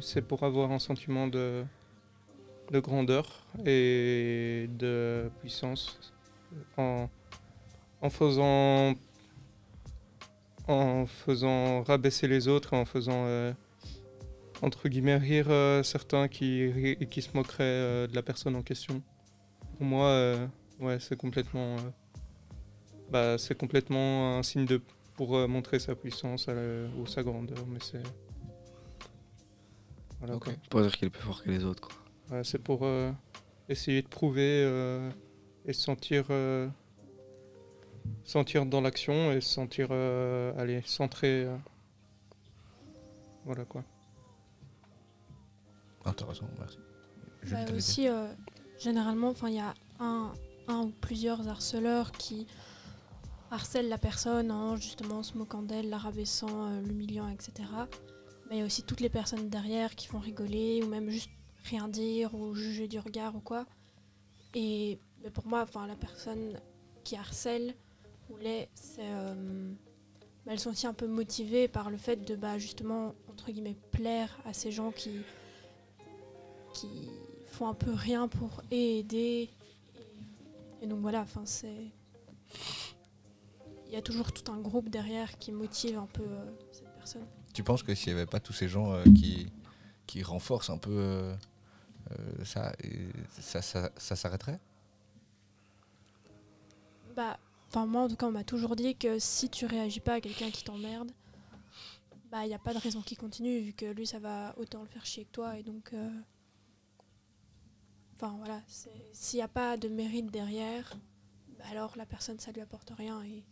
c'est 0.00 0.22
pour 0.22 0.44
avoir 0.44 0.70
un 0.70 0.78
sentiment 0.78 1.26
de, 1.26 1.64
de 2.70 2.78
grandeur 2.78 3.44
et 3.66 4.68
de 4.78 5.32
puissance 5.40 5.98
en, 6.76 7.08
en 8.00 8.08
faisant 8.08 8.94
en 10.68 11.06
faisant 11.06 11.82
rabaisser 11.82 12.28
les 12.28 12.48
autres, 12.48 12.74
en 12.74 12.84
faisant 12.84 13.24
euh, 13.26 13.52
entre 14.62 14.88
guillemets 14.88 15.16
rire 15.16 15.46
euh, 15.50 15.82
certains 15.82 16.28
qui, 16.28 16.96
qui 17.10 17.22
se 17.22 17.30
moqueraient 17.34 17.64
euh, 17.64 18.06
de 18.06 18.14
la 18.14 18.22
personne 18.22 18.56
en 18.56 18.62
question. 18.62 19.02
Pour 19.76 19.86
moi, 19.86 20.36
ouais, 20.78 20.98
c'est 21.00 21.16
complètement, 21.16 21.76
bah, 23.10 23.38
c'est 23.38 23.56
complètement 23.56 24.36
un 24.38 24.42
signe 24.42 24.66
de 24.66 24.80
pour 25.16 25.48
montrer 25.48 25.78
sa 25.78 25.94
puissance 25.94 26.48
ou 26.98 27.06
sa 27.06 27.22
grandeur, 27.22 27.66
mais 27.66 27.78
c'est 27.82 28.02
voilà, 30.18 30.36
Ok. 30.36 30.44
quoi. 30.44 30.52
Pour 30.68 30.82
dire 30.82 30.92
qu'il 30.92 31.06
est 31.08 31.10
plus 31.10 31.22
fort 31.22 31.42
que 31.42 31.50
les 31.50 31.64
autres, 31.64 31.88
quoi. 31.88 31.96
Ouais, 32.36 32.44
c'est 32.44 32.58
pour 32.58 32.86
essayer 33.70 34.02
de 34.02 34.08
prouver 34.08 34.62
et 35.64 35.72
se 35.72 35.80
sentir, 35.80 36.26
sentir 38.24 38.66
dans 38.66 38.80
l'action 38.80 39.32
et 39.32 39.40
se 39.40 39.48
sentir 39.48 39.88
euh, 39.90 40.52
allez, 40.58 40.82
centré. 40.84 41.44
euh. 41.44 41.56
Voilà 43.44 43.64
quoi. 43.64 43.84
Intéressant, 46.04 46.46
merci. 46.58 46.78
Je 47.42 47.54
Bah, 47.54 47.64
aussi, 47.76 48.08
euh, 48.08 48.26
généralement, 48.78 49.28
enfin, 49.28 49.48
il 49.48 49.56
y 49.56 49.60
a 49.60 49.74
un, 49.98 50.32
un 50.68 50.80
ou 50.82 50.90
plusieurs 51.00 51.46
harceleurs 51.48 52.12
qui 52.12 52.46
harcèlent 53.50 53.88
la 53.88 53.98
personne 53.98 54.50
en 54.50 54.76
justement 54.76 55.22
se 55.22 55.36
moquant 55.36 55.62
d'elle, 55.62 55.90
la 55.90 55.98
rabaissant, 55.98 56.68
euh, 56.68 56.80
l'humiliant, 56.82 57.28
etc. 57.28 57.68
Mais 58.48 58.56
il 58.56 58.58
y 58.60 58.62
a 58.62 58.66
aussi 58.66 58.82
toutes 58.82 59.00
les 59.00 59.08
personnes 59.08 59.48
derrière 59.48 59.94
qui 59.94 60.06
font 60.06 60.18
rigoler 60.18 60.82
ou 60.82 60.88
même 60.88 61.10
juste 61.10 61.30
rien 61.64 61.88
dire 61.88 62.34
ou 62.34 62.54
juger 62.54 62.88
du 62.88 62.98
regard 62.98 63.36
ou 63.36 63.40
quoi. 63.40 63.66
Et 64.54 64.98
mais 65.22 65.30
pour 65.30 65.46
moi, 65.46 65.62
enfin, 65.62 65.86
la 65.86 65.96
personne 65.96 66.58
qui 67.04 67.16
harcèle 67.16 67.74
euh, 68.98 69.72
bah, 70.44 70.52
elles 70.52 70.60
sont 70.60 70.70
aussi 70.70 70.86
un 70.86 70.94
peu 70.94 71.06
motivées 71.06 71.68
par 71.68 71.90
le 71.90 71.96
fait 71.96 72.16
de 72.16 72.36
bah, 72.36 72.58
justement 72.58 73.14
entre 73.28 73.50
guillemets 73.50 73.76
plaire 73.90 74.38
à 74.44 74.52
ces 74.52 74.72
gens 74.72 74.90
qui 74.90 75.22
qui 76.72 77.10
font 77.46 77.68
un 77.68 77.74
peu 77.74 77.92
rien 77.92 78.28
pour 78.28 78.62
aider. 78.70 79.50
Et, 80.80 80.82
et 80.82 80.86
donc 80.86 81.00
voilà, 81.00 81.20
enfin 81.20 81.42
c'est. 81.44 81.90
Il 83.86 83.92
y 83.92 83.96
a 83.96 84.02
toujours 84.02 84.32
tout 84.32 84.52
un 84.52 84.58
groupe 84.58 84.88
derrière 84.88 85.36
qui 85.38 85.50
motive 85.50 85.98
un 85.98 86.06
peu 86.06 86.22
euh, 86.22 86.50
cette 86.70 86.94
personne. 86.96 87.26
Tu 87.52 87.64
penses 87.64 87.82
que 87.82 87.92
s'il 87.94 88.12
n'y 88.12 88.20
avait 88.20 88.30
pas 88.30 88.38
tous 88.38 88.52
ces 88.52 88.68
gens 88.68 88.92
euh, 88.92 89.02
qui, 89.02 89.50
qui 90.06 90.22
renforcent 90.22 90.70
un 90.70 90.78
peu 90.78 90.92
euh, 90.92 91.34
ça, 92.44 92.72
et 92.84 93.08
ça, 93.40 93.62
ça, 93.62 93.90
ça 93.96 94.14
s'arrêterait? 94.14 94.60
Bah, 97.16 97.36
enfin 97.70 97.86
moi 97.86 98.02
en 98.02 98.08
tout 98.08 98.16
cas 98.16 98.26
on 98.26 98.32
m'a 98.32 98.44
toujours 98.44 98.76
dit 98.76 98.96
que 98.96 99.18
si 99.18 99.48
tu 99.48 99.64
réagis 99.66 100.00
pas 100.00 100.14
à 100.14 100.20
quelqu'un 100.20 100.50
qui 100.50 100.64
t'emmerde, 100.64 101.10
bah 102.30 102.44
il 102.44 102.48
n'y 102.48 102.54
a 102.54 102.58
pas 102.58 102.74
de 102.74 102.78
raison 102.78 103.00
qu'il 103.00 103.16
continue 103.16 103.60
vu 103.60 103.72
que 103.72 103.86
lui 103.86 104.06
ça 104.06 104.18
va 104.18 104.54
autant 104.58 104.82
le 104.82 104.88
faire 104.88 105.06
chier 105.06 105.24
que 105.24 105.30
toi 105.32 105.56
et 105.58 105.62
donc. 105.62 105.92
euh, 105.94 106.10
Enfin 108.22 108.34
voilà, 108.36 108.60
s'il 109.12 109.38
n'y 109.38 109.42
a 109.42 109.48
pas 109.48 109.78
de 109.78 109.88
mérite 109.88 110.30
derrière, 110.30 110.94
bah, 111.58 111.64
alors 111.70 111.94
la 111.96 112.04
personne 112.04 112.38
ça 112.38 112.52
lui 112.52 112.60
apporte 112.60 112.92
rien 112.98 113.22
et 113.22 113.42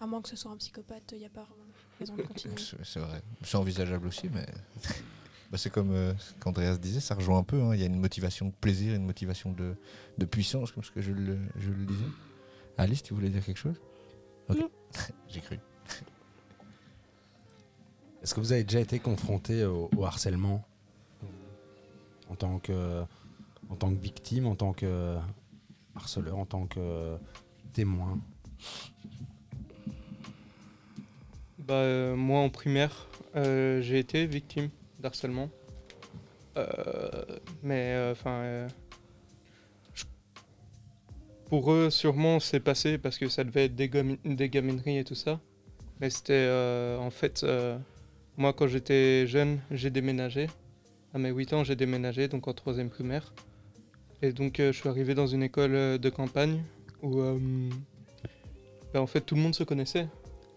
à 0.00 0.06
moins 0.06 0.22
que 0.22 0.30
ce 0.30 0.36
soit 0.36 0.50
un 0.50 0.56
psychopathe, 0.56 1.12
il 1.12 1.18
n'y 1.18 1.26
a 1.26 1.28
pas 1.28 1.42
vraiment 1.42 1.66
de 1.66 1.98
raison 1.98 2.16
de 2.16 2.22
continuer. 2.22 2.56
C'est 2.82 2.98
vrai. 2.98 3.20
C'est 3.42 3.58
envisageable 3.58 4.06
aussi, 4.06 4.30
mais 4.30 4.46
bah, 5.50 5.58
c'est 5.58 5.68
comme 5.68 5.92
euh, 5.92 6.14
qu'Andreas 6.40 6.78
disait, 6.78 7.00
ça 7.00 7.14
rejoint 7.14 7.36
un 7.36 7.42
peu. 7.42 7.60
hein. 7.60 7.74
Il 7.74 7.80
y 7.80 7.82
a 7.82 7.86
une 7.86 8.00
motivation 8.00 8.46
de 8.46 8.52
plaisir, 8.52 8.94
une 8.94 9.04
motivation 9.04 9.52
de, 9.52 9.76
puissance, 10.24 10.72
comme 10.72 10.82
ce 10.82 10.90
que 10.90 11.02
je 11.02 11.12
le 11.12 11.84
disais. 11.84 12.06
Alice, 12.80 13.02
tu 13.02 13.12
voulais 13.12 13.28
dire 13.28 13.44
quelque 13.44 13.58
chose? 13.58 13.78
Ok. 14.48 14.56
J'ai 15.28 15.40
cru. 15.40 15.58
Est-ce 18.22 18.34
que 18.34 18.40
vous 18.40 18.52
avez 18.52 18.64
déjà 18.64 18.80
été 18.80 18.98
confronté 18.98 19.64
au, 19.66 19.90
au 19.94 20.04
harcèlement? 20.06 20.64
En 22.30 22.36
tant 22.36 22.58
que 22.58 23.02
en 23.68 23.76
tant 23.76 23.90
que 23.90 24.00
victime, 24.00 24.46
en 24.46 24.54
tant 24.54 24.72
que 24.72 25.16
harceleur, 25.94 26.38
en 26.38 26.46
tant 26.46 26.66
que 26.66 27.18
témoin? 27.74 28.18
Bah, 31.58 31.74
euh, 31.74 32.16
moi 32.16 32.40
en 32.40 32.48
primaire, 32.48 33.08
euh, 33.36 33.82
j'ai 33.82 33.98
été 33.98 34.26
victime 34.26 34.70
d'harcèlement. 34.98 35.50
Euh, 36.56 36.66
mais 37.62 37.94
euh, 37.94 38.12
enfin. 38.12 38.68
Pour 41.50 41.72
eux, 41.72 41.90
sûrement, 41.90 42.38
c'est 42.38 42.60
passé 42.60 42.96
parce 42.96 43.18
que 43.18 43.28
ça 43.28 43.42
devait 43.42 43.64
être 43.64 43.74
des, 43.74 43.90
des 44.24 44.48
gamineries 44.48 44.98
et 44.98 45.04
tout 45.04 45.16
ça. 45.16 45.40
Mais 46.00 46.08
c'était 46.08 46.32
euh, 46.32 46.96
en 46.98 47.10
fait. 47.10 47.42
euh, 47.42 47.76
moi, 48.36 48.52
quand 48.52 48.68
j'étais 48.68 49.26
jeune, 49.26 49.58
j'ai 49.72 49.90
déménagé. 49.90 50.46
À 51.12 51.18
mes 51.18 51.30
8 51.30 51.52
ans, 51.52 51.64
j'ai 51.64 51.74
déménagé, 51.74 52.28
donc 52.28 52.46
en 52.46 52.54
troisième 52.54 52.88
primaire. 52.88 53.34
Et 54.22 54.32
donc, 54.32 54.60
euh, 54.60 54.72
je 54.72 54.78
suis 54.78 54.88
arrivé 54.88 55.14
dans 55.14 55.26
une 55.26 55.42
école 55.42 55.98
de 55.98 56.08
campagne 56.08 56.62
où. 57.02 57.20
bah, 58.94 59.02
en 59.02 59.08
fait, 59.08 59.20
tout 59.22 59.34
le 59.34 59.40
monde 59.40 59.54
se 59.56 59.64
connaissait. 59.64 60.06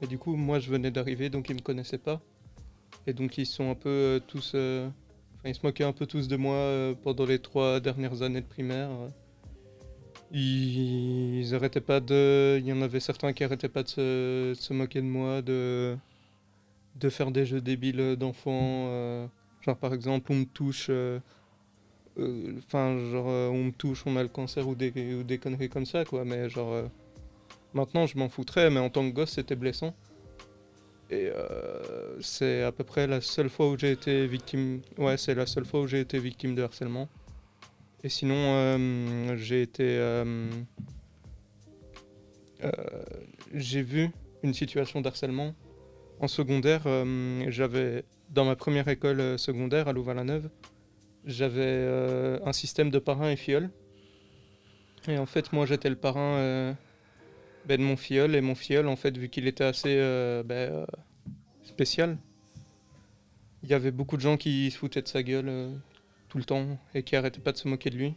Et 0.04 0.08
du 0.08 0.20
coup, 0.20 0.36
moi, 0.36 0.60
je 0.60 0.70
venais 0.70 0.92
d'arriver, 0.92 1.32
donc 1.32 1.50
ils 1.50 1.56
me 1.56 1.62
connaissaient 1.62 1.98
pas. 1.98 2.22
Et 3.08 3.14
donc, 3.14 3.40
ils 3.40 3.48
sont 3.48 3.72
un 3.72 3.76
peu 3.76 4.22
tous. 4.28 4.54
ils 4.54 5.56
se 5.56 5.60
moquaient 5.64 5.86
un 5.86 5.94
peu 5.94 6.06
tous 6.06 6.28
de 6.28 6.36
moi 6.36 6.94
pendant 7.04 7.26
les 7.26 7.40
trois 7.40 7.80
dernières 7.80 8.22
années 8.22 8.42
de 8.42 8.46
primaire. 8.46 8.90
Ils, 10.34 11.54
arrêtaient 11.56 11.82
pas 11.82 12.00
de. 12.00 12.58
Il 12.60 12.66
y 12.68 12.74
en 12.74 12.82
avait 12.82 13.00
certains 13.00 13.34
qui 13.34 13.44
arrêtaient 13.44 13.70
pas 13.70 13.84
de 13.84 13.88
se, 13.90 14.74
moquer 14.74 15.02
de 15.02 15.06
moi, 15.06 15.42
de 15.42 15.98
faire 17.10 17.32
des 17.32 17.46
jeux 17.46 17.62
débiles 17.62 18.16
d'enfants. 18.18 18.88
euh, 18.90 19.28
genre, 19.62 19.78
par 19.78 19.94
exemple, 19.94 20.32
on 20.32 20.36
me 20.36 20.46
touche. 20.46 20.88
euh, 20.90 21.20
euh, 22.18 22.60
genre, 22.72 23.30
euh, 23.30 23.50
on 23.50 23.66
me 23.66 23.72
touche, 23.72 24.04
on 24.06 24.16
a 24.18 24.24
le 24.24 24.30
cancer 24.30 24.68
ou 24.68 24.76
des, 24.76 24.92
conneries 25.42 25.70
comme 25.70 25.86
ça, 25.86 26.06
quoi. 26.06 26.26
Mais 26.26 26.50
genre. 26.50 26.74
euh, 26.74 26.88
Maintenant, 27.74 28.06
je 28.06 28.18
m'en 28.18 28.30
foutrais, 28.30 28.70
mais 28.70 28.80
en 28.80 28.90
tant 28.90 29.08
que 29.10 29.14
gosse, 29.16 29.32
c'était 29.32 29.56
blessant. 29.56 29.96
Et 31.10 31.30
euh, 31.34 32.22
c'est 32.22 32.64
à 32.64 32.72
peu 32.72 32.84
près 32.84 33.08
la 33.08 33.22
seule 33.22 33.50
fois 33.50 33.70
où 33.70 33.78
j'ai 33.78 33.92
été 33.92 34.28
victime. 34.28 34.82
Ouais, 34.98 35.18
c'est 35.18 35.36
la 35.36 35.46
seule 35.46 35.66
fois 35.66 35.82
où 35.82 35.88
j'ai 35.88 36.00
été 36.02 36.20
victime 36.20 36.56
de 36.56 36.64
harcèlement. 36.64 37.10
Et 38.04 38.10
sinon, 38.10 38.36
euh, 38.36 39.38
j'ai 39.38 39.62
été. 39.62 39.84
euh, 39.84 40.50
euh, 42.64 42.70
j'ai 43.54 43.82
vu 43.82 44.10
une 44.44 44.54
situation 44.54 45.00
d'harcèlement 45.00 45.56
en 46.20 46.28
secondaire. 46.28 46.84
j'avais 47.48 48.04
dans 48.30 48.44
ma 48.44 48.58
première 48.58 48.90
école 48.90 49.40
secondaire 49.40 49.88
à 49.88 49.94
Louvain-la-Neuve, 49.94 50.50
j'avais 51.26 51.88
un 52.44 52.52
système 52.52 52.90
de 52.90 53.00
parrain 53.00 53.30
et 53.30 53.38
filleul. 53.38 53.70
Et 55.08 55.18
en 55.18 55.26
fait, 55.26 55.54
moi, 55.54 55.66
j'étais 55.66 55.90
le 55.90 55.96
parrain. 55.96 56.76
ben, 57.66 57.78
de 57.78 57.84
mon 57.84 57.96
filleul 57.96 58.36
et 58.36 58.42
mon 58.42 58.56
filleul 58.56 58.90
en 58.90 58.98
fait 58.98 59.18
vu 59.18 59.30
qu'il 59.30 59.48
était 59.48 59.64
assez 59.64 59.96
ben, 60.46 60.86
spécial 61.64 62.18
il 63.64 63.70
y 63.70 63.74
avait 63.74 63.92
beaucoup 63.92 64.18
de 64.18 64.22
gens 64.22 64.36
qui 64.36 64.70
se 64.70 64.78
foutaient 64.78 65.02
de 65.02 65.08
sa 65.08 65.24
gueule 65.24 65.80
tout 66.34 66.40
le 66.40 66.46
temps 66.46 66.80
et 66.96 67.04
qui 67.04 67.16
arrêtaient 67.16 67.40
pas 67.40 67.52
de 67.52 67.58
se 67.58 67.68
moquer 67.68 67.92
de 67.92 67.96
lui 67.96 68.16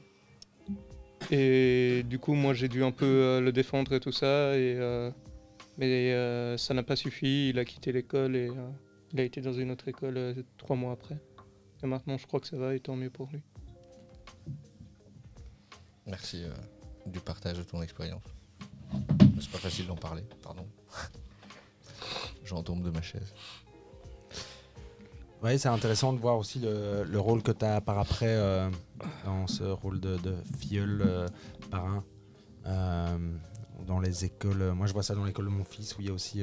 et 1.31 2.03
du 2.07 2.19
coup 2.19 2.33
moi 2.33 2.55
j'ai 2.55 2.67
dû 2.67 2.83
un 2.83 2.91
peu 2.91 3.05
euh, 3.05 3.41
le 3.43 3.53
défendre 3.53 3.93
et 3.93 4.01
tout 4.01 4.11
ça 4.11 4.57
et 4.57 4.75
euh, 4.79 5.11
mais 5.77 6.15
euh, 6.15 6.57
ça 6.57 6.73
n'a 6.73 6.83
pas 6.83 6.97
suffi 6.97 7.51
il 7.51 7.59
a 7.59 7.67
quitté 7.67 7.93
l'école 7.93 8.35
et 8.35 8.49
il 9.13 9.21
a 9.21 9.23
été 9.23 9.43
dans 9.43 9.53
une 9.53 9.71
autre 9.71 9.87
école 9.89 10.35
trois 10.57 10.77
mois 10.77 10.93
après 10.93 11.19
et 11.83 11.87
maintenant 11.87 12.17
je 12.17 12.27
crois 12.27 12.41
que 12.41 12.47
ça 12.47 12.57
va 12.57 12.75
et 12.75 12.81
tant 12.81 12.97
mieux 12.97 13.11
pour 13.11 13.29
lui 13.31 13.43
Merci 16.07 16.45
du 17.05 17.19
partage 17.19 17.59
de 17.59 17.65
ton 17.65 17.83
expérience. 17.83 18.23
C'est 19.41 19.51
pas 19.51 19.59
facile 19.59 19.89
d'en 19.89 19.97
parler, 19.97 20.23
pardon. 20.41 20.65
J'en 22.45 22.63
tombe 22.63 22.85
de 22.85 22.91
ma 22.91 23.03
chaise. 23.03 23.35
Oui, 25.43 25.59
c'est 25.59 25.69
intéressant 25.69 26.15
de 26.15 26.19
voir 26.19 26.39
aussi 26.39 26.61
le, 26.61 27.05
le 27.05 27.21
rôle 27.21 27.43
que 27.43 27.53
tu 27.53 27.65
as 27.65 27.83
par 27.83 27.99
après 27.99 28.27
euh, 28.29 28.71
dans 29.27 29.47
ce 29.47 29.65
rôle 29.65 30.01
de, 30.01 30.17
de 30.17 30.35
filleul 30.59 31.03
euh, 31.03 31.27
parrain. 31.71 32.03
Euh, 32.67 33.19
dans 33.87 34.01
les 34.01 34.25
écoles, 34.25 34.73
moi 34.73 34.87
je 34.87 34.95
vois 34.95 35.03
ça 35.03 35.15
dans 35.15 35.25
l'école 35.25 35.45
de 35.45 35.51
mon 35.51 35.65
fils 35.65 35.97
où 35.97 36.01
il 36.01 36.07
y 36.07 36.11
a 36.11 36.13
aussi 36.13 36.43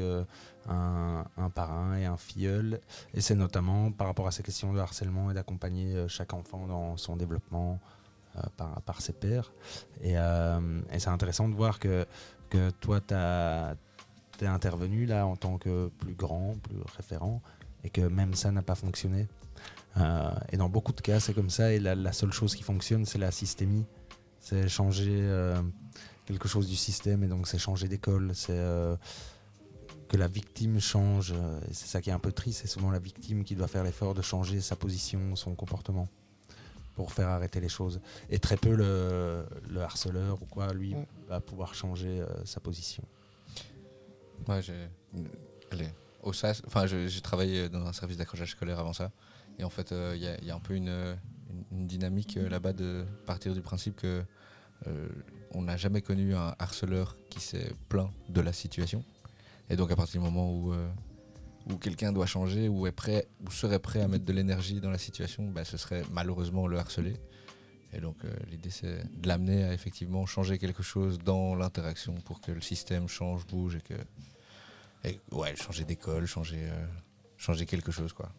un, 0.70 1.50
parrain 1.56 1.98
et 1.98 2.06
un 2.06 2.16
filleul. 2.16 2.80
Et 3.16 3.22
c'est 3.22 3.36
notamment 3.36 3.92
par 3.92 4.08
rapport 4.08 4.28
à 4.28 4.32
ces 4.32 4.44
questions 4.44 4.72
de 4.72 4.80
harcèlement 4.80 5.32
et 5.32 5.34
d'accompagner 5.34 6.06
chaque 6.08 6.34
enfant 6.34 6.68
dans 6.68 6.96
son 6.96 7.18
développement 7.18 7.80
par, 8.56 9.02
ses 9.02 9.14
pairs. 9.14 9.52
Et, 10.02 10.14
c'est 11.00 11.10
intéressant 11.10 11.50
de 11.50 11.56
voir 11.56 11.80
que, 11.80 12.06
que 12.50 12.70
toi 12.70 13.02
tu 13.02 13.16
es 13.16 14.48
intervenu 14.48 15.06
là 15.06 15.26
en 15.26 15.36
tant 15.36 15.58
que 15.58 15.88
plus 15.88 16.14
grand, 16.14 16.56
plus 16.62 16.78
référent 16.96 17.42
et 17.84 17.90
que 17.90 18.02
même 18.02 18.34
ça 18.34 18.52
n'a 18.52 18.62
pas 18.62 18.76
fonctionné. 18.76 19.28
Euh, 19.98 20.32
et 20.52 20.58
dans 20.58 20.70
beaucoup 20.70 20.92
de 20.94 21.02
cas, 21.02 21.20
c'est 21.20 21.34
comme 21.34 21.50
ça. 21.50 21.72
Et 21.74 21.80
la, 21.80 21.96
la 21.96 22.12
seule 22.14 22.32
chose 22.32 22.56
qui 22.56 22.64
fonctionne, 22.64 23.06
c'est 23.06 23.20
la 23.20 23.32
systémie. 23.32 23.86
C'est 24.40 24.68
changer 24.68 25.20
euh, 25.22 25.62
quelque 26.26 26.48
chose 26.48 26.68
du 26.68 26.76
système. 26.76 27.24
Et 27.24 27.28
donc, 27.28 27.48
c'est 27.48 27.58
changer 27.60 27.88
d'école. 27.88 28.32
C'est 28.34 28.58
euh, 28.58 28.96
que 30.10 30.18
la 30.18 30.28
victime 30.28 30.80
change. 30.80 31.32
Et 31.70 31.74
c'est 31.74 31.88
ça 31.88 32.02
qui 32.02 32.10
est 32.10 32.14
un 32.14 32.20
peu 32.20 32.32
triste. 32.32 32.62
C'est 32.62 32.68
souvent 32.68 32.90
la 32.92 33.00
victime 33.00 33.44
qui 33.44 33.56
doit 33.56 33.68
faire 33.68 33.84
l'effort 33.84 34.14
de 34.14 34.22
changer 34.22 34.62
sa 34.62 34.76
position, 34.76 35.36
son 35.36 35.54
comportement 35.56 36.08
pour 36.96 37.12
faire 37.12 37.28
arrêter 37.30 37.60
les 37.60 37.70
choses. 37.70 38.00
Et 38.30 38.38
très 38.40 38.56
peu 38.58 38.76
le, 38.76 39.46
le 39.70 39.82
harceleur 39.82 40.42
ou 40.42 40.46
quoi, 40.46 40.74
lui, 40.74 40.94
Ouais. 40.94 41.08
va 41.28 41.40
pouvoir 41.40 41.74
changer 41.74 42.20
euh, 42.22 42.28
sa 42.46 42.60
position. 42.60 43.04
Ouais, 44.48 44.62
j'ai. 44.62 44.88
Allez, 45.72 45.90
enfin, 46.24 46.86
j'ai 46.86 47.22
travaillé 47.22 47.70
dans 47.70 47.86
un 47.86 47.94
service 47.94 48.18
d'accrochage 48.18 48.52
scolaire 48.52 48.80
avant 48.80 48.94
ça. 48.94 49.12
Et 49.60 49.64
en 49.64 49.70
fait, 49.70 49.92
euh, 49.92 50.14
il 50.16 50.46
y, 50.46 50.52
a- 50.52 50.56
un 50.56 50.60
peu 50.60 50.76
une, 50.76 51.16
dynamique 51.72 52.38
euh, 52.38 52.50
là-bas 52.50 52.74
de 52.74 53.06
partir 53.26 53.54
du 53.54 53.62
principe 53.62 53.96
que 53.96 54.24
euh, 54.88 55.08
on 55.52 55.62
n'a 55.64 55.78
jamais 55.78 56.02
connu 56.02 56.36
un 56.36 56.56
harceleur 56.60 57.16
qui 57.30 57.40
s'est 57.40 57.72
plaint 57.90 58.10
de 58.30 58.42
la 58.42 58.54
situation. 58.54 59.04
Et 59.70 59.76
donc, 59.76 59.92
à 59.92 59.96
partir 59.96 60.22
du 60.22 60.26
moment 60.26 60.52
où, 60.52 60.74
où 61.70 61.78
quelqu'un 61.78 62.12
doit 62.12 62.26
changer, 62.26 62.68
ou 62.68 62.86
est 62.86 62.92
prêt, 62.92 63.28
ou 63.46 63.52
serait 63.52 63.80
prêt 63.80 64.02
à 64.02 64.08
mettre 64.08 64.26
de 64.26 64.34
l'énergie 64.34 64.82
dans 64.82 64.90
la 64.90 64.98
situation, 64.98 65.48
bah, 65.50 65.64
ce 65.64 65.78
serait 65.78 66.04
malheureusement 66.12 66.68
le 66.68 66.78
harceler. 66.78 67.16
Et 67.94 68.02
donc, 68.02 68.18
l'idée, 68.52 68.72
c'est 68.72 69.04
de 69.22 69.28
l'amener 69.28 69.64
à 69.64 69.74
effectivement 69.74 70.26
changer 70.26 70.58
quelque 70.58 70.84
chose 70.84 71.18
dans 71.20 71.56
l'interaction 71.56 72.16
pour 72.26 72.42
que 72.42 72.52
le 72.52 72.62
système 72.62 73.08
change, 73.08 73.46
bouge 73.48 73.76
et 73.76 73.82
que. 73.82 73.94
Et- 75.04 75.20
ouais, 75.32 75.56
changer 75.56 75.84
d'école, 75.86 76.26
changer, 76.26 76.60
euh, 76.70 76.86
changer 77.38 77.66
quelque 77.66 77.92
chose, 77.92 78.14
quoi. 78.14 78.32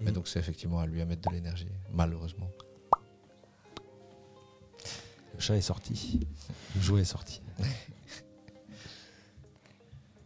Mais 0.00 0.10
Mm. 0.10 0.14
donc, 0.14 0.28
c'est 0.28 0.38
effectivement 0.38 0.80
à 0.80 0.86
lui 0.86 1.00
à 1.00 1.04
mettre 1.04 1.28
de 1.28 1.34
l'énergie, 1.34 1.68
malheureusement. 1.92 2.48
Le 5.34 5.40
chat 5.40 5.56
est 5.56 5.60
sorti. 5.62 6.20
Le 6.76 6.80
jouet 6.80 7.00
est 7.02 7.04
sorti. 7.04 7.40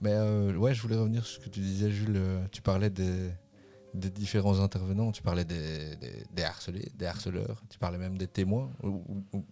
Mais 0.00 0.12
euh, 0.12 0.54
ouais, 0.56 0.74
je 0.74 0.82
voulais 0.82 0.96
revenir 0.96 1.24
sur 1.24 1.40
ce 1.40 1.44
que 1.46 1.50
tu 1.50 1.60
disais, 1.60 1.90
Jules. 1.90 2.20
tu 2.52 2.60
parlais 2.60 2.90
des, 2.90 3.30
des 3.94 4.10
différents 4.10 4.60
intervenants, 4.60 5.10
tu 5.10 5.22
parlais 5.22 5.44
des, 5.44 5.96
des, 5.96 6.24
des 6.32 6.42
harcelés, 6.42 6.90
des 6.96 7.06
harceleurs, 7.06 7.62
tu 7.70 7.78
parlais 7.78 7.96
même 7.98 8.18
des 8.18 8.26
témoins, 8.28 8.70
ou, 8.82 9.02
ou- 9.08 9.24
ou 9.38 9.44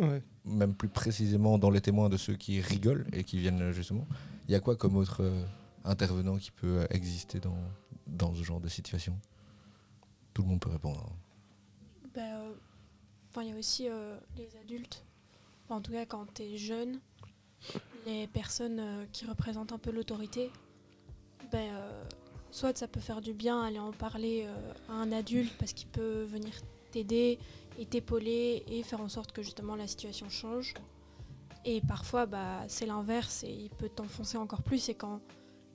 Ouais. 0.00 0.22
même 0.46 0.74
plus 0.74 0.88
précisément 0.88 1.58
dans 1.58 1.68
les 1.68 1.82
témoins 1.82 2.08
de 2.08 2.16
ceux 2.16 2.34
qui 2.34 2.62
rigolent 2.62 3.06
et 3.12 3.24
qui 3.24 3.38
viennent 3.38 3.72
justement. 3.72 4.06
Il 4.48 4.52
y 4.52 4.54
a 4.54 4.60
quoi 4.60 4.74
comme 4.74 4.96
autre 4.96 5.22
euh, 5.22 5.44
intervenant 5.84 6.36
qui 6.36 6.50
peut 6.50 6.86
exister 6.90 7.40
dans, 7.40 7.58
dans 8.06 8.34
ce 8.34 8.42
genre 8.42 8.60
de 8.60 8.68
situation 8.68 9.18
Tout 10.34 10.42
le 10.42 10.48
monde 10.48 10.60
peut 10.60 10.70
répondre. 10.70 11.00
hein. 11.08 11.16
Bah, 12.14 12.20
euh, 12.20 12.52
il 13.42 13.48
y 13.48 13.52
a 13.52 13.56
aussi 13.58 13.88
euh, 13.88 14.16
les 14.36 14.48
adultes. 14.62 15.04
En 15.68 15.80
tout 15.80 15.92
cas, 15.92 16.04
quand 16.04 16.26
tu 16.34 16.42
es 16.42 16.56
jeune, 16.58 17.00
les 18.06 18.26
personnes 18.26 18.78
euh, 18.80 19.06
qui 19.12 19.24
représentent 19.26 19.72
un 19.72 19.78
peu 19.78 19.90
l'autorité, 19.90 20.50
ben, 21.50 21.74
soit 22.50 22.76
ça 22.76 22.88
peut 22.88 23.00
faire 23.00 23.20
du 23.20 23.32
bien 23.34 23.62
aller 23.62 23.78
en 23.78 23.92
parler 23.92 24.46
à 24.88 24.92
un 24.92 25.12
adulte 25.12 25.52
parce 25.58 25.72
qu'il 25.74 25.88
peut 25.88 26.22
venir 26.24 26.52
t'aider 26.90 27.38
et 27.78 27.84
t'épauler 27.86 28.62
et 28.68 28.82
faire 28.82 29.00
en 29.00 29.08
sorte 29.10 29.32
que 29.32 29.42
justement 29.42 29.76
la 29.76 29.86
situation 29.86 30.28
change. 30.30 30.72
Et 31.64 31.80
parfois, 31.82 32.24
bah, 32.26 32.60
c'est 32.68 32.86
l'inverse 32.86 33.44
et 33.44 33.50
il 33.50 33.70
peut 33.70 33.88
t'enfoncer 33.90 34.38
encore 34.38 34.62
plus. 34.62 34.78
C'est 34.78 34.94
quand 34.94 35.20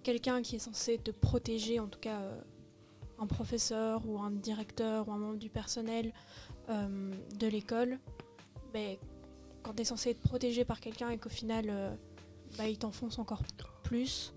quelqu'un 0.08 0.42
qui 0.42 0.56
est 0.56 0.60
censé 0.60 0.98
te 0.98 1.12
protéger, 1.12 1.82
en 1.82 1.88
tout 1.88 2.00
cas 2.00 2.22
euh, 2.22 2.40
un 3.20 3.28
professeur 3.28 4.08
ou 4.08 4.18
un 4.20 4.32
directeur 4.32 5.10
ou 5.10 5.12
un 5.12 5.18
membre 5.18 5.38
du 5.38 5.50
personnel 5.50 6.14
euh, 6.70 7.12
de 7.38 7.48
l'école, 7.48 8.00
quand 9.64 9.74
tu 9.74 9.82
es 9.82 9.84
censé 9.84 10.12
être 10.12 10.22
protégé 10.22 10.64
par 10.64 10.80
quelqu'un 10.80 11.10
et 11.10 11.18
qu'au 11.18 11.28
final 11.28 11.66
euh, 11.68 11.94
bah, 12.58 12.70
il 12.70 12.78
t'enfonce 12.78 13.20
encore 13.20 13.44
plus, 13.84 14.34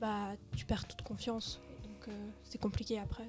bah, 0.00 0.36
tu 0.54 0.64
perds 0.64 0.86
toute 0.86 1.02
confiance. 1.02 1.60
Donc 1.82 2.14
c'est 2.44 2.60
compliqué 2.60 3.00
après. 3.00 3.26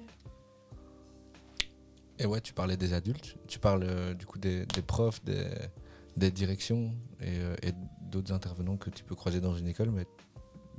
Et 2.20 2.26
ouais, 2.26 2.40
tu 2.40 2.52
parlais 2.52 2.76
des 2.76 2.92
adultes, 2.92 3.34
tu 3.48 3.58
parles 3.58 4.14
du 4.14 4.24
coup 4.24 4.38
des, 4.38 4.66
profs, 4.86 5.20
des, 5.24 6.30
directions 6.30 6.94
et, 7.20 7.38
et 7.66 7.72
d'autres 8.02 8.32
intervenants 8.32 8.76
que 8.76 8.90
tu 8.90 9.02
peux 9.02 9.16
croiser 9.16 9.40
dans 9.40 9.54
une 9.54 9.66
école, 9.66 9.90
mais 9.90 10.06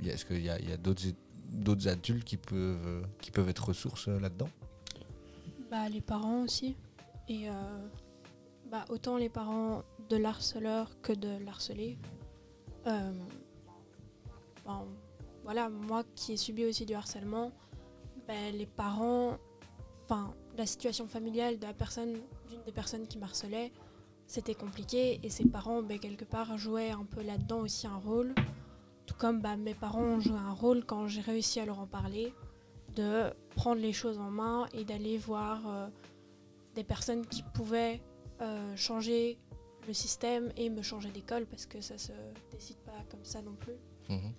est-ce 0.06 0.24
qu'il 0.24 0.42
y 0.42 0.50
a, 0.50 0.76
d'autres 0.76 1.88
adultes 1.88 2.24
qui 2.24 2.36
peuvent, 2.36 3.04
euh, 3.38 3.48
être 3.48 3.68
ressources 3.68 4.08
euh, 4.08 4.20
là-dedans? 4.20 4.48
Bah, 5.70 5.88
les 5.88 6.00
parents 6.00 6.42
aussi. 6.42 6.76
Et 7.28 7.48
euh, 7.48 7.52
bah, 8.70 8.84
autant 8.88 9.16
les 9.16 9.28
parents 9.28 9.82
de 10.08 10.16
l'harceleur 10.16 11.00
que 11.02 11.12
de 11.12 11.44
l'harcelé. 11.44 11.98
Ben, 12.84 13.12
voilà, 15.44 15.68
moi 15.68 16.04
qui 16.14 16.32
ai 16.32 16.36
subi 16.36 16.64
aussi 16.64 16.84
du 16.86 16.94
harcèlement, 16.94 17.52
ben, 18.26 18.54
les 18.54 18.66
parents, 18.66 19.38
enfin, 20.04 20.34
la 20.56 20.66
situation 20.66 21.06
familiale 21.06 21.58
de 21.58 21.66
la 21.66 21.72
personne, 21.72 22.12
d'une 22.48 22.62
des 22.64 22.72
personnes 22.72 23.06
qui 23.06 23.18
m'harcelait, 23.18 23.72
c'était 24.26 24.54
compliqué 24.54 25.20
et 25.22 25.30
ses 25.30 25.46
parents, 25.46 25.82
ben, 25.82 25.98
quelque 25.98 26.26
part, 26.26 26.58
jouaient 26.58 26.90
un 26.90 27.04
peu 27.04 27.22
là-dedans 27.22 27.60
aussi 27.60 27.86
un 27.86 27.96
rôle. 27.96 28.34
Tout 29.08 29.14
comme 29.14 29.40
bah, 29.40 29.56
mes 29.56 29.72
parents 29.72 30.02
ont 30.02 30.20
joué 30.20 30.36
un 30.36 30.52
rôle 30.52 30.84
quand 30.84 31.08
j'ai 31.08 31.22
réussi 31.22 31.60
à 31.60 31.64
leur 31.64 31.80
en 31.80 31.86
parler, 31.86 32.34
de 32.94 33.32
prendre 33.56 33.80
les 33.80 33.94
choses 33.94 34.18
en 34.18 34.30
main 34.30 34.68
et 34.74 34.84
d'aller 34.84 35.16
voir 35.16 35.66
euh, 35.66 35.88
des 36.74 36.84
personnes 36.84 37.24
qui 37.24 37.42
pouvaient 37.54 38.02
euh, 38.42 38.76
changer 38.76 39.38
le 39.86 39.94
système 39.94 40.52
et 40.58 40.68
me 40.68 40.82
changer 40.82 41.08
d'école 41.08 41.46
parce 41.46 41.64
que 41.64 41.80
ça 41.80 41.96
se 41.96 42.12
décide 42.52 42.76
pas 42.84 43.02
comme 43.10 43.24
ça 43.24 43.40
non 43.40 43.54
plus. 43.54 43.78
Mhm. 44.10 44.34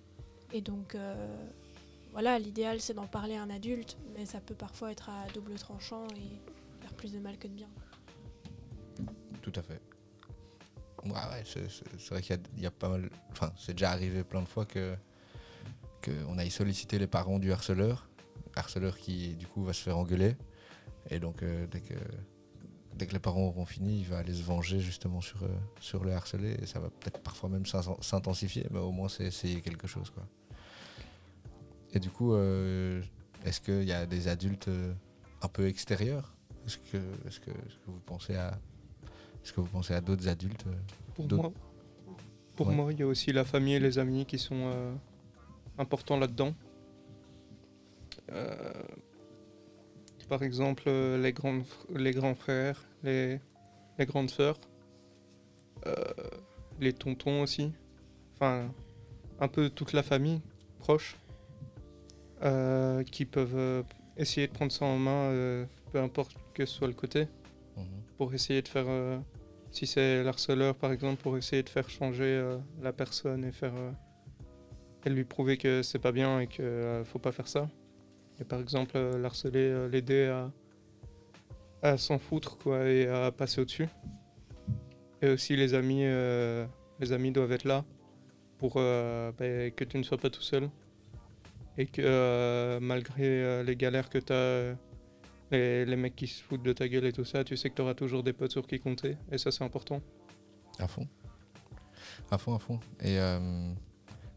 Et 0.52 0.60
donc 0.60 0.94
euh, 0.94 1.36
voilà, 2.12 2.38
l'idéal 2.38 2.80
c'est 2.80 2.94
d'en 2.94 3.08
parler 3.08 3.34
à 3.34 3.42
un 3.42 3.50
adulte, 3.50 3.98
mais 4.14 4.24
ça 4.24 4.40
peut 4.40 4.54
parfois 4.54 4.92
être 4.92 5.10
à 5.10 5.26
double 5.34 5.54
tranchant 5.54 6.06
et 6.16 6.80
faire 6.80 6.94
plus 6.94 7.12
de 7.12 7.18
mal 7.18 7.38
que 7.38 7.48
de 7.48 7.54
bien. 7.54 7.68
Tout 9.42 9.52
à 9.56 9.62
fait. 9.62 9.80
Ouais, 11.04 11.44
c'est 11.44 12.08
vrai 12.10 12.20
qu'il 12.22 12.38
y 12.58 12.66
a- 12.66 12.70
pas 12.70 12.88
mal. 12.88 13.10
Enfin, 13.30 13.52
c'est 13.58 13.72
déjà 13.72 13.90
arrivé 13.90 14.22
plein 14.24 14.42
de 14.42 14.48
fois 14.48 14.66
que 14.66 14.94
qu'on 16.04 16.38
aille 16.38 16.50
solliciter 16.50 16.98
les 16.98 17.06
parents 17.06 17.38
du 17.38 17.52
harceleur, 17.52 18.08
harceleur 18.56 18.96
qui 18.98 19.34
du 19.34 19.46
coup 19.46 19.62
va 19.64 19.72
se 19.74 19.82
faire 19.82 19.98
engueuler, 19.98 20.34
et 21.10 21.18
donc 21.18 21.42
euh, 21.42 21.66
dès 21.70 21.80
que 21.80 21.94
dès 22.94 23.06
que 23.06 23.12
les 23.12 23.18
parents 23.18 23.42
auront 23.42 23.66
fini, 23.66 24.00
il 24.00 24.06
va 24.06 24.18
aller 24.18 24.32
se 24.34 24.42
venger 24.42 24.80
justement 24.80 25.20
sur 25.20 25.42
euh, 25.42 25.48
sur 25.80 26.02
le 26.04 26.12
harcelé, 26.12 26.56
et 26.60 26.66
ça 26.66 26.80
va 26.80 26.88
peut-être 26.90 27.20
parfois 27.22 27.48
même 27.50 27.66
s'in- 27.66 27.96
s'intensifier, 28.00 28.66
mais 28.70 28.78
au 28.78 28.92
moins 28.92 29.08
c'est 29.08 29.24
essayer 29.24 29.60
quelque 29.60 29.86
chose 29.86 30.10
quoi. 30.10 30.26
Et 31.92 31.98
du 31.98 32.10
coup, 32.10 32.34
euh, 32.34 33.02
est-ce 33.44 33.60
qu'il 33.60 33.84
y 33.84 33.92
a 33.92 34.06
des 34.06 34.28
adultes 34.28 34.70
un 35.42 35.48
peu 35.48 35.66
extérieurs? 35.66 36.34
Est-ce 36.66 36.78
que, 36.78 36.98
que, 36.98 37.28
est-ce 37.28 37.40
que 37.40 37.50
vous 37.86 38.00
pensez 38.06 38.36
à 38.36 38.58
est-ce 39.44 39.52
que 39.52 39.60
vous 39.60 39.66
pensez 39.68 39.94
à 39.94 40.00
d'autres 40.00 40.28
adultes 40.28 40.64
euh, 40.66 40.74
Pour 41.14 41.32
moi, 41.32 41.52
pour 42.56 42.68
Ouais. 42.68 42.74
moi, 42.74 42.92
il 42.92 42.98
y 43.00 43.02
a 43.02 43.06
aussi 43.06 43.32
la 43.32 43.44
famille 43.44 43.74
et 43.74 43.80
les 43.80 43.98
amis 43.98 44.26
qui 44.26 44.38
sont 44.38 44.54
euh, 44.72 44.92
importants 45.78 46.18
là-dedans. 46.18 46.54
Euh, 48.32 48.72
par 50.28 50.42
exemple, 50.42 50.88
les, 50.88 51.32
grandes, 51.32 51.64
les 51.94 52.12
grands 52.12 52.34
frères, 52.34 52.84
les, 53.02 53.40
les 53.98 54.06
grandes 54.06 54.30
sœurs, 54.30 54.60
euh, 55.86 55.94
les 56.80 56.92
tontons 56.92 57.42
aussi. 57.42 57.72
Enfin, 58.34 58.70
un 59.40 59.48
peu 59.48 59.70
toute 59.70 59.92
la 59.92 60.02
famille 60.02 60.40
proche 60.78 61.16
qui 63.10 63.24
peuvent 63.26 63.84
essayer 64.16 64.46
de 64.46 64.52
prendre 64.52 64.72
ça 64.72 64.84
en 64.86 64.96
main, 64.98 65.66
peu 65.92 66.00
importe 66.00 66.34
que 66.54 66.64
ce 66.64 66.74
soit 66.74 66.88
le 66.88 66.94
côté 66.94 67.26
Mhm. 67.76 67.84
pour 68.16 68.32
essayer 68.34 68.62
de 68.62 68.68
faire 68.68 68.86
Si 69.72 69.86
c'est 69.86 70.22
l'harceleur, 70.24 70.74
par 70.74 70.92
exemple, 70.92 71.22
pour 71.22 71.36
essayer 71.36 71.62
de 71.62 71.68
faire 71.68 71.88
changer 71.88 72.24
euh, 72.24 72.58
la 72.82 72.92
personne 72.92 73.44
et 73.44 73.52
faire 73.52 73.72
euh, 73.74 75.10
lui 75.10 75.24
prouver 75.24 75.56
que 75.56 75.82
c'est 75.82 75.98
pas 75.98 76.12
bien 76.12 76.40
et 76.40 76.46
qu'il 76.46 76.64
ne 76.64 77.02
faut 77.04 77.18
pas 77.18 77.32
faire 77.32 77.48
ça. 77.48 77.68
Et 78.40 78.44
par 78.44 78.60
exemple, 78.60 78.92
euh, 78.96 79.18
l'harceler, 79.18 79.68
euh, 79.70 79.88
l'aider 79.88 80.44
à, 81.82 81.96
s'en 81.96 82.18
foutre 82.18 82.58
quoi, 82.58 82.84
et 82.88 83.06
à 83.06 83.30
passer 83.30 83.60
au-dessus. 83.60 83.88
Et 85.22 85.28
aussi, 85.28 85.56
les 85.56 85.74
amis, 85.74 86.04
euh, 86.04 86.66
les 86.98 87.12
amis 87.12 87.30
doivent 87.30 87.52
être 87.52 87.64
là 87.64 87.84
pour 88.58 88.74
euh, 88.76 89.32
ben, 89.38 89.70
que 89.72 89.84
tu 89.84 89.98
ne 89.98 90.02
sois 90.02 90.18
pas 90.18 90.30
tout 90.30 90.42
seul. 90.42 90.70
Et 91.78 91.86
que 91.86 92.02
euh, 92.04 92.78
malgré 92.80 93.24
euh, 93.24 93.62
les 93.62 93.76
galères 93.76 94.10
que 94.10 94.18
tu 94.18 94.32
as, 94.32 94.76
les, 95.50 95.84
les 95.84 95.96
mecs 95.96 96.16
qui 96.16 96.26
se 96.26 96.42
foutent 96.42 96.62
de 96.62 96.72
ta 96.72 96.88
gueule 96.88 97.06
et 97.06 97.12
tout 97.12 97.24
ça, 97.24 97.44
tu 97.44 97.56
sais 97.56 97.70
que 97.70 97.74
tu 97.74 97.82
auras 97.82 97.94
toujours 97.94 98.22
des 98.22 98.32
potes 98.32 98.52
sur 98.52 98.66
qui 98.66 98.78
compter. 98.78 99.16
Et 99.30 99.38
ça, 99.38 99.50
c'est 99.50 99.64
important. 99.64 100.00
À 100.78 100.86
fond. 100.86 101.06
À 102.30 102.38
fond, 102.38 102.54
à 102.54 102.58
fond. 102.58 102.78
Et 103.00 103.18
euh, 103.18 103.72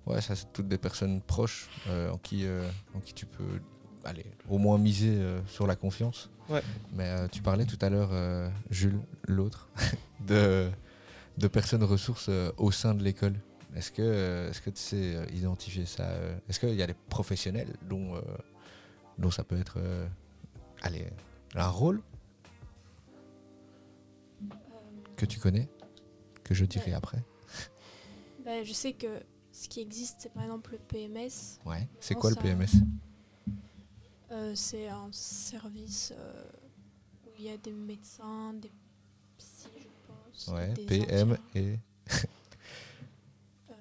ouais, 0.06 0.22
ça, 0.22 0.36
c'est 0.36 0.52
toutes 0.52 0.68
des 0.68 0.78
personnes 0.78 1.22
proches 1.22 1.70
euh, 1.88 2.12
en, 2.12 2.18
qui, 2.18 2.46
euh, 2.46 2.68
en 2.96 3.00
qui 3.00 3.14
tu 3.14 3.26
peux 3.26 3.62
aller 4.04 4.26
au 4.50 4.58
moins 4.58 4.78
miser 4.78 5.18
sur 5.48 5.66
la 5.66 5.76
confiance. 5.76 6.30
Ouais. 6.50 6.62
Mais 6.94 7.30
tu 7.30 7.42
parlais 7.42 7.66
tout 7.66 7.78
à 7.80 7.90
l'heure, 7.90 8.12
Jules, 8.70 9.00
l'autre, 9.28 9.70
de, 10.28 10.70
de 11.38 11.48
personnes 11.48 11.84
ressources 11.84 12.30
au 12.58 12.72
sein 12.72 12.96
de 12.96 13.04
l'école. 13.04 13.36
Est-ce 13.76 13.92
que, 13.92 14.50
est-ce 14.50 14.62
que 14.62 14.70
tu 14.72 14.82
sais 14.82 15.26
identifier 15.34 15.86
ça 15.86 16.06
Est-ce 16.50 16.60
qu'il 16.60 16.76
y 16.76 16.84
a 16.84 16.88
des 16.88 16.96
professionnels 17.08 17.74
dont, 17.90 18.22
dont 19.18 19.32
ça 19.32 19.46
peut 19.46 19.58
être 19.58 19.80
euh, 20.84 20.88
allez, 20.88 21.08
un 21.56 21.68
rôle 21.70 22.02
que 25.16 25.26
tu 25.26 25.40
connais 25.40 25.70
Que 26.44 26.54
je 26.54 26.66
dirai 26.66 26.92
Ouais. 26.92 26.98
après 26.98 27.24
Bah, 28.44 28.64
je 28.64 28.74
sais 28.74 28.94
que 28.94 29.22
ce 29.52 29.70
qui 29.70 29.80
existe, 29.82 30.22
c'est 30.22 30.34
par 30.34 30.44
exemple 30.44 30.72
le 30.74 30.80
PMS. 30.80 31.60
Ouais. 31.66 31.88
C'est 32.00 32.16
quoi 32.16 32.30
le 32.32 32.36
PMS 32.36 32.68
Euh, 34.32 34.56
c'est 34.56 34.88
un 34.90 35.10
service 35.12 36.12
euh, 36.18 36.44
où 37.26 37.30
il 37.38 37.46
y 37.46 37.50
a 37.50 37.58
des 37.58 37.72
médecins, 37.72 38.54
des 38.56 38.72
psys, 39.38 39.68
je 39.78 39.88
pense. 40.08 40.48
Ouais, 40.48 40.70
des 40.74 40.86
PM 40.86 41.38
et. 41.56 41.78
Euh, 43.70 43.74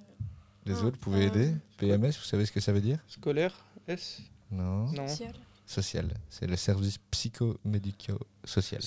Les 0.67 0.75
autres, 0.83 0.97
vous 0.99 1.03
pouvez 1.05 1.25
euh, 1.25 1.29
aider 1.29 1.55
PMS, 1.79 2.13
vous 2.19 2.23
savez 2.25 2.47
ce 2.47 2.53
que 2.53 2.61
ça 2.61 2.73
veut 2.73 2.81
dire? 2.83 2.99
Scolaire 3.09 3.65
S? 3.89 4.21
Non. 4.51 4.87
Non. 4.93 5.09
social. 5.09 5.35
Social. 5.73 6.13
C'est 6.29 6.47
le 6.47 6.57
service 6.57 6.99
psychomédico-social. 7.11 8.83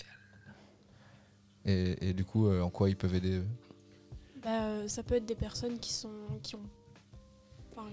Et, 1.65 2.13
du 2.13 2.23
coup, 2.23 2.45
euh, 2.45 2.61
en 2.61 2.69
quoi 2.69 2.89
ils 2.89 2.95
peuvent 2.95 3.15
aider 3.15 3.41
Bah, 4.43 4.67
euh, 4.67 4.87
ça 4.87 5.01
peut 5.01 5.15
être 5.15 5.25
des 5.25 5.33
personnes 5.33 5.79
qui 5.79 5.91
sont 5.91 6.39
qui 6.43 6.55
ont 6.55 6.69
enfin, 7.71 7.87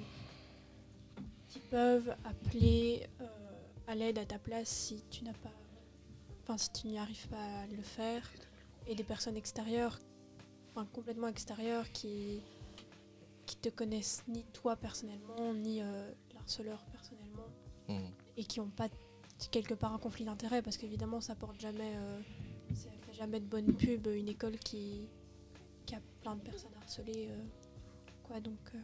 qui 1.48 1.58
peuvent 1.58 2.14
appeler 2.24 3.06
euh, 3.22 3.26
à 3.86 3.94
l'aide 3.94 4.18
à 4.18 4.26
ta 4.26 4.38
place 4.38 4.68
si 4.68 5.02
tu 5.10 5.24
n'as 5.24 5.32
pas 5.32 5.48
enfin 6.42 6.58
si 6.58 6.70
tu 6.72 6.88
n'y 6.88 6.98
arrives 6.98 7.28
pas 7.28 7.62
à 7.62 7.66
le 7.68 7.82
faire 7.82 8.30
et 8.86 8.94
des 8.94 9.04
personnes 9.04 9.38
extérieures 9.38 9.98
enfin 10.70 10.86
complètement 10.92 11.28
extérieures 11.28 11.90
qui 11.92 12.42
qui 13.46 13.56
te 13.56 13.70
connaissent 13.70 14.22
ni 14.28 14.44
toi 14.52 14.76
personnellement 14.76 15.54
ni 15.54 15.80
l'harceleur 16.34 16.84
personnellement 16.92 17.21
et 18.36 18.44
qui 18.44 18.60
n'ont 18.60 18.70
pas 18.70 18.88
quelque 19.50 19.74
part 19.74 19.92
un 19.92 19.98
conflit 19.98 20.24
d'intérêt 20.24 20.62
parce 20.62 20.76
qu'évidemment 20.76 21.20
ça 21.20 21.34
porte 21.34 21.60
jamais 21.60 21.92
euh, 21.96 22.20
ça 22.74 22.88
fait 23.06 23.14
jamais 23.14 23.40
de 23.40 23.46
bonne 23.46 23.72
pub 23.74 24.06
une 24.06 24.28
école 24.28 24.56
qui 24.58 25.08
qui 25.86 25.94
a 25.94 26.00
plein 26.20 26.36
de 26.36 26.40
personnes 26.40 26.70
harcelées 26.80 27.28
euh, 27.30 27.42
quoi 28.22 28.40
donc 28.40 28.58
euh, 28.74 28.78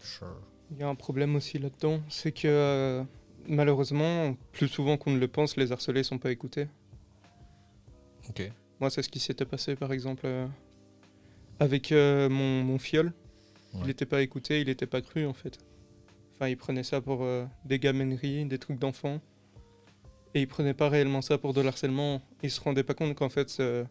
Sure. 0.00 0.40
Il 0.70 0.78
y 0.78 0.82
a 0.82 0.88
un 0.88 0.94
problème 0.94 1.36
aussi 1.36 1.58
là-dedans, 1.58 2.00
c'est 2.08 2.32
que 2.32 2.48
euh, 2.48 3.04
malheureusement, 3.46 4.36
plus 4.52 4.68
souvent 4.68 4.96
qu'on 4.96 5.10
ne 5.12 5.18
le 5.18 5.28
pense, 5.28 5.56
les 5.56 5.72
harcelés 5.72 6.02
sont 6.02 6.18
pas 6.18 6.30
écoutés. 6.30 6.68
Ok. 8.28 8.50
Moi, 8.80 8.90
c'est 8.90 9.02
ce 9.02 9.08
qui 9.08 9.20
s'était 9.20 9.44
passé 9.44 9.76
par 9.76 9.92
exemple 9.92 10.22
euh, 10.24 10.46
avec 11.60 11.92
euh, 11.92 12.28
mon, 12.28 12.62
mon 12.64 12.78
fiole. 12.78 13.12
Il 13.74 13.86
n'était 13.86 14.06
pas 14.06 14.22
écouté, 14.22 14.60
il 14.60 14.68
n'était 14.68 14.86
pas 14.86 15.00
cru 15.02 15.26
en 15.26 15.34
fait. 15.34 15.58
Enfin, 16.34 16.48
il 16.48 16.56
prenait 16.56 16.82
ça 16.82 17.00
pour 17.00 17.22
euh, 17.22 17.46
des 17.64 17.78
gamaineries, 17.78 18.44
des 18.46 18.58
trucs 18.58 18.78
d'enfants. 18.78 19.20
Et 20.34 20.40
il 20.40 20.48
prenait 20.48 20.74
pas 20.74 20.88
réellement 20.88 21.22
ça 21.22 21.38
pour 21.38 21.54
de 21.54 21.60
l'harcèlement. 21.60 22.20
Il 22.42 22.50
se 22.50 22.60
rendait 22.60 22.82
pas 22.82 22.94
compte 22.94 23.14
qu'en 23.14 23.28
fait, 23.28 23.56
euh, 23.60 23.84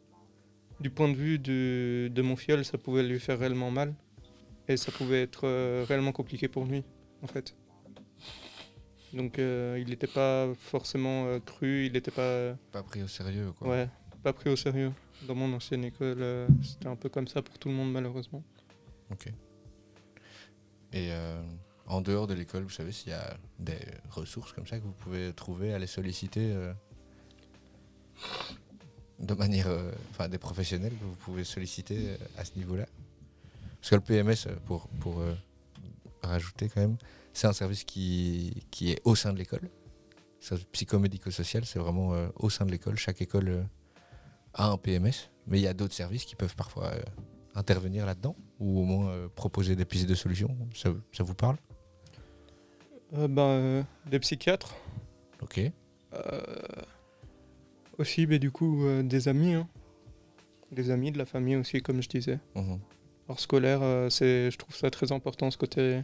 du 0.82 0.90
point 0.90 1.08
de 1.08 1.16
vue 1.16 1.40
du- 1.40 2.10
de 2.10 2.22
mon 2.22 2.36
fiole, 2.36 2.66
ça 2.66 2.78
pouvait 2.78 3.04
lui 3.04 3.20
faire 3.20 3.40
réellement 3.40 3.72
mal. 3.72 3.94
Et 4.68 4.76
ça 4.78 4.92
pouvait 4.92 5.22
être 5.22 5.42
euh, 5.48 5.86
réellement 5.88 6.12
compliqué 6.12 6.48
pour 6.50 6.66
lui, 6.66 6.84
en 7.22 7.28
fait. 7.28 7.56
Donc 9.14 9.38
euh, 9.40 9.78
il 9.80 9.90
n'était 9.90 10.08
pas 10.08 10.52
forcément 10.58 11.40
cru, 11.42 11.86
il 11.86 11.94
n'était 11.94 12.12
pas... 12.12 12.56
Pas 12.72 12.84
pris 12.84 13.04
au 13.04 13.08
sérieux, 13.08 13.52
quoi. 13.58 13.70
Ouais, 13.70 13.88
pas 14.24 14.34
pris 14.34 14.50
au 14.50 14.56
sérieux. 14.56 14.92
Dans 15.28 15.36
mon 15.36 15.54
ancienne 15.54 15.86
école, 15.86 16.48
c'était 16.62 16.88
un 16.88 16.96
peu 16.98 17.08
comme 17.10 17.28
ça 17.28 17.42
pour 17.42 17.58
tout 17.58 17.70
le 17.70 17.76
monde, 17.76 17.92
malheureusement. 17.92 18.44
Ok. 19.12 19.28
Et 20.92 21.10
euh, 21.12 21.42
en 21.88 22.02
dehors 22.02 22.28
de 22.28 22.34
l'école, 22.34 22.64
vous 22.64 22.70
savez 22.70 22.92
s'il 22.92 23.10
y 23.10 23.14
a 23.14 23.38
des 23.60 23.80
ressources 24.10 24.54
comme 24.54 24.66
ça 24.68 24.78
que 24.78 24.84
vous 24.84 24.94
pouvez 24.94 25.34
trouver, 25.34 25.74
aller 25.74 25.88
solliciter 25.88 26.52
euh, 26.54 26.74
de 29.20 29.34
manière. 29.34 29.68
euh, 29.68 29.92
Enfin, 30.12 30.30
des 30.30 30.38
professionnels 30.38 30.94
que 30.94 31.04
vous 31.04 31.16
pouvez 31.16 31.44
solliciter 31.44 32.10
euh, 32.10 32.18
à 32.38 32.46
ce 32.46 32.56
niveau-là? 32.56 32.86
Parce 33.80 33.90
que 33.90 33.96
le 33.96 34.02
PMS, 34.02 34.48
pour, 34.66 34.88
pour 35.02 35.22
rajouter 36.22 36.70
quand 36.70 36.80
même, 36.80 36.98
c'est 37.34 37.48
un 37.48 37.54
service 37.54 37.84
qui, 37.84 38.66
est 38.82 39.02
au 39.04 39.14
sein 39.14 39.34
de 39.34 39.38
l'école. 39.38 39.70
Psychomédico-social, 40.72 41.66
c'est 41.66 41.80
vraiment 41.80 42.14
au 42.38 42.50
sein 42.50 42.66
de 42.66 42.72
l'école. 42.72 42.98
Chaque 42.98 43.22
école 43.22 43.66
a 44.54 44.68
un 44.70 44.78
PMS, 44.78 45.30
mais 45.48 45.60
il 45.60 45.64
y 45.64 45.68
a 45.68 45.74
d'autres 45.74 45.94
services 45.94 46.24
qui 46.24 46.36
peuvent 46.38 46.56
parfois 46.56 46.94
intervenir 47.56 48.06
là-dedans 48.06 48.38
ou 48.58 48.80
au 48.80 48.86
moins 48.86 49.28
proposer 49.36 49.76
des 49.76 49.84
pistes 49.84 50.08
de 50.08 50.16
solutions. 50.16 50.56
Ça 50.74 51.24
vous 51.24 51.36
parle? 51.36 51.58
Euh, 53.16 53.28
ben, 53.28 53.42
euh, 53.42 53.84
des 54.08 54.20
psychiatres. 54.20 54.76
Ok. 55.42 55.60
Euh, 56.14 56.42
aussi, 57.98 58.26
mais 58.28 58.40
du 58.40 58.52
coup, 58.52 58.86
euh, 58.86 59.04
des 59.04 59.28
amis. 59.28 59.54
hein. 59.54 59.68
Des 60.72 60.90
amis, 60.90 61.12
de 61.12 61.18
la 61.20 61.26
famille 61.26 61.56
aussi, 61.56 61.82
comme 61.82 62.02
je 62.02 62.10
disais. 62.10 62.40
Mhm. 62.56 62.80
Hors 63.28 63.40
scolaire, 63.40 63.82
euh, 63.84 64.10
c'est, 64.10 64.50
je 64.50 64.58
trouve 64.58 64.76
ça 64.76 64.90
très 64.90 65.12
important, 65.12 65.50
ce 65.52 65.58
côté, 65.58 66.02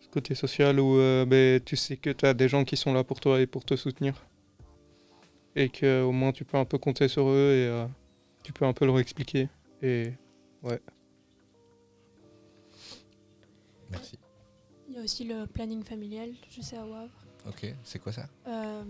ce 0.00 0.08
côté 0.08 0.34
social 0.34 0.78
où 0.78 0.96
ben, 1.26 1.60
tu 1.60 1.76
sais 1.76 1.96
que 1.96 2.10
tu 2.10 2.24
as 2.24 2.34
des 2.34 2.48
gens 2.48 2.64
qui 2.64 2.76
sont 2.76 2.92
là 2.94 3.02
pour 3.02 3.20
toi 3.20 3.40
et 3.40 3.46
pour 3.46 3.64
te 3.64 3.74
soutenir. 3.76 4.24
Et 5.56 5.68
que 5.68 6.02
au 6.02 6.12
moins 6.12 6.32
tu 6.32 6.44
peux 6.44 6.56
un 6.56 6.64
peu 6.64 6.78
compter 6.78 7.08
sur 7.08 7.28
eux 7.28 7.52
et 7.52 7.86
tu 8.42 8.52
peux 8.52 8.64
un 8.64 8.72
peu 8.72 8.86
leur 8.86 8.98
expliquer. 8.98 9.48
Et 9.82 10.12
ouais. 10.62 10.80
Merci. 13.90 14.18
Il 14.94 14.98
y 14.98 15.00
a 15.00 15.04
aussi 15.04 15.24
le 15.24 15.46
planning 15.46 15.82
familial 15.82 16.30
je 16.50 16.62
sais 16.62 16.76
à 16.76 16.86
Wavre 16.86 17.10
Ok, 17.48 17.74
c'est 17.82 17.98
quoi 17.98 18.12
ça? 18.12 18.26
Euh, 18.46 18.82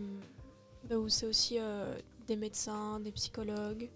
bah, 0.89 0.97
où 0.97 1.09
c'est 1.09 1.27
aussi 1.27 1.57
euh, 1.59 1.99
des 2.29 2.37
médecins, 2.37 3.01
des 3.01 3.11
psychologues. 3.11 3.89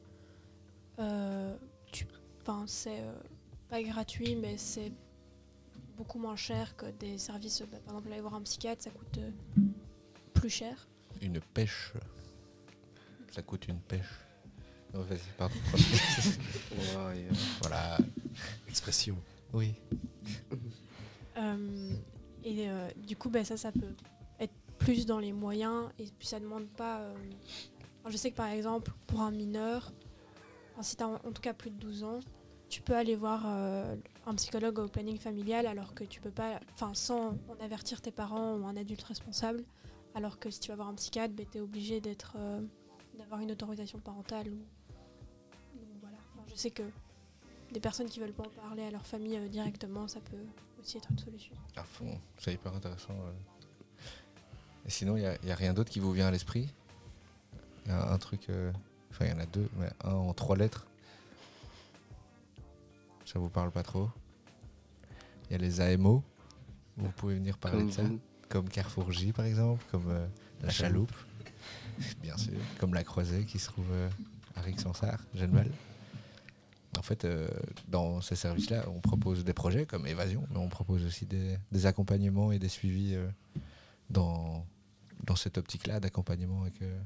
Euh, 0.99 1.55
Enfin, 2.43 2.65
c'est 2.67 2.99
euh, 3.01 3.13
pas 3.69 3.83
gratuit, 3.83 4.35
mais 4.35 4.57
c'est 4.57 4.91
beaucoup 5.99 6.19
moins 6.19 6.35
cher 6.35 6.75
que 6.77 6.87
des 6.87 7.19
services. 7.19 7.61
bah, 7.71 7.79
par 7.85 7.95
exemple, 7.97 8.11
aller 8.13 8.21
voir 8.23 8.35
un 8.35 8.41
psychiatre, 8.41 8.83
ça 8.83 8.91
coûte 8.91 9.19
plus 10.33 10.49
cher. 10.49 10.89
Une 11.21 11.41
pêche. 11.41 11.93
Ça 13.31 13.43
coûte 13.43 13.69
une 13.69 13.81
pêche. 13.81 14.09
Non, 14.95 15.03
vas-y, 15.03 15.21
pardon. 15.37 15.55
Voilà. 17.61 17.99
Expression. 18.67 19.17
Oui. 19.53 19.75
Euh, 21.39 21.93
et 22.45 22.69
euh, 22.69 22.89
du 22.97 23.17
coup, 23.17 23.31
bah, 23.31 23.45
ça, 23.45 23.57
ça 23.57 23.73
peut 23.73 23.95
être 24.41 24.55
plus 24.79 25.07
dans 25.07 25.19
les 25.19 25.33
moyens 25.33 25.89
et 25.99 26.05
puis 26.19 26.27
ça 26.27 26.41
demande 26.41 26.67
pas. 26.69 27.01
euh, 27.01 27.15
je 28.09 28.17
sais 28.17 28.31
que 28.31 28.37
par 28.37 28.49
exemple, 28.49 28.93
pour 29.07 29.21
un 29.23 29.31
mineur, 29.31 29.93
si 30.81 30.97
tu 30.97 31.03
as 31.03 31.09
en, 31.09 31.19
tout 31.19 31.43
cas 31.43 31.53
plus 31.53 31.71
de 31.71 31.77
12 31.77 32.05
ans, 32.05 32.21
tu 32.69 32.81
peux 32.83 32.95
aller 32.95 33.17
voir 33.17 33.47
un 33.47 34.35
psychologue 34.37 34.79
au 34.79 34.89
planning 34.89 35.19
familial 35.19 35.67
alors 35.67 35.95
que 35.95 36.05
tu 36.05 36.21
peux 36.21 36.31
pas. 36.31 36.61
Enfin, 36.73 36.95
sans 36.95 37.31
en 37.49 37.57
avertir 37.61 38.01
tes 38.01 38.11
parents 38.11 38.57
ou 38.57 38.67
un 38.67 38.77
adulte 38.77 39.03
responsable. 39.03 39.65
Alors 40.15 40.39
que 40.39 40.51
si 40.51 40.61
tu 40.61 40.69
vas 40.69 40.77
voir 40.77 40.89
un 40.89 40.95
psychiatre, 40.95 41.35
tu 41.35 41.59
es 41.59 41.61
obligé 41.61 42.01
d'être, 42.01 42.37
d'avoir 43.19 43.41
une 43.41 43.51
autorisation 43.51 43.99
parentale. 43.99 44.49
Ou... 44.49 44.59
Voilà. 46.01 46.19
Je 46.47 46.55
sais 46.55 46.71
que 46.71 46.85
des 47.73 47.81
personnes 47.81 48.09
qui 48.09 48.21
veulent 48.21 48.33
pas 48.33 48.45
en 48.45 48.63
parler 48.63 48.85
à 48.85 48.91
leur 48.91 49.05
famille 49.05 49.39
directement, 49.49 50.07
ça 50.09 50.21
peut 50.21 50.37
aussi 50.81 50.99
être 50.99 51.11
une 51.11 51.19
solution. 51.19 51.55
À 51.77 51.83
fond. 51.85 52.19
C'est 52.39 52.53
hyper 52.55 52.75
intéressant. 52.75 53.15
Et 54.87 54.91
sinon, 54.91 55.17
il 55.17 55.21
n'y 55.21 55.27
a, 55.27 55.37
y 55.45 55.51
a 55.51 55.55
rien 55.55 55.75
d'autre 55.75 55.91
qui 55.91 56.01
vous 56.01 56.13
vient 56.13 56.27
à 56.29 56.31
l'esprit? 56.31 56.73
Il 57.85 57.91
y 57.91 57.95
a 57.95 58.11
un 58.13 58.19
truc. 58.19 58.49
euh, 58.51 58.73
Enfin, 59.11 59.25
il 59.25 59.31
y 59.31 59.35
en 59.35 59.39
a 59.41 59.47
deux, 59.47 59.69
mais 59.79 59.91
un 60.05 60.13
en 60.13 60.33
trois 60.35 60.57
lettres. 60.57 60.87
Ça 63.25 63.39
vous 63.39 63.49
parle 63.49 63.71
pas 63.71 63.83
trop? 63.83 64.09
Il 65.49 65.53
y 65.53 65.55
a 65.55 65.59
les 65.59 65.81
AMO. 65.81 66.23
Vous 66.97 67.11
pouvez 67.13 67.35
venir 67.35 67.57
parler 67.59 67.79
Comme 67.79 67.89
de 67.89 67.93
ça. 67.93 68.03
vous. 68.03 68.21
Comme 68.49 68.69
Carrefour 68.69 69.11
J, 69.13 69.33
par 69.33 69.45
exemple. 69.47 69.85
Comme 69.91 70.09
euh, 70.09 70.27
la 70.63 70.71
Chaloupe. 70.71 71.13
Bien 72.23 72.37
sûr. 72.37 72.53
Comme 72.79 72.95
la 72.95 73.03
Croisée 73.05 73.45
qui 73.45 73.59
se 73.59 73.67
trouve 73.69 73.87
euh, 73.91 74.09
à 74.57 74.61
Rixensart, 74.61 75.21
Genval. 75.35 75.71
En 76.97 77.03
fait, 77.03 77.25
euh, 77.25 77.49
dans 77.87 78.21
ces 78.21 78.35
services-là, 78.35 78.85
on 78.89 79.01
propose 79.01 79.45
des 79.45 79.53
projets 79.53 79.85
comme 79.85 80.07
Évasion, 80.07 80.47
mais 80.51 80.57
on 80.57 80.69
propose 80.69 81.05
aussi 81.05 81.27
des, 81.27 81.87
accompagnements 81.87 82.51
et 82.51 82.59
des 82.59 82.69
suivis 82.69 83.15
euh, 83.15 83.29
dans, 84.11 84.67
dans 85.25 85.37
cette 85.37 85.59
optique-là 85.59 86.01
d'accompagnement 86.01 86.63
avec, 86.63 86.81
euh, 86.83 86.99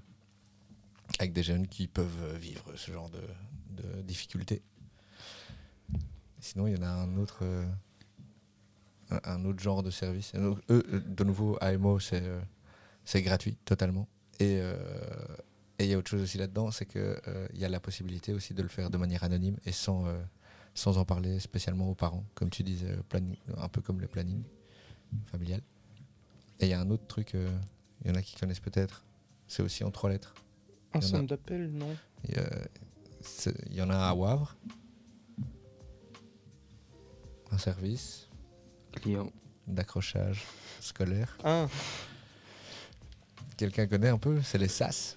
avec 1.19 1.33
des 1.33 1.43
jeunes 1.43 1.67
qui 1.67 1.89
peuvent 1.89 2.37
vivre 2.37 2.65
ce 2.77 2.93
genre 2.93 3.11
de, 3.11 3.83
de 3.83 4.03
difficultés. 4.03 4.63
Sinon, 6.41 6.69
il 6.69 6.77
y 6.77 6.79
en 6.79 6.83
a 6.83 6.89
un 6.89 7.17
autre, 7.17 7.45
un, 9.11 9.45
autre 9.45 9.61
genre 9.61 9.83
de 9.83 9.91
service. 9.91 10.33
Eux, 10.35 10.83
de 11.07 11.25
nouveau, 11.25 11.57
AMO, 11.61 12.01
c'est 12.01 13.23
gratuit 13.23 13.57
totalement. 13.65 14.09
Et 14.41 14.61
et 15.83 15.87
il 15.87 15.91
y 15.91 15.95
a 15.95 15.99
autre 15.99 16.11
chose 16.11 16.23
aussi 16.23 16.39
là-dedans, 16.39 16.71
c'est 16.71 16.87
qu'il 16.87 17.19
y 17.55 17.65
a 17.65 17.69
la 17.69 17.81
possibilité 17.81 18.33
aussi 18.33 18.55
de 18.55 18.63
le 18.63 18.69
faire 18.69 18.89
de 18.91 18.97
manière 18.99 19.25
anonyme 19.25 19.57
et 19.67 19.73
sans, 19.73 20.07
euh, 20.07 20.23
sans 20.75 20.97
en 20.99 21.05
parler 21.05 21.41
spécialement 21.41 21.91
aux 21.91 21.95
parents, 21.95 22.25
comme 22.35 22.51
tu 22.51 22.63
disais, 22.63 22.91
euh, 22.91 23.03
planning- 23.09 23.37
un 23.57 23.69
peu 23.69 23.81
comme 23.81 24.01
le 24.01 24.07
planning 24.07 24.43
familial. 25.27 25.61
Et 26.61 26.67
il 26.67 26.69
y 26.69 26.73
a 26.75 26.81
un 26.81 26.91
autre 26.91 27.07
truc, 27.07 27.35
euh, 27.35 27.51
il 28.05 28.09
y 28.09 28.11
en 28.11 28.15
a 28.15 28.23
qui 28.23 28.37
connaissent 28.37 28.61
peut-être, 28.61 29.05
c'est 29.49 29.63
aussi 29.63 29.83
en 29.85 29.91
trois 29.91 30.09
lettres. 30.11 30.35
Un 30.95 31.01
Il 31.01 31.03
y 31.03 31.07
en 31.07 31.09
a- 31.09 31.11
centre 31.19 31.27
d'appel, 31.29 31.71
non 31.73 31.97
il 32.29 33.75
y 33.75 33.83
en 33.83 33.91
a 33.91 33.95
un 33.97 34.09
à 34.11 34.15
Wavre, 34.15 34.57
un 37.51 37.59
service 37.59 38.29
Client. 38.93 39.31
d'accrochage 39.67 40.45
scolaire. 40.81 41.37
Ah, 41.45 41.67
Quelqu'un 43.57 43.87
connaît 43.87 44.09
un 44.09 44.19
peu 44.19 44.41
C'est 44.43 44.59
les 44.59 44.69
SAS. 44.69 45.17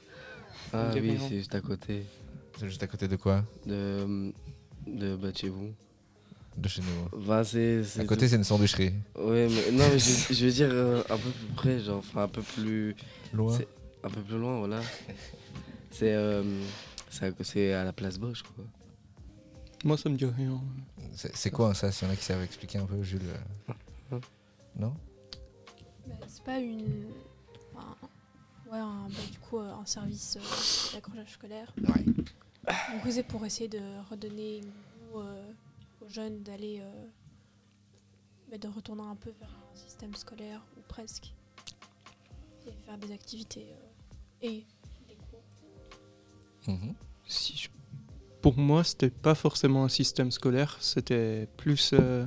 Ah 0.73 0.91
oui, 0.95 1.17
c'est 1.29 1.37
juste 1.37 1.55
à 1.55 1.61
côté 1.61 2.03
C'est 2.59 2.67
juste 2.67 2.83
à 2.83 2.87
côté 2.87 3.07
de 3.07 3.15
quoi? 3.15 3.43
De, 3.65 4.33
de 4.87 5.15
bah, 5.15 5.31
de 5.31 5.37
chez 5.37 5.49
vous. 5.49 5.73
De 6.57 6.67
chez 6.69 6.81
nous. 6.81 7.19
Bah, 7.25 7.43
c'est, 7.43 7.83
c'est 7.83 8.01
À 8.01 8.05
côté, 8.05 8.21
tout- 8.25 8.29
c'est 8.29 8.35
une 8.37 8.43
sandwicherie. 8.43 8.93
Ouais, 9.17 9.47
mais 9.49 9.71
non, 9.71 9.85
mais 9.89 9.99
je, 9.99 10.33
je 10.33 10.45
veux 10.45 10.51
dire 10.51 10.69
euh, 10.71 11.03
un 11.09 11.17
peu 11.17 11.29
plus 11.29 11.47
près, 11.55 11.79
genre, 11.79 11.97
enfin 11.99 12.23
un 12.23 12.27
peu 12.27 12.41
plus, 12.41 12.95
Loin. 13.33 13.57
C'est- 13.57 13.67
un 14.03 14.09
peu 14.09 14.21
plus 14.21 14.37
loin, 14.37 14.59
voilà. 14.59 14.81
C'est, 15.91 16.13
euh, 16.13 16.43
c'est, 17.09 17.25
à, 17.25 17.31
c'est 17.43 17.73
à 17.73 17.83
la 17.83 17.91
place 17.93 18.17
Bosch, 18.19 18.43
quoi. 18.43 18.63
moi 19.83 19.97
ça 19.97 20.09
me 20.09 20.17
dit 20.17 20.25
rien. 20.25 20.61
C'est 21.13 21.35
c'est 21.35 21.49
quoi 21.51 21.69
un 21.69 21.73
SAS 21.73 22.01
Il 22.01 22.05
y 22.05 22.07
en 22.07 22.11
a 22.11 22.15
qui 22.15 22.23
savent 22.23 22.43
expliquer 22.43 22.77
un 22.79 22.85
peu, 22.85 23.01
Jules 23.03 23.21
euh 24.11 24.19
Non? 24.77 24.93
Bah, 26.07 26.13
c'est 26.27 26.43
pas 26.43 26.59
une. 26.59 27.07
Ouais, 28.71 28.77
un, 28.79 29.07
bah, 29.09 29.15
du 29.31 29.39
coup, 29.39 29.59
euh, 29.59 29.73
un 29.73 29.85
service 29.85 30.37
euh, 30.37 30.93
d'accrochage 30.95 31.31
scolaire. 31.33 31.73
Ouais. 31.79 32.03
Du 32.03 32.99
coup, 33.01 33.11
c'est 33.11 33.23
pour 33.23 33.45
essayer 33.45 33.67
de 33.69 33.81
redonner 34.09 34.61
goût 35.11 35.19
euh, 35.19 35.51
aux 36.05 36.09
jeunes 36.09 36.41
d'aller. 36.43 36.79
euh, 36.81 37.05
bah, 38.49 38.57
de 38.57 38.67
retourner 38.67 39.01
un 39.03 39.15
peu 39.15 39.31
vers 39.39 39.49
un 39.49 39.75
système 39.75 40.13
scolaire, 40.15 40.61
ou 40.77 40.81
presque. 40.87 41.33
Et 42.67 42.71
faire 42.85 42.97
des 42.97 43.11
activités 43.11 43.67
euh, 43.71 44.47
et 44.47 44.65
des 45.07 45.15
cours. 45.29 45.43
Mhm. 46.67 46.93
Si 47.27 47.55
je- 47.57 47.69
Pour 48.41 48.57
moi, 48.57 48.83
c'était 48.83 49.09
pas 49.09 49.33
forcément 49.35 49.83
un 49.83 49.89
système 49.89 50.31
scolaire, 50.31 50.77
c'était 50.81 51.47
plus. 51.57 51.91
euh, 51.93 52.25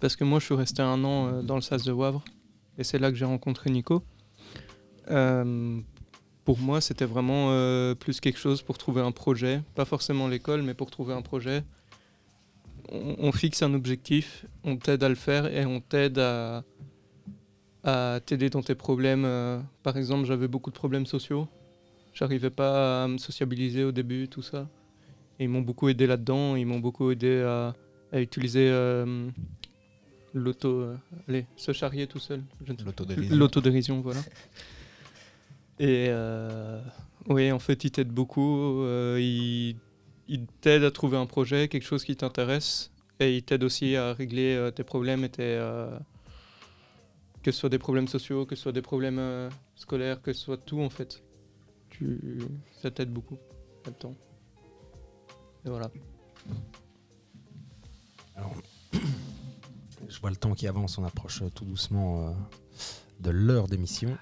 Parce 0.00 0.14
que 0.14 0.24
moi, 0.24 0.38
je 0.40 0.44
suis 0.46 0.54
resté 0.54 0.82
un 0.82 1.02
an 1.04 1.26
euh, 1.28 1.42
dans 1.42 1.54
le 1.56 1.62
SAS 1.62 1.82
de 1.84 1.90
Wavre, 1.92 2.22
et 2.78 2.84
c'est 2.84 2.98
là 2.98 3.10
que 3.10 3.16
j'ai 3.16 3.24
rencontré 3.24 3.70
Nico. 3.70 4.02
Euh, 5.10 5.78
pour 6.44 6.58
moi, 6.58 6.80
c'était 6.80 7.04
vraiment 7.04 7.48
euh, 7.50 7.94
plus 7.94 8.20
quelque 8.20 8.38
chose 8.38 8.62
pour 8.62 8.78
trouver 8.78 9.00
un 9.02 9.12
projet, 9.12 9.62
pas 9.74 9.84
forcément 9.84 10.28
l'école, 10.28 10.62
mais 10.62 10.74
pour 10.74 10.90
trouver 10.90 11.14
un 11.14 11.22
projet. 11.22 11.64
On, 12.92 13.16
on 13.18 13.32
fixe 13.32 13.62
un 13.62 13.74
objectif, 13.74 14.46
on 14.62 14.76
t'aide 14.76 15.02
à 15.02 15.08
le 15.08 15.16
faire 15.16 15.46
et 15.46 15.66
on 15.66 15.80
t'aide 15.80 16.18
à, 16.20 16.62
à 17.82 18.20
t'aider 18.24 18.48
dans 18.48 18.62
tes 18.62 18.76
problèmes. 18.76 19.24
euh, 19.24 19.60
par 19.82 19.96
exemple, 19.96 20.24
j'avais 20.24 20.46
beaucoup 20.48 20.70
de 20.70 20.76
problèmes 20.76 21.06
sociaux. 21.06 21.48
J'arrivais 22.14 22.50
pas 22.50 23.04
à 23.04 23.08
me 23.08 23.18
sociabiliser 23.18 23.82
au 23.84 23.92
début, 23.92 24.28
tout 24.28 24.42
ça. 24.42 24.68
Et 25.38 25.44
ils 25.44 25.48
m'ont 25.50 25.60
beaucoup 25.62 25.88
aidé 25.88 26.06
là-dedans. 26.06 26.56
Ils 26.56 26.64
m'ont 26.64 26.78
beaucoup 26.78 27.10
aidé 27.10 27.42
à, 27.42 27.74
à 28.12 28.20
utiliser 28.20 28.68
euh, 28.70 29.28
l'auto. 30.32 30.86
allez, 31.28 31.44
se 31.56 31.72
charrier 31.72 32.06
tout 32.06 32.18
seul. 32.20 32.42
L'autodérision. 32.84 33.36
L'autodérision, 33.36 34.00
voilà. 34.00 34.20
Et 35.78 36.06
euh, 36.08 36.80
oui, 37.28 37.52
en 37.52 37.58
fait, 37.58 37.84
ils 37.84 37.90
t'aident 37.90 38.12
beaucoup. 38.12 38.82
euh, 38.82 39.18
ils 40.28 40.46
t'aident 40.60 40.84
à 40.84 40.90
trouver 40.90 41.18
un 41.18 41.26
projet, 41.26 41.68
quelque 41.68 41.84
chose 41.84 42.04
qui 42.04 42.16
t'intéresse. 42.16 42.90
Et 43.20 43.36
ils 43.36 43.42
t'aident 43.42 43.64
aussi 43.64 43.96
à 43.96 44.12
régler 44.12 44.54
euh, 44.54 44.70
tes 44.70 44.84
problèmes 44.84 45.24
et 45.24 45.28
tes, 45.28 45.56
que 47.42 47.50
ce 47.52 47.60
soit 47.60 47.68
des 47.68 47.78
problèmes 47.78 48.08
sociaux, 48.08 48.46
que 48.46 48.56
ce 48.56 48.62
soit 48.62 48.72
des 48.72 48.82
problèmes 48.82 49.50
scolaires, 49.74 50.20
que 50.22 50.32
ce 50.32 50.40
soit 50.40 50.56
tout 50.56 50.80
en 50.80 50.90
fait. 50.90 51.22
Tu, 51.90 52.40
ça 52.82 52.90
t'aide 52.90 53.10
beaucoup 53.10 53.38
là-dedans. 53.84 54.14
Et 55.64 55.68
voilà. 55.68 55.90
Alors, 58.34 58.54
je 60.08 60.20
vois 60.20 60.30
le 60.30 60.36
temps 60.36 60.54
qui 60.54 60.66
avance, 60.68 60.98
on 60.98 61.04
approche 61.04 61.42
tout 61.54 61.64
doucement 61.64 62.34
de 63.20 63.30
l'heure 63.30 63.68
d'émission. 63.68 64.16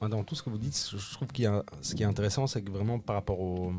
Dans 0.00 0.24
tout 0.24 0.34
ce 0.34 0.42
que 0.42 0.50
vous 0.50 0.58
dites, 0.58 0.90
je 0.90 1.14
trouve 1.14 1.28
qu'il 1.28 1.44
y 1.44 1.48
a, 1.48 1.64
ce 1.80 1.94
qui 1.94 2.02
est 2.02 2.06
intéressant, 2.06 2.46
c'est 2.46 2.62
que 2.62 2.70
vraiment 2.70 2.98
par 2.98 3.16
rapport 3.16 3.40
au, 3.40 3.72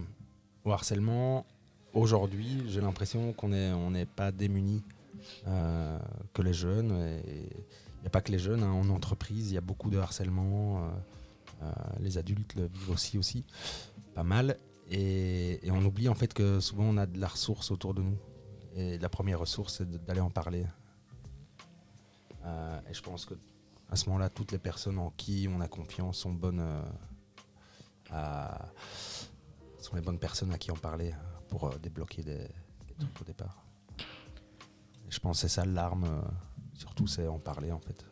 harcèlement, 0.65 1.45
aujourd'hui, 1.93 2.63
j'ai 2.68 2.82
l'impression 2.82 3.32
qu'on 3.34 3.49
n'est 3.49 3.72
on 3.72 3.93
pas 4.15 4.32
démunis 4.32 4.84
euh, 5.47 5.97
que 6.34 6.41
les 6.41 6.53
jeunes. 6.53 6.91
Il 7.26 8.01
n'y 8.01 8.07
a 8.07 8.09
pas 8.09 8.22
que 8.22 8.32
les 8.32 8.39
jeunes, 8.39 8.63
hein, 8.63 8.72
en 8.72 8.89
entreprise, 8.89 9.51
il 9.51 9.53
y 9.53 9.57
a 9.57 9.61
beaucoup 9.61 9.89
de 9.89 9.97
harcèlement. 9.97 10.84
euh, 10.84 10.89
euh, 11.63 11.72
les 12.01 12.18
adultes 12.18 12.53
le 12.55 12.68
vivent 12.68 12.91
aussi, 12.91 13.18
aussi 13.18 13.45
pas 14.13 14.24
mal. 14.24 14.57
Et, 14.91 15.59
on 15.72 15.84
oublie 15.84 16.09
en 16.09 16.15
fait 16.15 16.34
que 16.34 16.59
souvent 16.59 16.84
on 16.84 16.97
a 16.97 17.05
de 17.05 17.20
la 17.20 17.28
ressource 17.28 17.72
autour 17.72 17.93
de 17.93 18.01
nous. 18.01 18.18
Et 18.76 18.97
la 18.99 19.09
première 19.09 19.39
ressource, 19.39 19.78
c'est 19.78 20.05
d'aller 20.05 20.22
en 20.22 20.30
parler. 20.30 20.65
Et 22.89 22.93
je 22.93 23.01
pense 23.01 23.26
que 23.26 23.34
à 23.89 23.95
ce 23.95 24.07
moment-là, 24.07 24.29
toutes 24.29 24.51
les 24.51 24.57
personnes 24.57 24.97
en 24.97 25.11
qui 25.11 25.47
on 25.49 25.61
a 25.61 25.67
confiance 25.67 26.17
sont 26.17 26.33
bonnes 26.33 26.83
euh, 28.13 28.49
sont 29.79 29.95
les 29.95 30.01
bonnes 30.01 30.19
personnes 30.19 30.51
à 30.51 30.57
qui 30.57 30.71
en 30.71 30.75
parler 30.75 31.11
euh, 31.11 31.39
pour 31.49 31.65
euh, 31.65 31.77
débloquer 31.81 32.23
des, 32.23 32.47
trucs 32.99 33.21
au 33.21 33.23
départ. 33.23 33.63
Je 35.09 35.19
pense 35.19 35.38
que 35.38 35.47
c'est 35.47 35.53
ça 35.53 35.65
l'arme, 35.65 36.21
surtout 36.73 37.07
c'est 37.07 37.27
en 37.27 37.39
parler 37.39 37.71
en 37.71 37.79
fait. 37.79 38.05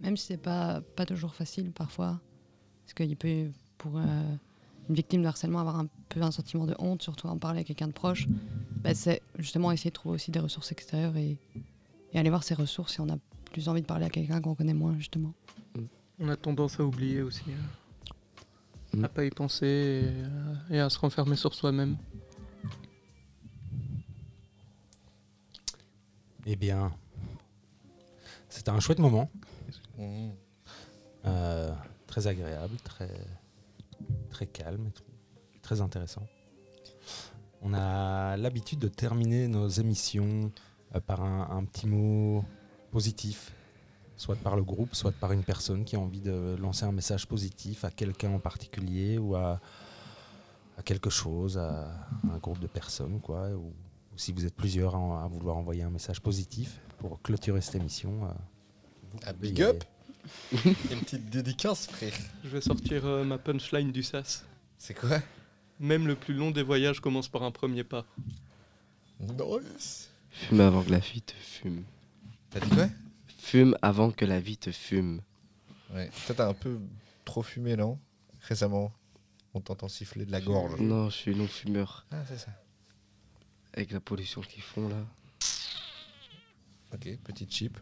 Même 0.00 0.16
si 0.16 0.26
c'est 0.26 0.36
pas, 0.36 0.80
pas 0.80 1.06
toujours 1.06 1.34
facile 1.34 1.72
parfois. 1.72 2.20
Parce 2.84 2.94
qu'il 2.94 3.16
peut, 3.16 3.50
pour 3.78 3.98
une 3.98 4.38
victime 4.88 5.22
de 5.22 5.26
harcèlement, 5.26 5.60
avoir 5.60 5.78
un 5.78 5.88
peu 6.08 6.22
un 6.22 6.30
sentiment 6.30 6.66
de 6.66 6.74
honte, 6.78 7.02
surtout 7.02 7.28
en 7.28 7.38
parler 7.38 7.60
à 7.60 7.64
quelqu'un 7.64 7.88
de 7.88 7.92
proche. 7.92 8.26
Bah, 8.82 8.94
c'est 8.94 9.22
justement 9.38 9.70
essayer 9.72 9.90
de 9.90 9.94
trouver 9.94 10.14
aussi 10.14 10.30
des 10.30 10.40
ressources 10.40 10.72
extérieures 10.72 11.16
et, 11.16 11.38
et 12.16 12.18
aller 12.18 12.30
voir 12.30 12.42
ces 12.42 12.54
ressources 12.54 12.94
si 12.94 13.00
on 13.00 13.08
a 13.10 13.18
plus 13.52 13.68
envie 13.68 13.82
de 13.82 13.86
parler 13.86 14.06
à 14.06 14.10
quelqu'un 14.10 14.40
qu'on 14.40 14.54
connaît 14.54 14.72
moins, 14.72 14.96
justement. 14.96 15.34
On 16.18 16.28
a 16.30 16.36
tendance 16.36 16.80
à 16.80 16.84
oublier 16.84 17.20
aussi. 17.20 17.42
hein. 17.48 18.96
Mm. 18.96 19.04
À 19.04 19.08
pas 19.10 19.24
y 19.26 19.30
penser 19.30 19.66
et, 19.66 20.04
euh, 20.06 20.54
et 20.70 20.80
à 20.80 20.88
se 20.88 20.98
renfermer 20.98 21.36
sur 21.36 21.54
soi-même. 21.54 21.98
Eh 26.46 26.56
bien, 26.56 26.90
c'était 28.48 28.70
un 28.70 28.80
chouette 28.80 28.98
moment. 28.98 29.28
Euh, 31.26 31.74
très 32.06 32.26
agréable, 32.28 32.76
très, 32.82 33.10
très 34.30 34.46
calme 34.46 34.86
et. 34.86 34.92
Très 35.60 35.80
intéressant. 35.80 36.24
On 37.60 37.74
a 37.74 38.36
l'habitude 38.36 38.78
de 38.78 38.86
terminer 38.88 39.48
nos 39.48 39.68
émissions 39.68 40.52
par 41.00 41.22
un, 41.22 41.48
un 41.56 41.64
petit 41.64 41.86
mot 41.86 42.44
positif, 42.90 43.52
soit 44.16 44.36
par 44.36 44.56
le 44.56 44.62
groupe, 44.64 44.94
soit 44.94 45.12
par 45.12 45.32
une 45.32 45.42
personne 45.44 45.84
qui 45.84 45.96
a 45.96 46.00
envie 46.00 46.20
de 46.20 46.56
lancer 46.60 46.84
un 46.84 46.92
message 46.92 47.26
positif 47.26 47.84
à 47.84 47.90
quelqu'un 47.90 48.30
en 48.30 48.38
particulier 48.38 49.18
ou 49.18 49.34
à, 49.36 49.60
à 50.78 50.82
quelque 50.82 51.10
chose, 51.10 51.58
à, 51.58 51.88
un 52.32 52.38
groupe 52.38 52.58
de 52.60 52.66
personnes, 52.66 53.20
quoi. 53.20 53.48
Ou, 53.50 53.66
ou 54.14 54.18
si 54.18 54.32
vous 54.32 54.46
êtes 54.46 54.54
plusieurs 54.54 54.94
à, 54.94 55.24
à 55.24 55.28
vouloir 55.28 55.56
envoyer 55.56 55.82
un 55.82 55.90
message 55.90 56.20
positif 56.20 56.80
pour 56.98 57.20
clôturer 57.22 57.60
cette 57.60 57.74
émission. 57.76 58.24
euh, 58.24 58.28
vous 59.12 59.18
Un 59.26 59.34
pouvez 59.34 59.48
big 59.48 59.58
y 59.58 59.62
up. 59.62 59.84
Une 60.64 61.00
petite 61.00 61.30
dédicace, 61.30 61.86
frère. 61.86 62.12
Je 62.42 62.48
vais 62.48 62.60
sortir 62.60 63.04
euh, 63.06 63.24
ma 63.24 63.38
punchline 63.38 63.92
du 63.92 64.02
sas. 64.02 64.44
C'est 64.76 64.94
quoi? 64.94 65.20
Même 65.78 66.06
le 66.06 66.16
plus 66.16 66.34
long 66.34 66.50
des 66.50 66.62
voyages 66.62 67.00
commence 67.00 67.28
par 67.28 67.42
un 67.42 67.50
premier 67.50 67.84
pas. 67.84 68.04
Nice. 69.20 70.10
Fume 70.36 70.60
avant 70.60 70.82
que 70.82 70.90
la 70.90 70.98
vie 70.98 71.22
te 71.22 71.32
fume. 71.34 71.84
T'as 72.50 72.60
dit 72.60 72.68
quoi? 72.70 72.88
Fume 73.38 73.76
avant 73.82 74.10
que 74.10 74.24
la 74.24 74.40
vie 74.40 74.56
te 74.58 74.70
fume. 74.72 75.20
Ouais. 75.92 76.10
Toi, 76.26 76.34
t'as 76.34 76.48
un 76.48 76.54
peu 76.54 76.78
trop 77.24 77.42
fumé, 77.42 77.76
non? 77.76 77.98
Récemment. 78.42 78.92
On 79.54 79.60
t'entend 79.60 79.88
siffler 79.88 80.26
de 80.26 80.32
la 80.32 80.40
gorge. 80.40 80.78
Non, 80.80 81.08
je 81.10 81.16
suis 81.16 81.34
non-fumeur. 81.34 82.06
Ah, 82.10 82.24
c'est 82.28 82.38
ça. 82.38 82.50
Avec 83.72 83.90
la 83.92 84.00
pollution 84.00 84.40
qu'ils 84.42 84.62
font 84.62 84.88
là. 84.88 85.04
Ok, 86.92 87.08
petite 87.24 87.52
chip. 87.52 87.78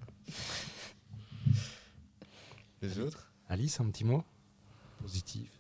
Les 2.83 2.99
autres? 2.99 3.31
Alice, 3.49 3.81
un 3.81 3.91
petit 3.91 4.05
mot? 4.05 4.23
Positif. 5.01 5.51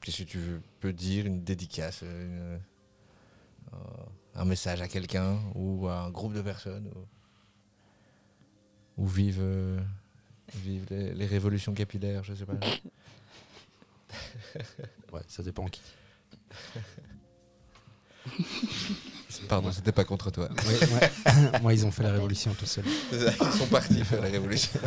Qu'est-ce 0.00 0.18
que 0.24 0.28
tu 0.28 0.38
veux- 0.38 0.62
peux 0.80 0.92
dire 0.92 1.26
Une 1.26 1.42
dédicace 1.44 2.00
euh, 2.02 2.26
une- 2.26 2.60
euh, 3.74 3.76
Un 4.34 4.44
message 4.44 4.80
à 4.80 4.88
quelqu'un 4.88 5.38
Ou 5.54 5.86
à 5.88 6.00
un 6.02 6.10
groupe 6.10 6.32
de 6.34 6.42
personnes 6.42 6.90
Ou, 8.96 9.02
ou 9.04 9.06
vive, 9.06 9.38
euh, 9.40 9.80
vive 10.56 10.86
les, 10.90 11.14
les 11.14 11.26
révolutions 11.26 11.74
capillaires, 11.74 12.22
je 12.24 12.34
sais 12.34 12.46
pas. 12.46 12.54
Ouais, 15.12 15.22
ça 15.28 15.42
dépend 15.42 15.66
qui. 15.66 15.80
Pardon, 19.48 19.70
c'était 19.72 19.92
pas 19.92 20.04
contre 20.04 20.30
toi. 20.30 20.48
Ouais. 20.48 21.60
Moi, 21.62 21.74
ils 21.74 21.84
ont 21.86 21.90
fait 21.90 22.02
la 22.04 22.12
révolution 22.12 22.54
tout 22.54 22.66
seuls. 22.66 22.84
Ils 23.12 23.52
sont 23.52 23.66
partis 23.66 24.04
faire 24.04 24.22
la 24.22 24.28
révolution. 24.28 24.80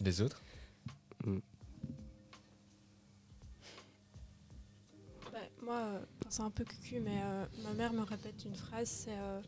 Les 0.00 0.20
autres? 0.20 0.42
Moi, 5.76 5.86
euh, 5.86 6.00
c'est 6.28 6.42
un 6.42 6.50
peu 6.50 6.64
cucu, 6.64 7.00
mais 7.00 7.20
euh, 7.22 7.44
ma 7.62 7.72
mère 7.74 7.92
me 7.92 8.02
répète 8.02 8.44
une 8.44 8.54
phrase, 8.54 8.88
c'est 8.88 9.16
euh, 9.16 9.40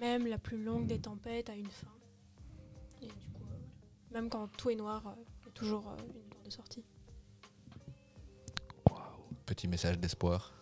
même 0.00 0.26
la 0.26 0.38
plus 0.38 0.62
longue 0.62 0.86
des 0.86 0.98
tempêtes 0.98 1.50
a 1.50 1.54
une 1.54 1.70
fin. 1.70 1.92
Et 3.02 3.06
du 3.06 3.12
coup, 3.32 3.42
euh, 3.50 4.14
même 4.14 4.28
quand 4.28 4.48
tout 4.56 4.70
est 4.70 4.74
noir, 4.74 5.06
euh, 5.06 5.12
il 5.42 5.46
y 5.46 5.48
a 5.48 5.52
toujours 5.52 5.88
euh, 5.88 5.96
une 6.14 6.28
porte 6.30 6.44
de 6.44 6.50
sortie. 6.50 6.84
Petit 9.44 9.68
message 9.68 9.98
d'espoir. 9.98 10.52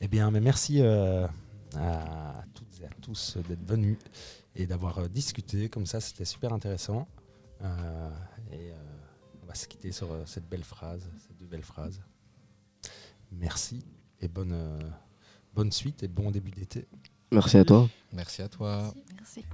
Eh 0.00 0.08
bien, 0.08 0.30
mais 0.30 0.40
merci 0.40 0.80
euh, 0.80 1.26
à 1.76 2.42
toutes 2.54 2.80
et 2.80 2.86
à 2.86 2.90
tous 3.02 3.36
d'être 3.48 3.64
venus 3.66 3.98
et 4.54 4.66
d'avoir 4.66 4.98
euh, 4.98 5.08
discuté 5.08 5.68
comme 5.68 5.84
ça. 5.84 6.00
C'était 6.00 6.24
super 6.24 6.54
intéressant. 6.54 7.06
Euh, 7.60 8.10
et 8.50 8.70
euh, 8.70 8.76
on 9.42 9.46
va 9.46 9.54
se 9.54 9.68
quitter 9.68 9.92
sur 9.92 10.10
euh, 10.10 10.24
cette 10.24 10.48
belle 10.48 10.64
phrase, 10.64 11.06
ces 11.18 11.34
deux 11.34 11.44
belles 11.44 11.64
phrases. 11.64 12.00
Merci 13.32 13.84
et 14.20 14.28
bonne, 14.28 14.52
euh, 14.52 14.78
bonne 15.54 15.72
suite 15.72 16.02
et 16.02 16.08
bon 16.08 16.30
début 16.30 16.50
d'été. 16.50 16.86
Merci 17.32 17.58
à 17.58 17.64
toi. 17.64 17.88
Merci 18.12 18.42
à 18.42 18.48
toi. 18.48 18.92
Merci. 19.16 19.44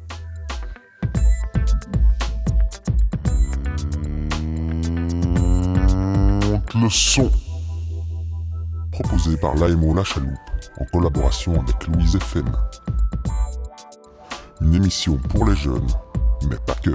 Monte 6.49 6.75
le 6.75 6.91
son. 6.91 7.31
Proposé 8.93 9.37
par 9.37 9.55
l'AMO 9.57 9.95
La 9.95 10.05
Chaloupe 10.05 10.33
en 10.81 10.85
collaboration 10.87 11.61
avec 11.61 11.87
Louise 11.87 12.17
FM. 12.17 12.51
Une 14.63 14.75
émission 14.75 15.19
pour 15.19 15.47
les 15.47 15.55
jeunes, 15.55 15.89
mais 16.49 16.57
pas 16.67 16.75
que. 16.77 16.93